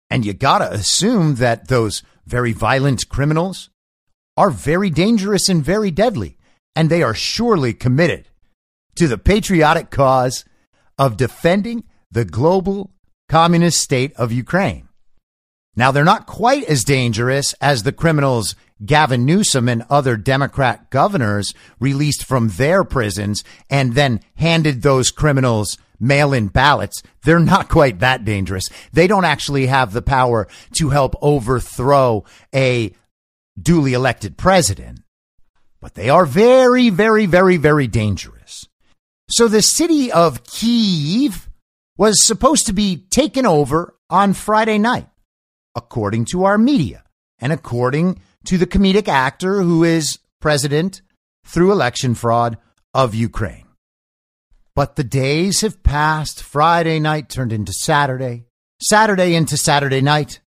And 0.10 0.26
you 0.26 0.34
got 0.34 0.60
to 0.60 0.72
assume 0.72 1.36
that 1.36 1.68
those 1.68 2.04
very 2.26 2.54
violent 2.54 3.10
criminals 3.10 3.70
are 4.38 4.50
very 4.50 4.90
dangerous 4.90 5.50
and 5.50 5.64
very 5.64 5.92
deadly. 5.92 6.38
And 6.76 6.90
they 6.90 7.04
are 7.04 7.14
surely 7.14 7.74
committed 7.74 8.28
to 8.96 9.08
the 9.08 9.18
patriotic 9.18 9.90
cause 9.90 10.46
of 10.98 11.18
defending 11.18 11.84
the 12.12 12.26
global 12.26 12.92
communist 13.30 13.80
state 13.80 14.14
of 14.14 14.32
Ukraine. 14.32 14.88
Now, 15.76 15.92
they're 15.92 16.06
not 16.06 16.26
quite 16.26 16.64
as 16.66 16.86
dangerous 16.86 17.54
as 17.60 17.84
the 17.84 17.92
criminals 17.92 18.56
Gavin 18.86 19.26
Newsom 19.26 19.68
and 19.70 19.86
other 19.90 20.18
Democrat 20.18 20.90
governors 20.90 21.54
released 21.80 22.26
from 22.26 22.50
their 22.50 22.84
prisons 22.84 23.44
and 23.70 23.94
then 23.94 24.22
handed 24.36 24.82
those 24.82 25.12
criminals 25.12 25.78
mail 26.00 26.34
in 26.34 26.48
ballots, 26.48 27.02
they're 27.24 27.40
not 27.40 27.70
quite 27.70 28.00
that 28.00 28.26
dangerous. 28.26 28.70
They 28.94 29.08
don't 29.08 29.26
actually 29.26 29.68
have 29.68 29.94
the 29.94 30.02
power 30.02 30.48
to 30.78 30.90
help 30.90 31.16
overthrow 31.22 32.24
a 32.54 32.94
duly 33.60 33.94
elected 33.94 34.38
president, 34.38 35.00
but 35.82 35.94
they 35.94 36.10
are 36.10 36.26
very, 36.26 36.90
very, 36.90 37.26
very, 37.26 37.58
very 37.58 37.88
dangerous. 37.88 38.68
So 39.30 39.48
the 39.48 39.62
city 39.62 40.12
of 40.12 40.44
Kiev 40.44 41.50
was 41.98 42.24
supposed 42.24 42.68
to 42.68 42.74
be 42.74 43.06
taken 43.10 43.46
over 43.46 43.96
on 44.10 44.34
Friday 44.34 44.78
night, 44.78 45.08
according 45.74 46.26
to 46.26 46.44
our 46.44 46.58
media 46.58 47.04
and 47.40 47.52
according 47.52 48.22
to 48.46 48.58
the 48.58 48.68
comedic 48.68 49.08
actor 49.08 49.62
who 49.62 49.84
is 49.84 50.20
president 50.40 51.02
through 51.46 51.72
election 51.72 52.14
fraud 52.14 52.58
of 52.94 53.16
Ukraine. 53.16 53.65
But 54.76 54.98
the 54.98 55.04
days 55.04 55.62
have 55.62 55.84
passed. 55.84 56.44
Friday 56.44 57.00
night 57.00 57.30
turned 57.30 57.54
into 57.54 57.72
Saturday, 57.72 58.46
Saturday 58.82 59.34
into 59.34 59.56
Saturday 59.56 60.02
night, 60.02 60.42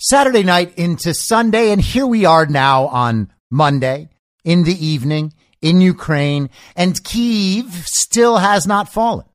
Saturday 0.00 0.44
night 0.44 0.78
into 0.78 1.12
Sunday, 1.12 1.72
and 1.72 1.80
here 1.80 2.06
we 2.06 2.24
are 2.24 2.46
now 2.46 2.86
on 2.86 3.32
Monday 3.50 4.10
in 4.44 4.62
the 4.62 4.86
evening 4.86 5.32
in 5.60 5.80
Ukraine, 5.80 6.50
and 6.76 7.02
Kiev 7.02 7.84
still 7.86 8.38
has 8.38 8.66
not 8.66 8.92
fallen. 8.92 9.26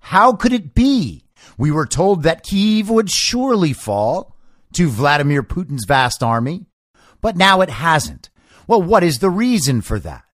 How 0.00 0.32
could 0.32 0.52
it 0.52 0.74
be? 0.74 1.24
We 1.56 1.70
were 1.70 1.86
told 1.86 2.24
that 2.24 2.42
Kiev 2.42 2.90
would 2.90 3.10
surely 3.10 3.72
fall 3.72 4.36
to 4.72 4.88
Vladimir 4.88 5.44
Putin's 5.44 5.84
vast 5.86 6.22
army, 6.22 6.66
but 7.20 7.36
now 7.36 7.60
it 7.60 7.70
hasn't. 7.70 8.30
Well, 8.66 8.82
what 8.82 9.04
is 9.04 9.18
the 9.18 9.30
reason 9.30 9.82
for 9.82 10.00
that? 10.00 10.24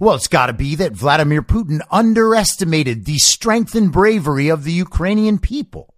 Well, 0.00 0.14
it's 0.14 0.28
got 0.28 0.46
to 0.46 0.52
be 0.52 0.74
that 0.76 0.92
Vladimir 0.92 1.42
Putin 1.42 1.80
underestimated 1.90 3.04
the 3.04 3.18
strength 3.18 3.74
and 3.74 3.92
bravery 3.92 4.48
of 4.48 4.64
the 4.64 4.72
Ukrainian 4.72 5.38
people. 5.38 5.94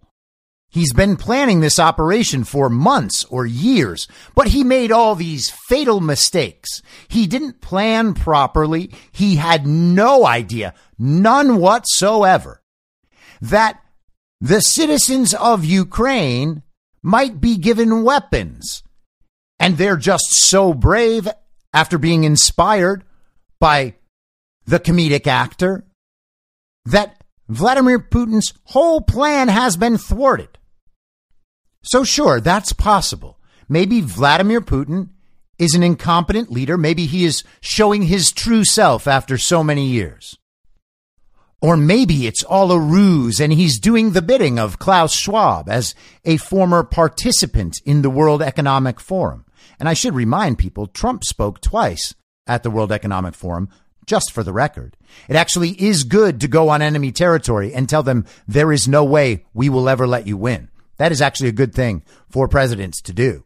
He's 0.69 0.91
been 0.91 1.15
planning 1.15 1.61
this 1.61 1.79
operation 1.79 2.43
for 2.43 2.69
months 2.69 3.23
or 3.29 3.45
years, 3.45 4.07
but 4.35 4.49
he 4.49 4.63
made 4.63 4.91
all 4.91 5.15
these 5.15 5.49
fatal 5.49 6.01
mistakes. 6.01 6.81
He 7.07 7.27
didn't 7.27 7.61
plan 7.61 8.13
properly. 8.13 8.91
He 9.09 9.37
had 9.37 9.65
no 9.65 10.25
idea, 10.25 10.73
none 10.99 11.59
whatsoever, 11.59 12.61
that 13.39 13.79
the 14.41 14.59
citizens 14.59 15.33
of 15.33 15.63
Ukraine 15.63 16.63
might 17.01 17.39
be 17.39 17.57
given 17.57 18.03
weapons. 18.03 18.83
And 19.57 19.77
they're 19.77 19.95
just 19.95 20.25
so 20.33 20.73
brave 20.73 21.29
after 21.73 21.97
being 21.97 22.25
inspired 22.25 23.05
by 23.59 23.95
the 24.65 24.79
comedic 24.79 25.27
actor 25.27 25.85
that 26.85 27.23
Vladimir 27.47 27.99
Putin's 27.99 28.53
whole 28.65 29.01
plan 29.01 29.47
has 29.47 29.77
been 29.77 29.97
thwarted. 29.97 30.57
So, 31.83 32.03
sure, 32.03 32.39
that's 32.39 32.73
possible. 32.73 33.39
Maybe 33.69 34.01
Vladimir 34.01 34.61
Putin 34.61 35.09
is 35.57 35.75
an 35.75 35.83
incompetent 35.83 36.51
leader. 36.51 36.77
Maybe 36.77 37.05
he 37.05 37.25
is 37.25 37.43
showing 37.61 38.03
his 38.03 38.31
true 38.31 38.63
self 38.63 39.07
after 39.07 39.37
so 39.37 39.63
many 39.63 39.85
years. 39.85 40.37
Or 41.61 41.77
maybe 41.77 42.27
it's 42.27 42.43
all 42.43 42.71
a 42.71 42.79
ruse 42.79 43.39
and 43.39 43.53
he's 43.53 43.79
doing 43.79 44.11
the 44.11 44.21
bidding 44.21 44.59
of 44.59 44.77
Klaus 44.77 45.15
Schwab 45.15 45.69
as 45.69 45.95
a 46.23 46.37
former 46.37 46.83
participant 46.83 47.81
in 47.85 48.01
the 48.01 48.09
World 48.09 48.41
Economic 48.41 48.99
Forum. 48.99 49.45
And 49.79 49.89
I 49.89 49.93
should 49.93 50.13
remind 50.13 50.57
people 50.57 50.87
Trump 50.87 51.23
spoke 51.23 51.61
twice 51.61 52.13
at 52.47 52.63
the 52.63 52.71
World 52.71 52.91
Economic 52.91 53.33
Forum, 53.33 53.69
just 54.05 54.31
for 54.31 54.43
the 54.43 54.53
record. 54.53 54.95
It 55.27 55.35
actually 55.35 55.71
is 55.81 56.03
good 56.03 56.41
to 56.41 56.47
go 56.47 56.69
on 56.69 56.81
enemy 56.81 57.11
territory 57.11 57.73
and 57.73 57.89
tell 57.89 58.03
them 58.03 58.25
there 58.47 58.71
is 58.71 58.87
no 58.87 59.03
way 59.03 59.45
we 59.53 59.69
will 59.69 59.89
ever 59.89 60.05
let 60.05 60.27
you 60.27 60.37
win. 60.37 60.69
That 60.97 61.11
is 61.11 61.21
actually 61.21 61.49
a 61.49 61.53
good 61.53 61.73
thing 61.73 62.03
for 62.29 62.47
presidents 62.47 63.01
to 63.01 63.13
do. 63.13 63.43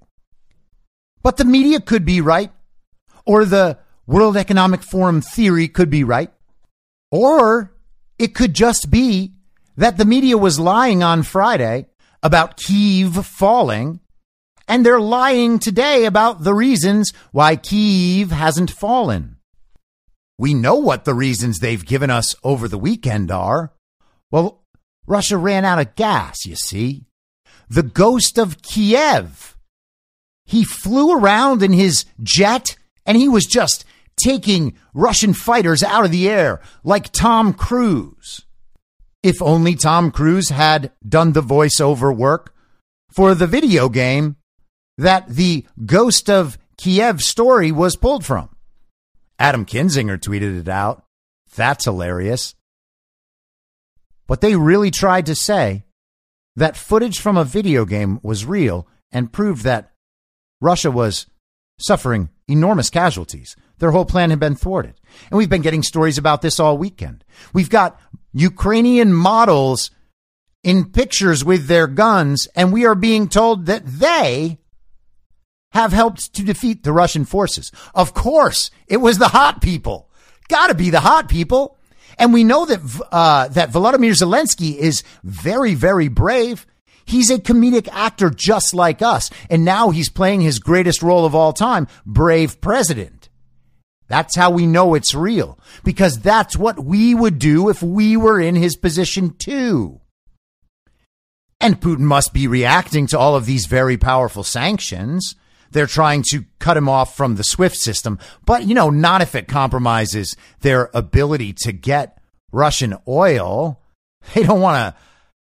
But 1.22 1.38
the 1.38 1.46
media 1.46 1.80
could 1.80 2.06
be 2.06 2.22
right, 2.22 2.52
or 3.26 3.46
the 3.46 3.78
World 4.06 4.38
Economic 4.38 4.84
Forum 4.84 5.22
theory 5.22 5.68
could 5.68 5.90
be 5.90 6.04
right, 6.04 6.32
or 7.12 7.74
it 8.18 8.36
could 8.36 8.54
just 8.54 8.90
be 8.90 9.34
that 9.78 9.98
the 9.98 10.06
media 10.06 10.38
was 10.38 10.60
lying 10.60 11.04
on 11.04 11.24
Friday 11.24 11.88
about 12.22 12.58
Kiev 12.58 13.26
falling, 13.26 14.00
and 14.70 14.86
they're 14.86 15.02
lying 15.02 15.60
today 15.60 16.06
about 16.06 16.44
the 16.44 16.54
reasons 16.54 17.12
why 17.32 17.58
Kiev 17.58 18.32
hasn't 18.32 18.72
fallen. 18.72 19.38
We 20.38 20.54
know 20.54 20.76
what 20.76 21.04
the 21.04 21.14
reasons 21.14 21.60
they've 21.60 21.86
given 21.86 22.10
us 22.10 22.36
over 22.44 22.70
the 22.70 22.78
weekend 22.78 23.32
are. 23.32 23.74
Well, 24.32 24.64
Russia 25.06 25.38
ran 25.38 25.66
out 25.66 25.80
of 25.80 25.96
gas, 25.96 26.46
you 26.46 26.56
see 26.56 27.04
the 27.70 27.84
ghost 27.84 28.38
of 28.40 28.62
Kiev. 28.62 29.56
He 30.46 30.64
flew 30.64 31.14
around 31.14 31.62
in 31.62 31.72
his 31.72 32.06
jet 32.24 32.76
and 33.06 33.16
he 33.16 33.30
was 33.30 33.46
just 33.46 33.86
taking 34.22 34.76
Russian 34.94 35.34
fighters 35.34 35.84
out 35.84 36.04
of 36.04 36.12
the 36.12 36.28
air 36.28 36.62
like 36.84 37.12
Tom 37.12 37.54
Cruise. 37.54 38.42
If 39.22 39.42
only 39.42 39.76
Tom 39.76 40.12
Cruise 40.12 40.50
had 40.50 40.92
done 41.08 41.34
the 41.34 41.42
voiceover 41.42 42.16
work 42.16 42.56
for 43.12 43.36
the 43.36 43.48
video 43.48 43.90
game 43.90 44.38
that 45.00 45.30
the 45.30 45.66
Ghost 45.86 46.30
of 46.30 46.58
Kiev 46.78 47.22
story 47.22 47.72
was 47.72 47.96
pulled 47.96 48.26
from. 48.26 48.50
Adam 49.40 49.66
Kinzinger 49.66 50.18
tweeted 50.18 50.60
it 50.60 50.68
out. 50.68 51.06
That's 51.56 51.86
hilarious. 51.86 52.54
But 54.28 54.42
they 54.42 54.56
really 54.56 54.92
tried 54.92 55.26
to 55.28 55.36
say 55.36 55.84
that 56.58 56.76
footage 56.76 57.20
from 57.20 57.38
a 57.38 57.46
video 57.46 57.86
game 57.86 58.20
was 58.22 58.46
real 58.46 58.88
and 59.12 59.32
proved 59.32 59.64
that 59.64 59.94
Russia 60.60 60.92
was 60.92 61.28
suffering 61.80 62.30
enormous 62.50 62.90
casualties. 62.90 63.56
Their 63.78 63.92
whole 63.92 64.06
plan 64.06 64.32
had 64.32 64.40
been 64.42 64.56
thwarted. 64.56 64.96
And 65.30 65.38
we've 65.38 65.50
been 65.50 65.62
getting 65.62 65.84
stories 65.84 66.18
about 66.18 66.42
this 66.42 66.60
all 66.60 66.78
weekend. 66.78 67.24
We've 67.54 67.70
got 67.70 68.00
Ukrainian 68.34 69.14
models 69.14 69.92
in 70.62 70.92
pictures 70.92 71.46
with 71.46 71.68
their 71.68 71.88
guns, 71.88 72.50
and 72.54 72.74
we 72.74 72.86
are 72.86 72.96
being 72.96 73.30
told 73.30 73.66
that 73.68 73.86
they 73.86 74.60
have 75.72 75.92
helped 75.94 76.34
to 76.34 76.44
defeat 76.44 76.84
the 76.84 76.94
Russian 76.94 77.26
forces. 77.26 77.72
Of 77.94 78.14
course, 78.14 78.72
it 78.88 78.98
was 78.98 79.18
the 79.18 79.30
hot 79.30 79.62
people. 79.62 80.10
Gotta 80.48 80.74
be 80.74 80.90
the 80.90 81.02
hot 81.02 81.30
people. 81.30 81.78
And 82.18 82.34
we 82.34 82.44
know 82.44 82.66
that 82.66 82.80
uh, 83.12 83.48
that 83.50 83.72
Volodymyr 83.72 84.12
Zelensky 84.12 84.76
is 84.76 85.04
very, 85.24 85.74
very 85.76 86.08
brave. 86.08 86.66
He's 87.06 87.32
a 87.32 87.38
comedic 87.38 87.88
actor 87.92 88.30
just 88.30 88.74
like 88.74 89.02
us. 89.02 89.30
And 89.50 89.66
now 89.66 89.90
he's 89.90 90.10
playing 90.10 90.42
his 90.42 90.60
greatest 90.60 91.02
role 91.02 91.26
of 91.26 91.34
all 91.34 91.54
time, 91.54 91.88
brave 92.06 92.62
president. 92.62 93.30
That's 94.08 94.36
how 94.36 94.52
we 94.52 94.66
know 94.66 94.96
it's 94.96 95.14
real 95.14 95.58
because 95.84 96.20
that's 96.20 96.58
what 96.58 96.84
we 96.84 97.14
would 97.16 97.40
do 97.40 97.70
if 97.70 97.82
we 97.82 98.18
were 98.18 98.42
in 98.42 98.56
his 98.56 98.76
position 98.76 99.36
too. 99.38 100.02
And 101.62 101.80
Putin 101.80 102.00
must 102.00 102.34
be 102.34 102.48
reacting 102.48 103.06
to 103.08 103.20
all 103.20 103.36
of 103.36 103.46
these 103.46 103.66
very 103.66 103.98
powerful 103.98 104.44
sanctions. 104.44 105.36
They're 105.72 105.88
trying 105.88 106.24
to 106.32 106.46
cut 106.60 106.78
him 106.78 106.90
off 106.90 107.16
from 107.16 107.36
the 107.36 107.44
SWIFT 107.44 107.76
system, 107.76 108.20
but 108.46 108.66
you 108.66 108.74
know, 108.74 108.90
not 108.90 109.22
if 109.22 109.36
it 109.36 109.48
compromises 109.48 110.36
their 110.62 110.90
ability 110.94 111.54
to 111.64 111.72
get 111.72 112.18
Russian 112.52 112.98
oil. 113.08 113.82
They 114.34 114.44
don't 114.44 114.60
want 114.60 114.76
to 114.96 115.02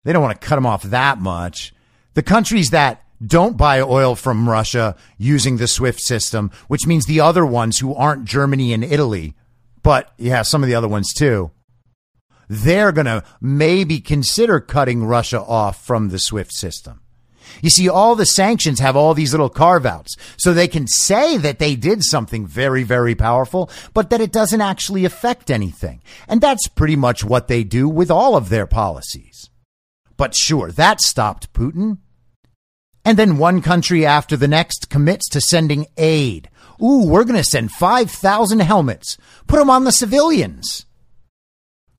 they 0.06 0.14
don't 0.14 0.24
want 0.24 0.40
to 0.40 0.48
cut 0.48 0.58
him 0.58 0.66
off 0.66 0.84
that 0.84 1.20
much. 1.20 1.74
The 2.14 2.24
countries 2.24 2.70
that 2.70 3.04
don't 3.26 3.58
buy 3.58 3.82
oil 3.82 4.16
from 4.16 4.50
Russia 4.50 4.96
using 5.18 5.58
the 5.58 5.68
SWIFT 5.68 6.00
system, 6.00 6.50
which 6.68 6.88
means 6.88 7.06
the 7.06 7.20
other 7.20 7.46
ones 7.46 7.80
who 7.80 7.94
aren't 7.94 8.26
Germany 8.26 8.74
and 8.74 8.84
Italy, 8.84 9.36
but 9.82 10.14
yeah, 10.18 10.42
some 10.42 10.64
of 10.64 10.70
the 10.70 10.76
other 10.76 10.88
ones 10.88 11.14
too. 11.14 11.52
They're 12.50 12.92
going 12.92 13.06
to 13.06 13.24
maybe 13.42 14.00
consider 14.00 14.60
cutting 14.60 15.06
Russia 15.06 15.42
off 15.42 15.86
from 15.86 16.10
the 16.10 16.20
SWIFT 16.20 16.54
system. 16.54 17.03
You 17.62 17.70
see, 17.70 17.90
all 17.90 18.16
the 18.16 18.26
sanctions 18.26 18.80
have 18.80 18.96
all 18.96 19.14
these 19.14 19.32
little 19.32 19.50
carve 19.50 19.86
outs. 19.86 20.16
So 20.38 20.54
they 20.54 20.68
can 20.68 20.88
say 20.88 21.38
that 21.38 21.60
they 21.60 21.76
did 21.76 22.04
something 22.04 22.46
very, 22.46 22.84
very 22.84 23.16
powerful, 23.16 23.70
but 23.94 24.10
that 24.10 24.22
it 24.22 24.32
doesn't 24.32 24.62
actually 24.62 25.06
affect 25.06 25.52
anything. 25.52 26.02
And 26.28 26.42
that's 26.42 26.68
pretty 26.68 26.96
much 26.96 27.24
what 27.24 27.48
they 27.48 27.64
do 27.64 27.88
with 27.88 28.12
all 28.12 28.36
of 28.36 28.50
their 28.50 28.68
policies. 28.68 29.50
But 30.18 30.36
sure, 30.36 30.72
that 30.72 31.02
stopped 31.02 31.54
Putin. 31.54 31.98
And 33.06 33.18
then 33.18 33.38
one 33.38 33.62
country 33.62 34.06
after 34.06 34.38
the 34.38 34.48
next 34.48 34.90
commits 34.90 35.28
to 35.30 35.42
sending 35.42 35.88
aid. 35.98 36.50
Ooh, 36.82 37.06
we're 37.06 37.26
going 37.26 37.36
to 37.36 37.44
send 37.44 37.72
5,000 37.72 38.60
helmets. 38.60 39.18
Put 39.48 39.60
them 39.60 39.70
on 39.70 39.84
the 39.84 39.92
civilians. 39.92 40.86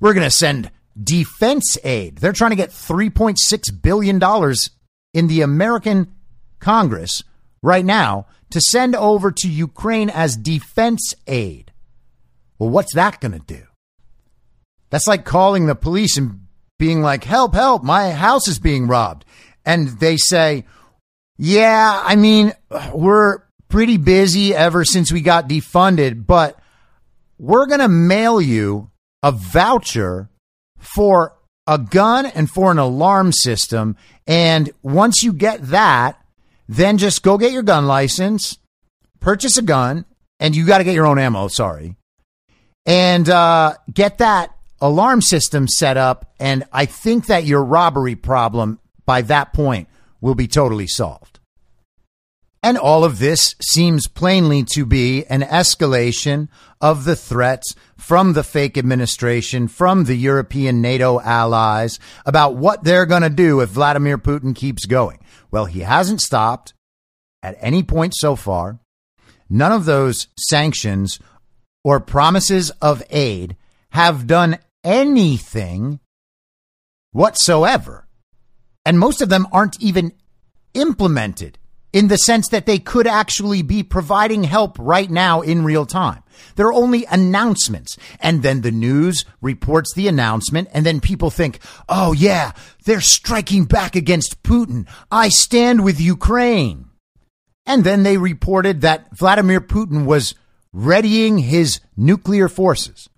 We're 0.01 0.15
going 0.15 0.27
to 0.27 0.31
send 0.31 0.71
defense 1.01 1.77
aid. 1.85 2.19
They're 2.19 2.33
trying 2.33 2.51
to 2.51 2.57
get 2.57 2.71
$3.6 2.71 3.83
billion 3.83 4.19
in 5.15 5.29
the 5.29 5.41
American 5.41 6.13
Congress 6.59 7.23
right 7.63 7.85
now 7.85 8.27
to 8.51 8.61
send 8.61 8.95
over 8.95 9.31
to 9.31 9.49
Ukraine 9.49 10.11
as 10.11 10.37
defense 10.37 11.15
aid. 11.27 11.73
Well, 12.59 12.69
what's 12.69 12.95
that 12.95 13.21
going 13.21 13.33
to 13.33 13.39
do? 13.39 13.63
That's 14.91 15.09
like 15.09 15.25
calling 15.25 15.67
the 15.67 15.75
police 15.75 16.19
and 16.19 16.47
being 16.79 17.01
like, 17.01 17.25
help, 17.25 17.55
help, 17.55 17.83
my 17.83 18.11
house 18.11 18.49
is 18.49 18.59
being 18.59 18.87
robbed. 18.87 19.25
And 19.65 19.89
they 19.89 20.17
say, 20.17 20.67
yeah, 21.39 22.01
I 22.05 22.17
mean, 22.17 22.53
we're 22.93 23.41
pretty 23.69 23.97
busy 23.97 24.55
ever 24.55 24.85
since 24.85 25.11
we 25.11 25.21
got 25.21 25.49
defunded, 25.49 26.27
but 26.27 26.59
we're 27.39 27.67
going 27.67 27.81
to 27.81 27.89
mail 27.89 28.41
you 28.41 28.91
a 29.23 29.33
voucher 29.33 30.29
for 30.79 31.37
a 31.67 31.79
gun 31.79 32.27
and 32.27 32.51
for 32.51 32.71
an 32.71 32.79
alarm 32.79 33.33
system. 33.33 33.97
And 34.27 34.71
once 34.83 35.23
you 35.23 35.33
get 35.33 35.63
that, 35.69 36.19
then 36.69 36.99
just 36.99 37.23
go 37.23 37.39
get 37.39 37.53
your 37.53 37.63
gun 37.63 37.87
license, 37.87 38.59
purchase 39.21 39.59
a 39.59 39.63
gun, 39.63 40.05
and 40.41 40.57
you 40.57 40.67
got 40.67 40.79
to 40.79 40.85
get 40.85 40.95
your 40.95 41.07
own 41.07 41.19
ammo. 41.19 41.49
Sorry. 41.49 41.97
And 42.87 43.29
uh, 43.29 43.75
get 43.93 44.19
that 44.19 44.55
alarm 44.81 45.23
system 45.23 45.69
set 45.69 45.97
up. 45.97 46.35
And 46.39 46.65
I 46.73 46.87
think 46.87 47.27
that 47.27 47.45
your 47.45 47.65
robbery 47.65 48.15
problem 48.15 48.79
by 49.07 49.23
that 49.23 49.53
point 49.53 49.89
will 50.21 50.35
be 50.35 50.47
totally 50.47 50.87
solved. 50.87 51.34
And 52.65 52.79
all 52.79 53.05
of 53.05 53.19
this 53.19 53.55
seems 53.61 54.09
plainly 54.09 54.65
to 54.73 54.87
be 54.87 55.27
an 55.27 55.43
escalation 55.43 56.49
of 56.81 57.05
the 57.05 57.15
threats 57.15 57.75
from 57.99 58.33
the 58.33 58.43
fake 58.43 58.79
administration, 58.79 59.69
from 59.69 60.05
the 60.05 60.15
European 60.15 60.81
NATO 60.81 61.21
allies 61.21 62.01
about 62.25 62.57
what 62.57 62.83
they're 62.83 63.05
going 63.05 63.21
to 63.21 63.29
do 63.29 63.61
if 63.61 63.69
Vladimir 63.69 64.17
Putin 64.17 64.57
keeps 64.57 64.87
going. 64.87 65.19
Well, 65.51 65.67
he 65.67 65.81
hasn't 65.81 66.23
stopped 66.23 66.73
at 67.43 67.59
any 67.61 67.83
point 67.83 68.15
so 68.17 68.35
far. 68.35 68.79
None 69.51 69.73
of 69.73 69.85
those 69.85 70.29
sanctions 70.39 71.19
or 71.85 72.01
promises 72.01 72.71
of 72.81 73.03
aid 73.11 73.57
have 73.91 74.27
done 74.27 74.57
anything 74.83 76.01
whatsoever. 77.13 78.09
And 78.87 78.99
most 78.99 79.21
of 79.21 79.29
them 79.29 79.47
aren't 79.53 79.79
even 79.83 80.13
implemented 80.73 81.59
in 81.95 82.09
the 82.09 82.19
sense 82.19 82.49
that 82.49 82.67
they 82.67 82.79
could 82.79 83.07
actually 83.07 83.63
be 83.63 83.85
providing 83.85 84.43
help 84.43 84.77
right 84.81 85.09
now 85.09 85.41
in 85.43 85.65
real 85.65 85.87
time. 85.87 86.25
There 86.57 86.67
are 86.67 86.73
only 86.73 87.05
announcements. 87.05 87.97
And 88.19 88.43
then 88.43 88.63
the 88.63 88.73
news 88.73 89.25
reports 89.41 89.95
the 89.95 90.09
announcement. 90.09 90.69
And 90.75 90.85
then 90.85 91.01
people 91.01 91.31
think, 91.31 91.61
oh, 91.89 92.13
yeah, 92.13 92.51
they're 92.85 93.01
striking 93.01 93.65
back 93.65 93.95
against 93.95 94.43
Putin. 94.43 94.89
I 95.13 95.29
stand 95.29 95.85
with 95.85 96.01
Ukraine. 96.01 96.87
And 97.65 97.85
then 97.85 98.03
they 98.03 98.17
reported 98.17 98.81
that 98.81 99.17
Vladimir 99.17 99.61
Putin 99.61 100.05
was 100.05 100.35
readying 100.73 101.39
his 101.39 101.79
nuclear 101.97 102.49
forces. 102.49 103.09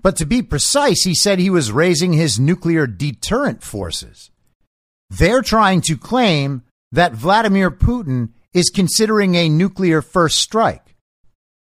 But 0.00 0.14
to 0.18 0.24
be 0.24 0.40
precise, 0.40 1.02
he 1.02 1.16
said 1.16 1.40
he 1.40 1.50
was 1.50 1.72
raising 1.72 2.12
his 2.12 2.38
nuclear 2.38 2.86
deterrent 2.86 3.64
forces. 3.64 4.30
They're 5.10 5.42
trying 5.42 5.80
to 5.82 5.96
claim 5.96 6.62
that 6.92 7.12
Vladimir 7.12 7.70
Putin 7.70 8.30
is 8.52 8.70
considering 8.70 9.34
a 9.34 9.48
nuclear 9.48 10.02
first 10.02 10.38
strike 10.38 10.96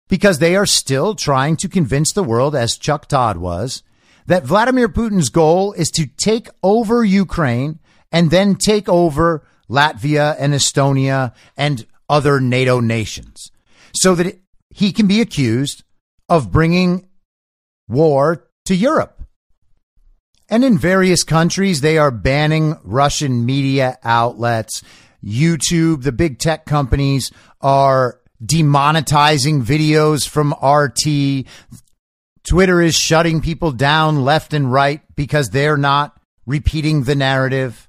because 0.08 0.38
they 0.38 0.56
are 0.56 0.66
still 0.66 1.14
trying 1.14 1.56
to 1.56 1.68
convince 1.68 2.12
the 2.12 2.22
world, 2.22 2.54
as 2.54 2.76
Chuck 2.76 3.06
Todd 3.06 3.36
was, 3.36 3.82
that 4.26 4.44
Vladimir 4.44 4.88
Putin's 4.88 5.28
goal 5.28 5.72
is 5.72 5.90
to 5.92 6.06
take 6.06 6.48
over 6.62 7.04
Ukraine 7.04 7.78
and 8.12 8.30
then 8.30 8.54
take 8.54 8.88
over 8.88 9.46
Latvia 9.68 10.36
and 10.38 10.52
Estonia 10.52 11.34
and 11.56 11.86
other 12.08 12.40
NATO 12.40 12.80
nations 12.80 13.50
so 13.94 14.14
that 14.14 14.40
he 14.70 14.92
can 14.92 15.06
be 15.06 15.20
accused 15.20 15.84
of 16.28 16.52
bringing 16.52 17.08
war 17.88 18.48
to 18.66 18.74
Europe. 18.74 19.22
And 20.48 20.64
in 20.64 20.78
various 20.78 21.24
countries, 21.24 21.80
they 21.80 21.96
are 21.96 22.10
banning 22.10 22.76
Russian 22.82 23.46
media 23.46 23.98
outlets. 24.04 24.82
YouTube, 25.24 26.02
the 26.02 26.12
big 26.12 26.38
tech 26.38 26.66
companies 26.66 27.30
are 27.60 28.20
demonetizing 28.44 29.62
videos 29.62 30.28
from 30.28 30.52
RT. 30.62 31.46
Twitter 32.46 32.82
is 32.82 32.94
shutting 32.94 33.40
people 33.40 33.72
down 33.72 34.24
left 34.24 34.52
and 34.52 34.70
right 34.70 35.00
because 35.16 35.50
they're 35.50 35.78
not 35.78 36.20
repeating 36.46 37.04
the 37.04 37.14
narrative. 37.14 37.88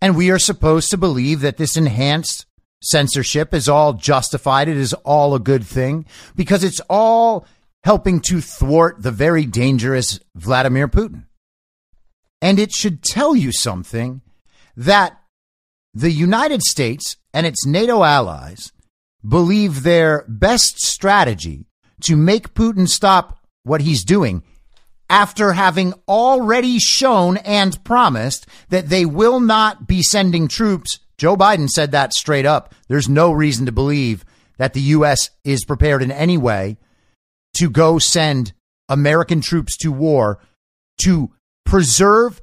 And 0.00 0.16
we 0.16 0.30
are 0.30 0.38
supposed 0.38 0.90
to 0.90 0.96
believe 0.96 1.40
that 1.42 1.58
this 1.58 1.76
enhanced 1.76 2.46
censorship 2.82 3.54
is 3.54 3.68
all 3.68 3.92
justified. 3.92 4.68
It 4.68 4.76
is 4.76 4.94
all 5.04 5.34
a 5.34 5.40
good 5.40 5.64
thing 5.64 6.06
because 6.34 6.64
it's 6.64 6.80
all 6.90 7.46
helping 7.84 8.20
to 8.20 8.40
thwart 8.40 9.02
the 9.02 9.12
very 9.12 9.46
dangerous 9.46 10.18
Vladimir 10.34 10.88
Putin. 10.88 11.24
And 12.40 12.58
it 12.58 12.72
should 12.72 13.04
tell 13.04 13.36
you 13.36 13.52
something 13.52 14.22
that 14.76 15.21
the 15.94 16.10
United 16.10 16.62
States 16.62 17.16
and 17.34 17.46
its 17.46 17.66
NATO 17.66 18.02
allies 18.02 18.72
believe 19.26 19.82
their 19.82 20.24
best 20.28 20.80
strategy 20.80 21.66
to 22.02 22.16
make 22.16 22.54
Putin 22.54 22.88
stop 22.88 23.44
what 23.62 23.82
he's 23.82 24.04
doing 24.04 24.42
after 25.08 25.52
having 25.52 25.92
already 26.08 26.78
shown 26.78 27.36
and 27.38 27.82
promised 27.84 28.46
that 28.70 28.88
they 28.88 29.04
will 29.04 29.40
not 29.40 29.86
be 29.86 30.02
sending 30.02 30.48
troops. 30.48 30.98
Joe 31.18 31.36
Biden 31.36 31.68
said 31.68 31.92
that 31.92 32.14
straight 32.14 32.46
up. 32.46 32.74
There's 32.88 33.08
no 33.08 33.30
reason 33.30 33.66
to 33.66 33.72
believe 33.72 34.24
that 34.56 34.72
the 34.72 34.80
U.S. 34.80 35.30
is 35.44 35.64
prepared 35.64 36.02
in 36.02 36.10
any 36.10 36.38
way 36.38 36.78
to 37.58 37.68
go 37.68 37.98
send 37.98 38.52
American 38.88 39.40
troops 39.40 39.76
to 39.78 39.92
war 39.92 40.38
to 41.02 41.30
preserve 41.64 42.40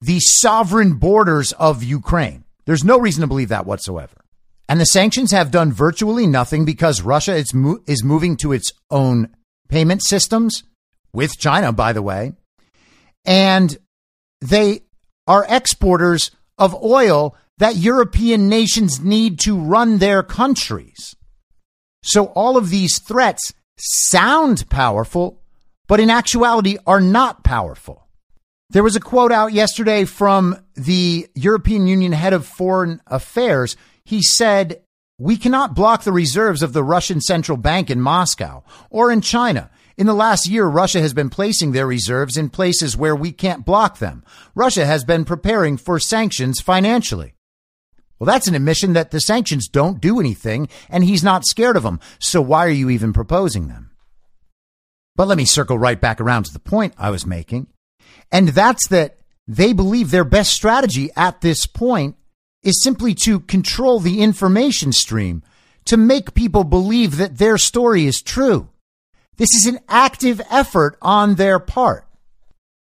the 0.00 0.20
sovereign 0.20 0.94
borders 0.94 1.52
of 1.52 1.82
Ukraine. 1.82 2.43
There's 2.66 2.84
no 2.84 2.98
reason 2.98 3.20
to 3.20 3.26
believe 3.26 3.50
that 3.50 3.66
whatsoever. 3.66 4.24
And 4.68 4.80
the 4.80 4.86
sanctions 4.86 5.30
have 5.32 5.50
done 5.50 5.72
virtually 5.72 6.26
nothing 6.26 6.64
because 6.64 7.02
Russia 7.02 7.34
is, 7.34 7.52
mo- 7.52 7.80
is 7.86 8.02
moving 8.02 8.36
to 8.38 8.52
its 8.52 8.72
own 8.90 9.28
payment 9.68 10.02
systems 10.02 10.62
with 11.12 11.38
China, 11.38 11.72
by 11.72 11.92
the 11.92 12.02
way. 12.02 12.32
And 13.24 13.76
they 14.40 14.82
are 15.26 15.46
exporters 15.48 16.30
of 16.58 16.74
oil 16.82 17.36
that 17.58 17.76
European 17.76 18.48
nations 18.48 19.00
need 19.00 19.38
to 19.40 19.58
run 19.58 19.98
their 19.98 20.22
countries. 20.22 21.14
So 22.02 22.26
all 22.26 22.56
of 22.56 22.70
these 22.70 22.98
threats 22.98 23.52
sound 23.78 24.68
powerful, 24.68 25.40
but 25.86 26.00
in 26.00 26.10
actuality 26.10 26.76
are 26.86 27.00
not 27.00 27.44
powerful. 27.44 28.06
There 28.70 28.82
was 28.82 28.96
a 28.96 29.00
quote 29.00 29.32
out 29.32 29.52
yesterday 29.52 30.04
from 30.04 30.63
the 30.74 31.28
European 31.34 31.86
Union 31.86 32.12
head 32.12 32.32
of 32.32 32.46
foreign 32.46 33.00
affairs. 33.06 33.76
He 34.04 34.22
said, 34.22 34.82
We 35.18 35.36
cannot 35.36 35.74
block 35.74 36.04
the 36.04 36.12
reserves 36.12 36.62
of 36.62 36.72
the 36.72 36.84
Russian 36.84 37.20
central 37.20 37.58
bank 37.58 37.90
in 37.90 38.00
Moscow 38.00 38.62
or 38.90 39.10
in 39.10 39.20
China. 39.20 39.70
In 39.96 40.06
the 40.06 40.14
last 40.14 40.48
year, 40.48 40.66
Russia 40.66 41.00
has 41.00 41.14
been 41.14 41.30
placing 41.30 41.70
their 41.70 41.86
reserves 41.86 42.36
in 42.36 42.50
places 42.50 42.96
where 42.96 43.14
we 43.14 43.30
can't 43.30 43.64
block 43.64 43.98
them. 43.98 44.24
Russia 44.54 44.84
has 44.84 45.04
been 45.04 45.24
preparing 45.24 45.76
for 45.76 46.00
sanctions 46.00 46.60
financially. 46.60 47.34
Well, 48.18 48.26
that's 48.26 48.48
an 48.48 48.54
admission 48.54 48.94
that 48.94 49.10
the 49.10 49.20
sanctions 49.20 49.68
don't 49.68 50.00
do 50.00 50.18
anything 50.18 50.68
and 50.88 51.04
he's 51.04 51.22
not 51.22 51.46
scared 51.46 51.76
of 51.76 51.82
them. 51.82 52.00
So 52.18 52.40
why 52.40 52.66
are 52.66 52.70
you 52.70 52.90
even 52.90 53.12
proposing 53.12 53.68
them? 53.68 53.90
But 55.16 55.28
let 55.28 55.38
me 55.38 55.44
circle 55.44 55.78
right 55.78 56.00
back 56.00 56.20
around 56.20 56.44
to 56.44 56.52
the 56.52 56.58
point 56.58 56.94
I 56.98 57.10
was 57.10 57.26
making. 57.26 57.68
And 58.32 58.48
that's 58.48 58.88
that 58.88 59.18
they 59.46 59.72
believe 59.72 60.10
their 60.10 60.24
best 60.24 60.52
strategy 60.52 61.10
at 61.16 61.40
this 61.40 61.66
point 61.66 62.16
is 62.62 62.82
simply 62.82 63.14
to 63.14 63.40
control 63.40 64.00
the 64.00 64.20
information 64.20 64.92
stream 64.92 65.42
to 65.84 65.96
make 65.96 66.34
people 66.34 66.64
believe 66.64 67.18
that 67.18 67.38
their 67.38 67.58
story 67.58 68.06
is 68.06 68.22
true. 68.22 68.68
This 69.36 69.54
is 69.54 69.66
an 69.66 69.80
active 69.88 70.40
effort 70.50 70.96
on 71.02 71.34
their 71.34 71.58
part. 71.58 72.06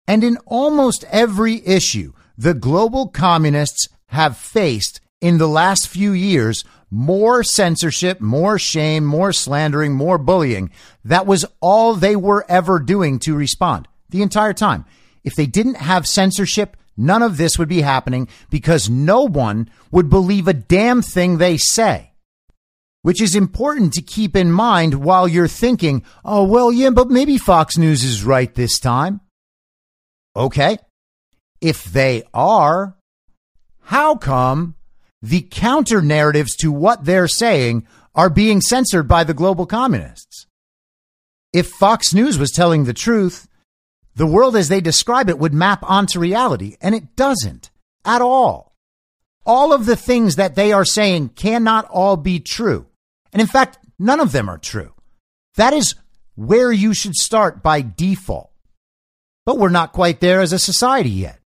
And 0.07 0.22
in 0.22 0.36
almost 0.45 1.05
every 1.11 1.66
issue, 1.66 2.12
the 2.36 2.55
global 2.55 3.09
communists 3.09 3.88
have 4.09 4.36
faced 4.36 5.01
in 5.20 5.38
the 5.38 5.49
last 5.49 5.88
few 5.88 6.12
years 6.12 6.64
more 6.90 7.42
censorship, 7.42 8.20
more 8.20 8.59
shame, 8.59 9.05
more 9.05 9.32
slandering, 9.32 9.95
more 9.95 10.18
bullying. 10.18 10.70
That 11.05 11.26
was 11.26 11.45
all 11.61 11.95
they 11.95 12.14
were 12.14 12.45
ever 12.49 12.78
doing 12.78 13.18
to 13.20 13.34
respond 13.34 13.88
the 14.11 14.22
entire 14.22 14.53
time. 14.53 14.84
If 15.25 15.35
they 15.35 15.47
didn't 15.47 15.77
have 15.77 16.07
censorship, 16.07 16.77
none 16.97 17.22
of 17.22 17.37
this 17.37 17.59
would 17.59 17.68
be 17.68 17.81
happening 17.81 18.29
because 18.51 18.91
no 18.91 19.22
one 19.22 19.70
would 19.91 20.11
believe 20.11 20.47
a 20.47 20.55
damn 20.55 21.03
thing 21.03 21.39
they 21.39 21.57
say. 21.57 22.12
Which 23.03 23.20
is 23.20 23.35
important 23.35 23.93
to 23.95 24.03
keep 24.03 24.35
in 24.37 24.51
mind 24.51 25.03
while 25.05 25.29
you're 25.29 25.49
thinking, 25.49 26.05
oh, 26.25 26.45
well, 26.45 26.72
yeah, 26.72 26.91
but 26.91 27.11
maybe 27.11 27.37
Fox 27.37 27.77
News 27.77 28.03
is 28.03 28.25
right 28.25 28.55
this 28.55 28.79
time. 28.79 29.20
Okay. 30.37 30.79
If 31.61 31.85
they 31.85 32.22
are, 32.33 32.97
how 33.81 34.16
come 34.16 34.75
the 35.25 35.49
counter 35.51 36.03
narratives 36.03 36.55
to 36.57 36.70
what 36.70 37.07
they're 37.07 37.29
saying 37.29 37.87
are 38.14 38.29
being 38.29 38.61
censored 38.61 39.09
by 39.09 39.25
the 39.25 39.35
global 39.35 39.64
communists. 39.64 40.47
If 41.53 41.68
Fox 41.68 42.12
News 42.12 42.39
was 42.39 42.51
telling 42.51 42.85
the 42.85 42.93
truth, 42.93 43.49
the 44.15 44.27
world 44.27 44.57
as 44.57 44.69
they 44.69 44.81
describe 44.81 45.29
it 45.29 45.39
would 45.39 45.55
map 45.55 45.83
onto 45.83 46.21
reality, 46.21 46.77
and 46.81 46.95
it 46.95 47.17
doesn't 47.17 47.71
at 48.05 48.23
all. 48.23 48.77
All 49.47 49.73
of 49.73 49.87
the 49.87 49.97
things 49.97 50.37
that 50.37 50.55
they 50.55 50.73
are 50.73 50.85
saying 50.85 51.31
cannot 51.31 51.87
all 51.91 52.17
be 52.17 52.41
true. 52.41 52.87
And 53.33 53.41
in 53.41 53.47
fact, 53.47 53.79
none 53.99 54.21
of 54.21 54.33
them 54.33 54.49
are 54.49 54.59
true. 54.59 54.95
That 55.57 55.73
is 55.73 55.95
where 56.35 56.73
you 56.73 56.95
should 56.95 57.15
start 57.15 57.62
by 57.62 57.83
default. 57.83 58.51
But 59.45 59.59
we're 59.59 59.69
not 59.69 59.93
quite 59.93 60.21
there 60.21 60.41
as 60.41 60.53
a 60.53 60.59
society 60.59 61.11
yet. 61.11 61.39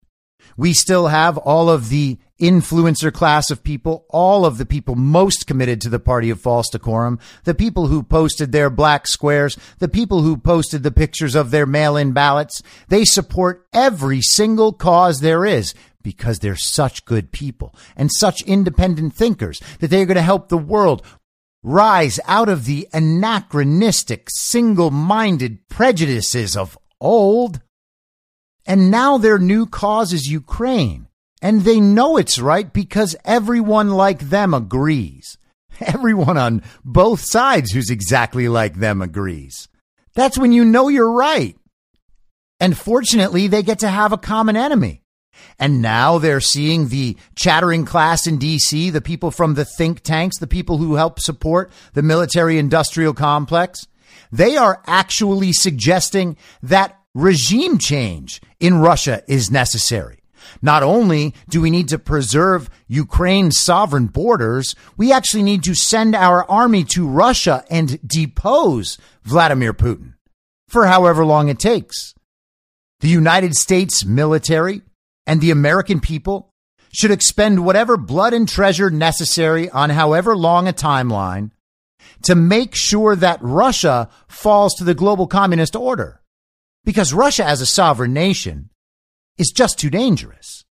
We 0.55 0.73
still 0.73 1.07
have 1.07 1.37
all 1.37 1.69
of 1.69 1.89
the 1.89 2.17
influencer 2.39 3.13
class 3.13 3.51
of 3.51 3.63
people, 3.63 4.05
all 4.09 4.45
of 4.45 4.57
the 4.57 4.65
people 4.65 4.95
most 4.95 5.45
committed 5.45 5.81
to 5.81 5.89
the 5.89 5.99
party 5.99 6.29
of 6.29 6.41
false 6.41 6.69
decorum, 6.69 7.19
the 7.43 7.53
people 7.53 7.87
who 7.87 8.01
posted 8.01 8.51
their 8.51 8.69
black 8.69 9.07
squares, 9.07 9.57
the 9.79 9.87
people 9.87 10.21
who 10.21 10.37
posted 10.37 10.83
the 10.83 10.91
pictures 10.91 11.35
of 11.35 11.51
their 11.51 11.65
mail 11.65 11.97
in 11.97 12.13
ballots. 12.13 12.63
They 12.87 13.05
support 13.05 13.67
every 13.73 14.21
single 14.21 14.73
cause 14.73 15.19
there 15.19 15.45
is 15.45 15.73
because 16.01 16.39
they're 16.39 16.55
such 16.55 17.05
good 17.05 17.31
people 17.31 17.75
and 17.95 18.11
such 18.11 18.41
independent 18.43 19.13
thinkers 19.13 19.59
that 19.79 19.89
they're 19.89 20.05
going 20.05 20.15
to 20.15 20.21
help 20.21 20.47
the 20.49 20.57
world 20.57 21.03
rise 21.61 22.19
out 22.25 22.47
of 22.47 22.65
the 22.65 22.87
anachronistic, 22.93 24.29
single 24.29 24.91
minded 24.91 25.67
prejudices 25.67 26.55
of 26.55 26.77
old. 27.01 27.59
And 28.65 28.89
now 28.89 29.17
their 29.17 29.39
new 29.39 29.65
cause 29.65 30.13
is 30.13 30.31
Ukraine. 30.31 31.08
And 31.41 31.61
they 31.61 31.79
know 31.79 32.17
it's 32.17 32.39
right 32.39 32.71
because 32.71 33.15
everyone 33.23 33.91
like 33.91 34.19
them 34.19 34.53
agrees. 34.53 35.37
Everyone 35.79 36.37
on 36.37 36.63
both 36.83 37.21
sides 37.21 37.71
who's 37.71 37.89
exactly 37.89 38.49
like 38.49 38.75
them 38.75 39.01
agrees. 39.01 39.69
That's 40.13 40.37
when 40.37 40.51
you 40.51 40.65
know 40.65 40.89
you're 40.89 41.11
right. 41.11 41.55
And 42.59 42.77
fortunately, 42.77 43.47
they 43.47 43.63
get 43.63 43.79
to 43.79 43.87
have 43.87 44.11
a 44.11 44.17
common 44.17 44.57
enemy. 44.57 45.01
And 45.57 45.81
now 45.81 46.17
they're 46.17 46.41
seeing 46.41 46.89
the 46.89 47.15
chattering 47.35 47.85
class 47.85 48.27
in 48.27 48.39
DC, 48.39 48.91
the 48.91 49.01
people 49.01 49.31
from 49.31 49.53
the 49.53 49.63
think 49.65 50.01
tanks, 50.01 50.37
the 50.37 50.47
people 50.47 50.77
who 50.77 50.95
help 50.95 51.19
support 51.19 51.71
the 51.93 52.03
military 52.03 52.57
industrial 52.57 53.13
complex. 53.13 53.87
They 54.31 54.57
are 54.57 54.81
actually 54.85 55.53
suggesting 55.53 56.35
that 56.61 56.97
regime 57.13 57.77
change 57.77 58.41
in 58.59 58.79
Russia 58.79 59.23
is 59.27 59.49
necessary. 59.49 60.18
Not 60.61 60.83
only 60.83 61.33
do 61.49 61.61
we 61.61 61.69
need 61.69 61.87
to 61.89 61.99
preserve 61.99 62.69
Ukraine's 62.87 63.59
sovereign 63.59 64.07
borders, 64.07 64.75
we 64.97 65.11
actually 65.11 65.43
need 65.43 65.63
to 65.63 65.75
send 65.75 66.15
our 66.15 66.49
army 66.49 66.83
to 66.85 67.07
Russia 67.07 67.63
and 67.69 67.99
depose 68.07 68.97
Vladimir 69.23 69.73
Putin 69.73 70.13
for 70.67 70.85
however 70.85 71.25
long 71.25 71.49
it 71.49 71.59
takes. 71.59 72.13
The 72.99 73.07
United 73.07 73.55
States 73.55 74.05
military 74.05 74.81
and 75.25 75.41
the 75.41 75.51
American 75.51 75.99
people 75.99 76.53
should 76.91 77.11
expend 77.11 77.65
whatever 77.65 77.97
blood 77.97 78.33
and 78.33 78.47
treasure 78.47 78.89
necessary 78.89 79.69
on 79.69 79.91
however 79.91 80.35
long 80.35 80.67
a 80.67 80.73
timeline 80.73 81.51
to 82.23 82.35
make 82.35 82.75
sure 82.75 83.15
that 83.15 83.41
Russia 83.41 84.09
falls 84.27 84.75
to 84.75 84.83
the 84.83 84.93
global 84.93 85.27
communist 85.27 85.75
order. 85.75 86.21
Because 86.83 87.13
Russia 87.13 87.45
as 87.45 87.61
a 87.61 87.65
sovereign 87.65 88.13
nation 88.13 88.69
is 89.39 89.51
just 89.51 89.79
too 89.79 89.89
dangerous. 89.89 90.63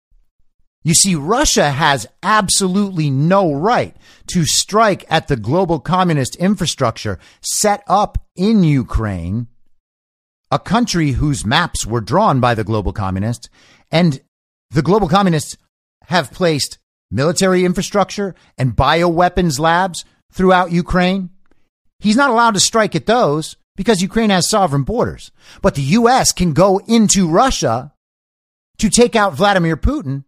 You 0.83 0.93
see, 0.93 1.13
Russia 1.15 1.71
has 1.71 2.07
absolutely 2.23 3.09
no 3.09 3.51
right 3.51 3.95
to 4.27 4.45
strike 4.45 5.03
at 5.09 5.27
the 5.27 5.35
global 5.35 5.79
communist 5.79 6.37
infrastructure 6.37 7.19
set 7.41 7.83
up 7.87 8.17
in 8.37 8.63
Ukraine, 8.63 9.47
a 10.49 10.59
country 10.59 11.11
whose 11.11 11.45
maps 11.45 11.85
were 11.85 11.99
drawn 11.99 12.39
by 12.39 12.55
the 12.55 12.63
global 12.63 12.93
communists, 12.93 13.49
and 13.91 14.21
the 14.71 14.81
global 14.81 15.09
communists 15.09 15.57
have 16.03 16.31
placed 16.31 16.77
military 17.11 17.65
infrastructure 17.65 18.33
and 18.57 18.75
bioweapons 18.75 19.59
labs 19.59 20.05
throughout 20.31 20.71
Ukraine. 20.71 21.29
He's 21.99 22.15
not 22.15 22.29
allowed 22.29 22.53
to 22.53 22.59
strike 22.61 22.95
at 22.95 23.05
those 23.05 23.57
because 23.75 24.01
Ukraine 24.01 24.29
has 24.29 24.49
sovereign 24.49 24.83
borders. 24.83 25.31
But 25.61 25.75
the 25.75 25.81
U.S. 25.81 26.31
can 26.31 26.53
go 26.53 26.79
into 26.87 27.27
Russia 27.27 27.93
to 28.79 28.89
take 28.89 29.15
out 29.15 29.33
Vladimir 29.33 29.77
Putin 29.77 30.23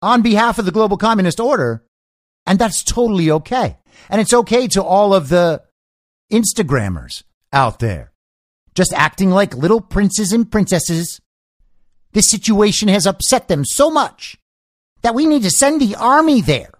on 0.00 0.22
behalf 0.22 0.58
of 0.58 0.64
the 0.64 0.72
global 0.72 0.96
communist 0.96 1.40
order. 1.40 1.84
And 2.46 2.58
that's 2.58 2.82
totally 2.82 3.30
okay. 3.30 3.78
And 4.10 4.20
it's 4.20 4.34
okay 4.34 4.66
to 4.68 4.82
all 4.82 5.14
of 5.14 5.28
the 5.28 5.62
Instagrammers 6.30 7.22
out 7.52 7.78
there 7.78 8.12
just 8.74 8.92
acting 8.94 9.30
like 9.30 9.54
little 9.54 9.80
princes 9.80 10.32
and 10.32 10.50
princesses. 10.50 11.20
This 12.12 12.30
situation 12.30 12.88
has 12.88 13.06
upset 13.06 13.48
them 13.48 13.64
so 13.64 13.90
much 13.90 14.38
that 15.02 15.14
we 15.14 15.26
need 15.26 15.42
to 15.42 15.50
send 15.50 15.80
the 15.80 15.96
army 15.96 16.40
there. 16.40 16.72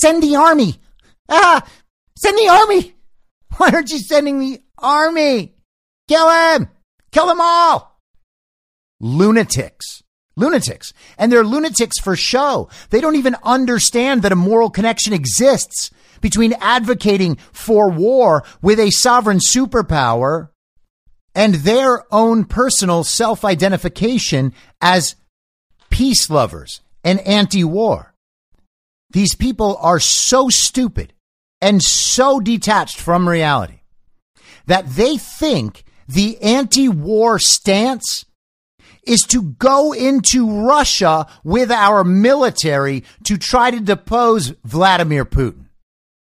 Send 0.00 0.22
the 0.22 0.36
army. 0.36 0.80
Ah, 1.28 1.66
send 2.16 2.38
the 2.38 2.48
army. 2.48 2.94
Why 3.56 3.70
aren't 3.70 3.90
you 3.90 3.98
sending 3.98 4.38
the 4.38 4.62
army? 4.78 5.54
Kill 6.06 6.30
him. 6.30 6.68
Kill 7.12 7.26
them 7.26 7.40
all. 7.40 8.00
Lunatics 9.00 10.02
lunatics. 10.38 10.92
And 11.18 11.30
they're 11.30 11.44
lunatics 11.44 11.98
for 11.98 12.16
show. 12.16 12.68
They 12.90 13.00
don't 13.00 13.16
even 13.16 13.36
understand 13.42 14.22
that 14.22 14.32
a 14.32 14.36
moral 14.36 14.70
connection 14.70 15.12
exists 15.12 15.90
between 16.20 16.54
advocating 16.60 17.36
for 17.52 17.90
war 17.90 18.44
with 18.62 18.78
a 18.80 18.90
sovereign 18.90 19.38
superpower 19.38 20.48
and 21.34 21.54
their 21.56 22.02
own 22.12 22.44
personal 22.44 23.04
self 23.04 23.44
identification 23.44 24.52
as 24.80 25.14
peace 25.90 26.30
lovers 26.30 26.80
and 27.04 27.20
anti 27.20 27.64
war. 27.64 28.14
These 29.10 29.34
people 29.34 29.78
are 29.80 30.00
so 30.00 30.48
stupid 30.48 31.12
and 31.60 31.82
so 31.82 32.40
detached 32.40 33.00
from 33.00 33.28
reality 33.28 33.80
that 34.66 34.86
they 34.86 35.16
think 35.16 35.84
the 36.06 36.40
anti 36.42 36.88
war 36.88 37.38
stance 37.38 38.24
is 39.08 39.22
to 39.22 39.42
go 39.42 39.92
into 39.92 40.66
Russia 40.66 41.26
with 41.42 41.70
our 41.70 42.04
military 42.04 43.04
to 43.24 43.38
try 43.38 43.70
to 43.70 43.80
depose 43.80 44.54
Vladimir 44.64 45.24
Putin. 45.24 45.64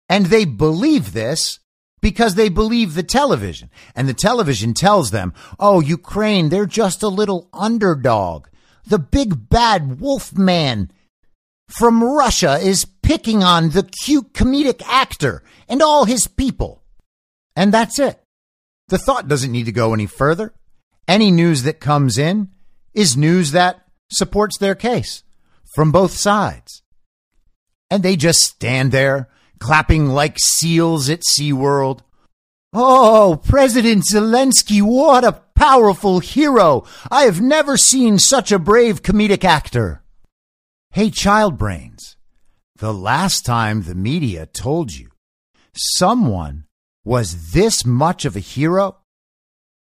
And 0.08 0.26
they 0.26 0.44
believe 0.44 1.12
this 1.12 1.60
because 2.00 2.34
they 2.34 2.48
believe 2.48 2.94
the 2.94 3.02
television. 3.02 3.70
And 3.94 4.08
the 4.08 4.14
television 4.14 4.74
tells 4.74 5.10
them, 5.10 5.34
oh, 5.58 5.80
Ukraine, 5.80 6.48
they're 6.48 6.66
just 6.66 7.02
a 7.02 7.08
little 7.08 7.48
underdog. 7.52 8.46
The 8.86 8.98
big 8.98 9.48
bad 9.48 10.00
wolf 10.00 10.32
man 10.32 10.90
from 11.68 12.02
Russia 12.02 12.58
is 12.58 12.84
picking 12.84 13.42
on 13.42 13.70
the 13.70 13.82
cute 13.82 14.32
comedic 14.32 14.82
actor 14.86 15.42
and 15.68 15.82
all 15.82 16.04
his 16.04 16.26
people. 16.26 16.82
And 17.54 17.72
that's 17.72 17.98
it. 17.98 18.20
The 18.88 18.98
thought 18.98 19.28
doesn't 19.28 19.52
need 19.52 19.66
to 19.66 19.72
go 19.72 19.92
any 19.92 20.06
further. 20.06 20.52
Any 21.06 21.30
news 21.30 21.64
that 21.64 21.80
comes 21.80 22.18
in 22.18 22.48
is 22.94 23.16
news 23.16 23.52
that 23.52 23.82
supports 24.10 24.58
their 24.58 24.74
case 24.74 25.22
from 25.74 25.92
both 25.92 26.12
sides. 26.12 26.82
And 27.90 28.02
they 28.02 28.16
just 28.16 28.40
stand 28.40 28.92
there 28.92 29.28
clapping 29.58 30.06
like 30.06 30.36
seals 30.38 31.08
at 31.08 31.20
SeaWorld. 31.20 32.00
Oh, 32.72 33.40
President 33.44 34.04
Zelensky, 34.04 34.80
what 34.80 35.24
a 35.24 35.42
powerful 35.54 36.20
hero. 36.20 36.84
I 37.10 37.24
have 37.24 37.40
never 37.40 37.76
seen 37.76 38.18
such 38.18 38.52
a 38.52 38.58
brave 38.58 39.02
comedic 39.02 39.44
actor. 39.44 40.02
Hey, 40.92 41.10
child 41.10 41.58
brains, 41.58 42.16
the 42.76 42.94
last 42.94 43.44
time 43.44 43.82
the 43.82 43.94
media 43.94 44.46
told 44.46 44.92
you 44.92 45.10
someone 45.74 46.64
was 47.04 47.52
this 47.52 47.84
much 47.84 48.24
of 48.24 48.36
a 48.36 48.40
hero, 48.40 48.98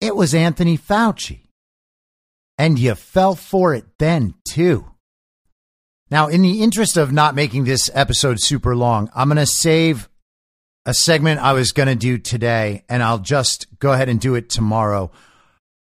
it 0.00 0.16
was 0.16 0.34
Anthony 0.34 0.76
Fauci. 0.76 1.43
And 2.56 2.78
you 2.78 2.94
fell 2.94 3.34
for 3.34 3.74
it 3.74 3.84
then, 3.98 4.34
too. 4.48 4.90
Now, 6.10 6.28
in 6.28 6.42
the 6.42 6.62
interest 6.62 6.96
of 6.96 7.12
not 7.12 7.34
making 7.34 7.64
this 7.64 7.90
episode 7.92 8.40
super 8.40 8.76
long, 8.76 9.10
I'm 9.14 9.28
going 9.28 9.38
to 9.38 9.46
save 9.46 10.08
a 10.86 10.94
segment 10.94 11.40
I 11.40 11.54
was 11.54 11.72
going 11.72 11.88
to 11.88 11.94
do 11.94 12.18
today, 12.18 12.84
and 12.88 13.02
I'll 13.02 13.18
just 13.18 13.66
go 13.78 13.92
ahead 13.92 14.08
and 14.08 14.20
do 14.20 14.34
it 14.34 14.50
tomorrow. 14.50 15.10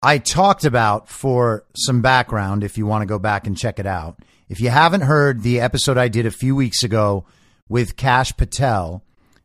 I 0.02 0.18
talked 0.18 0.66
about 0.66 1.10
for 1.10 1.66
some 1.76 2.02
background, 2.02 2.64
if 2.64 2.78
you 2.78 2.86
want 2.86 3.04
to 3.04 3.08
go 3.08 3.20
back 3.20 3.48
and 3.48 3.58
check 3.58 3.80
it 3.80 3.86
out. 3.86 4.20
If 4.50 4.60
you 4.60 4.70
haven't 4.70 5.02
heard 5.02 5.42
the 5.42 5.60
episode 5.60 5.98
I 5.98 6.08
did 6.08 6.26
a 6.26 6.32
few 6.32 6.56
weeks 6.56 6.84
ago 6.84 7.26
with 7.70 7.96
Kash 7.96 8.36
Patel, 8.36 9.04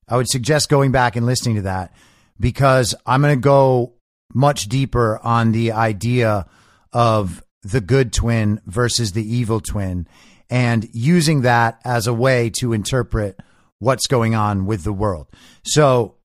I 0.08 0.16
would 0.16 0.28
suggest 0.28 0.68
going 0.68 0.92
back 0.92 1.16
and 1.16 1.26
listening 1.26 1.56
to 1.56 1.62
that 1.62 1.94
because 2.40 2.94
I'm 3.04 3.20
going 3.20 3.36
to 3.36 3.40
go 3.40 3.94
much 4.32 4.68
deeper 4.68 5.18
on 5.22 5.52
the 5.52 5.72
idea 5.72 6.46
of 6.92 7.42
the 7.62 7.80
good 7.80 8.12
twin 8.12 8.60
versus 8.66 9.12
the 9.12 9.34
evil 9.34 9.60
twin 9.60 10.06
and 10.50 10.88
using 10.92 11.42
that 11.42 11.80
as 11.84 12.06
a 12.06 12.14
way 12.14 12.50
to 12.50 12.72
interpret 12.72 13.38
what's 13.78 14.06
going 14.06 14.34
on 14.34 14.66
with 14.66 14.84
the 14.84 14.92
world. 14.92 15.26
So 15.64 16.16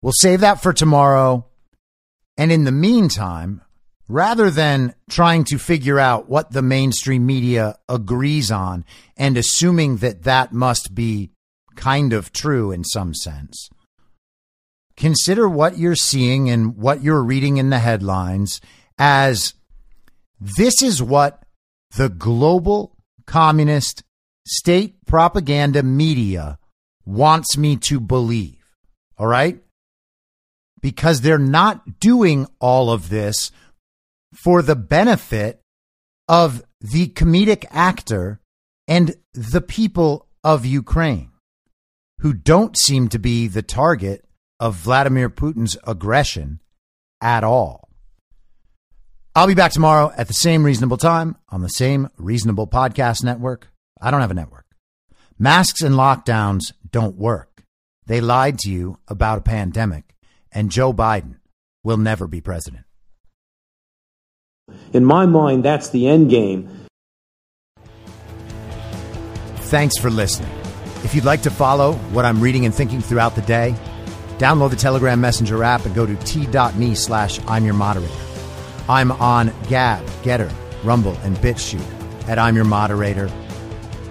we'll 0.00 0.12
save 0.16 0.40
that 0.40 0.62
for 0.62 0.72
tomorrow. 0.72 1.46
And 2.36 2.50
in 2.50 2.64
the 2.64 2.72
meantime, 2.72 3.60
rather 4.08 4.50
than 4.50 4.94
trying 5.08 5.44
to 5.44 5.58
figure 5.58 5.98
out 5.98 6.28
what 6.28 6.50
the 6.50 6.62
mainstream 6.62 7.24
media 7.26 7.76
agrees 7.88 8.50
on 8.50 8.84
and 9.16 9.36
assuming 9.36 9.98
that 9.98 10.24
that 10.24 10.52
must 10.52 10.94
be 10.94 11.30
kind 11.76 12.12
of 12.12 12.32
true 12.32 12.70
in 12.70 12.84
some 12.84 13.14
sense. 13.14 13.70
Consider 14.96 15.48
what 15.48 15.78
you're 15.78 15.96
seeing 15.96 16.50
and 16.50 16.76
what 16.76 17.02
you're 17.02 17.22
reading 17.22 17.56
in 17.56 17.70
the 17.70 17.78
headlines 17.78 18.60
as 18.98 19.54
this 20.42 20.82
is 20.82 21.00
what 21.00 21.44
the 21.96 22.08
global 22.08 22.96
communist 23.26 24.02
state 24.44 24.96
propaganda 25.06 25.84
media 25.84 26.58
wants 27.04 27.56
me 27.56 27.76
to 27.76 28.00
believe. 28.00 28.58
All 29.18 29.28
right? 29.28 29.62
Because 30.80 31.20
they're 31.20 31.38
not 31.38 32.00
doing 32.00 32.48
all 32.58 32.90
of 32.90 33.08
this 33.08 33.52
for 34.34 34.62
the 34.62 34.74
benefit 34.74 35.60
of 36.28 36.64
the 36.80 37.06
comedic 37.08 37.64
actor 37.70 38.40
and 38.88 39.14
the 39.32 39.60
people 39.60 40.26
of 40.42 40.66
Ukraine, 40.66 41.30
who 42.18 42.32
don't 42.32 42.76
seem 42.76 43.08
to 43.10 43.18
be 43.20 43.46
the 43.46 43.62
target 43.62 44.24
of 44.58 44.74
Vladimir 44.74 45.30
Putin's 45.30 45.76
aggression 45.86 46.60
at 47.20 47.44
all. 47.44 47.81
I'll 49.34 49.46
be 49.46 49.54
back 49.54 49.72
tomorrow 49.72 50.12
at 50.14 50.28
the 50.28 50.34
same 50.34 50.62
reasonable 50.62 50.98
time 50.98 51.36
on 51.48 51.62
the 51.62 51.70
same 51.70 52.10
reasonable 52.18 52.66
podcast 52.66 53.24
network. 53.24 53.68
I 53.98 54.10
don't 54.10 54.20
have 54.20 54.30
a 54.30 54.34
network. 54.34 54.66
Masks 55.38 55.80
and 55.80 55.94
lockdowns 55.94 56.74
don't 56.90 57.16
work. 57.16 57.62
They 58.04 58.20
lied 58.20 58.58
to 58.58 58.70
you 58.70 58.98
about 59.08 59.38
a 59.38 59.40
pandemic, 59.42 60.14
and 60.52 60.70
Joe 60.70 60.92
Biden 60.92 61.36
will 61.82 61.96
never 61.96 62.26
be 62.26 62.42
president. 62.42 62.84
In 64.92 65.02
my 65.02 65.24
mind, 65.24 65.64
that's 65.64 65.88
the 65.88 66.08
end 66.08 66.28
game. 66.28 66.68
Thanks 69.56 69.96
for 69.96 70.10
listening. 70.10 70.52
If 71.04 71.14
you'd 71.14 71.24
like 71.24 71.40
to 71.42 71.50
follow 71.50 71.94
what 72.12 72.26
I'm 72.26 72.42
reading 72.42 72.66
and 72.66 72.74
thinking 72.74 73.00
throughout 73.00 73.34
the 73.34 73.42
day, 73.42 73.74
download 74.36 74.70
the 74.70 74.76
Telegram 74.76 75.22
Messenger 75.22 75.64
app 75.64 75.86
and 75.86 75.94
go 75.94 76.04
to 76.04 76.16
t.me 76.16 76.94
slash 76.94 77.40
I'm 77.46 77.64
your 77.64 77.74
moderator. 77.74 78.31
I'm 78.88 79.12
on 79.12 79.52
Gab, 79.68 80.04
Gettr, 80.22 80.50
Rumble, 80.82 81.16
and 81.22 81.36
BitChute 81.36 82.28
at 82.28 82.38
I'm 82.38 82.56
your 82.56 82.64
moderator. 82.64 83.30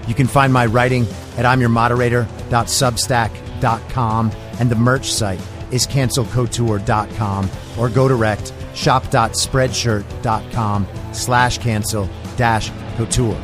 You 0.08 0.16
can 0.16 0.28
find 0.28 0.52
my 0.52 0.66
writing 0.66 1.04
at 1.38 1.46
imyourmoderator.substack.com 1.46 4.32
and 4.60 4.70
the 4.70 4.76
merch 4.76 5.12
site 5.12 5.40
is 5.72 5.88
cancelcouture.com 5.88 7.50
or 7.78 7.90
go 7.90 8.08
direct 8.08 8.54
shop.spreadshirt.com 8.74 10.88
slash 11.14 11.58
cancel 11.58 12.10
dash 12.36 12.72
couture. 12.96 13.40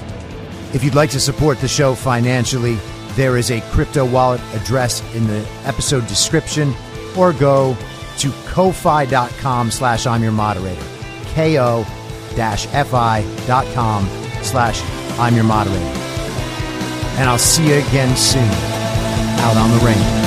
If 0.73 0.83
you'd 0.83 0.95
like 0.95 1.11
to 1.11 1.19
support 1.19 1.59
the 1.59 1.67
show 1.67 1.93
financially, 1.95 2.77
there 3.11 3.37
is 3.37 3.51
a 3.51 3.61
crypto 3.71 4.05
wallet 4.05 4.41
address 4.53 5.01
in 5.15 5.27
the 5.27 5.47
episode 5.63 6.07
description 6.07 6.73
or 7.17 7.33
go 7.33 7.75
to 8.17 8.31
ko-fi.com 8.47 9.71
slash 9.71 10.05
I'm 10.05 10.23
your 10.23 10.31
moderator. 10.31 10.96
Ko 11.37 11.85
fi.com 12.89 14.07
slash 14.41 14.81
I'm 15.19 15.35
your 15.35 15.43
moderator. 15.43 15.85
And 17.19 17.29
I'll 17.29 17.37
see 17.37 17.67
you 17.67 17.75
again 17.75 18.17
soon 18.17 18.41
out 18.41 19.55
on 19.55 19.69
the 19.69 19.85
range. 19.85 20.26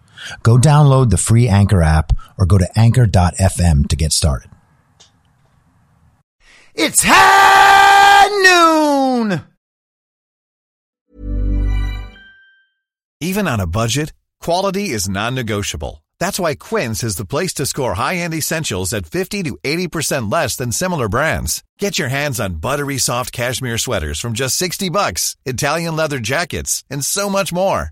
Go 0.43 0.57
download 0.57 1.09
the 1.09 1.17
free 1.17 1.47
Anchor 1.47 1.81
app 1.81 2.11
or 2.37 2.45
go 2.45 2.57
to 2.57 2.67
anchor.fm 2.75 3.87
to 3.87 3.95
get 3.95 4.11
started. 4.11 4.49
It's 6.73 7.03
high 7.05 8.27
noon! 9.29 9.41
Even 13.19 13.47
on 13.47 13.59
a 13.59 13.67
budget, 13.67 14.13
quality 14.39 14.89
is 14.89 15.07
non-negotiable. 15.07 16.03
That's 16.19 16.39
why 16.39 16.55
Quince 16.55 17.03
is 17.03 17.17
the 17.17 17.25
place 17.25 17.53
to 17.55 17.65
score 17.65 17.95
high-end 17.95 18.33
essentials 18.33 18.93
at 18.93 19.05
50 19.05 19.43
to 19.43 19.57
80% 19.63 20.31
less 20.31 20.55
than 20.55 20.71
similar 20.71 21.09
brands. 21.09 21.63
Get 21.77 21.99
your 21.99 22.09
hands 22.09 22.39
on 22.39 22.55
buttery 22.55 22.97
soft 22.97 23.31
cashmere 23.31 23.77
sweaters 23.77 24.19
from 24.19 24.33
just 24.33 24.55
60 24.57 24.89
bucks, 24.89 25.35
Italian 25.45 25.95
leather 25.95 26.19
jackets, 26.19 26.83
and 26.89 27.05
so 27.05 27.29
much 27.29 27.51
more. 27.53 27.91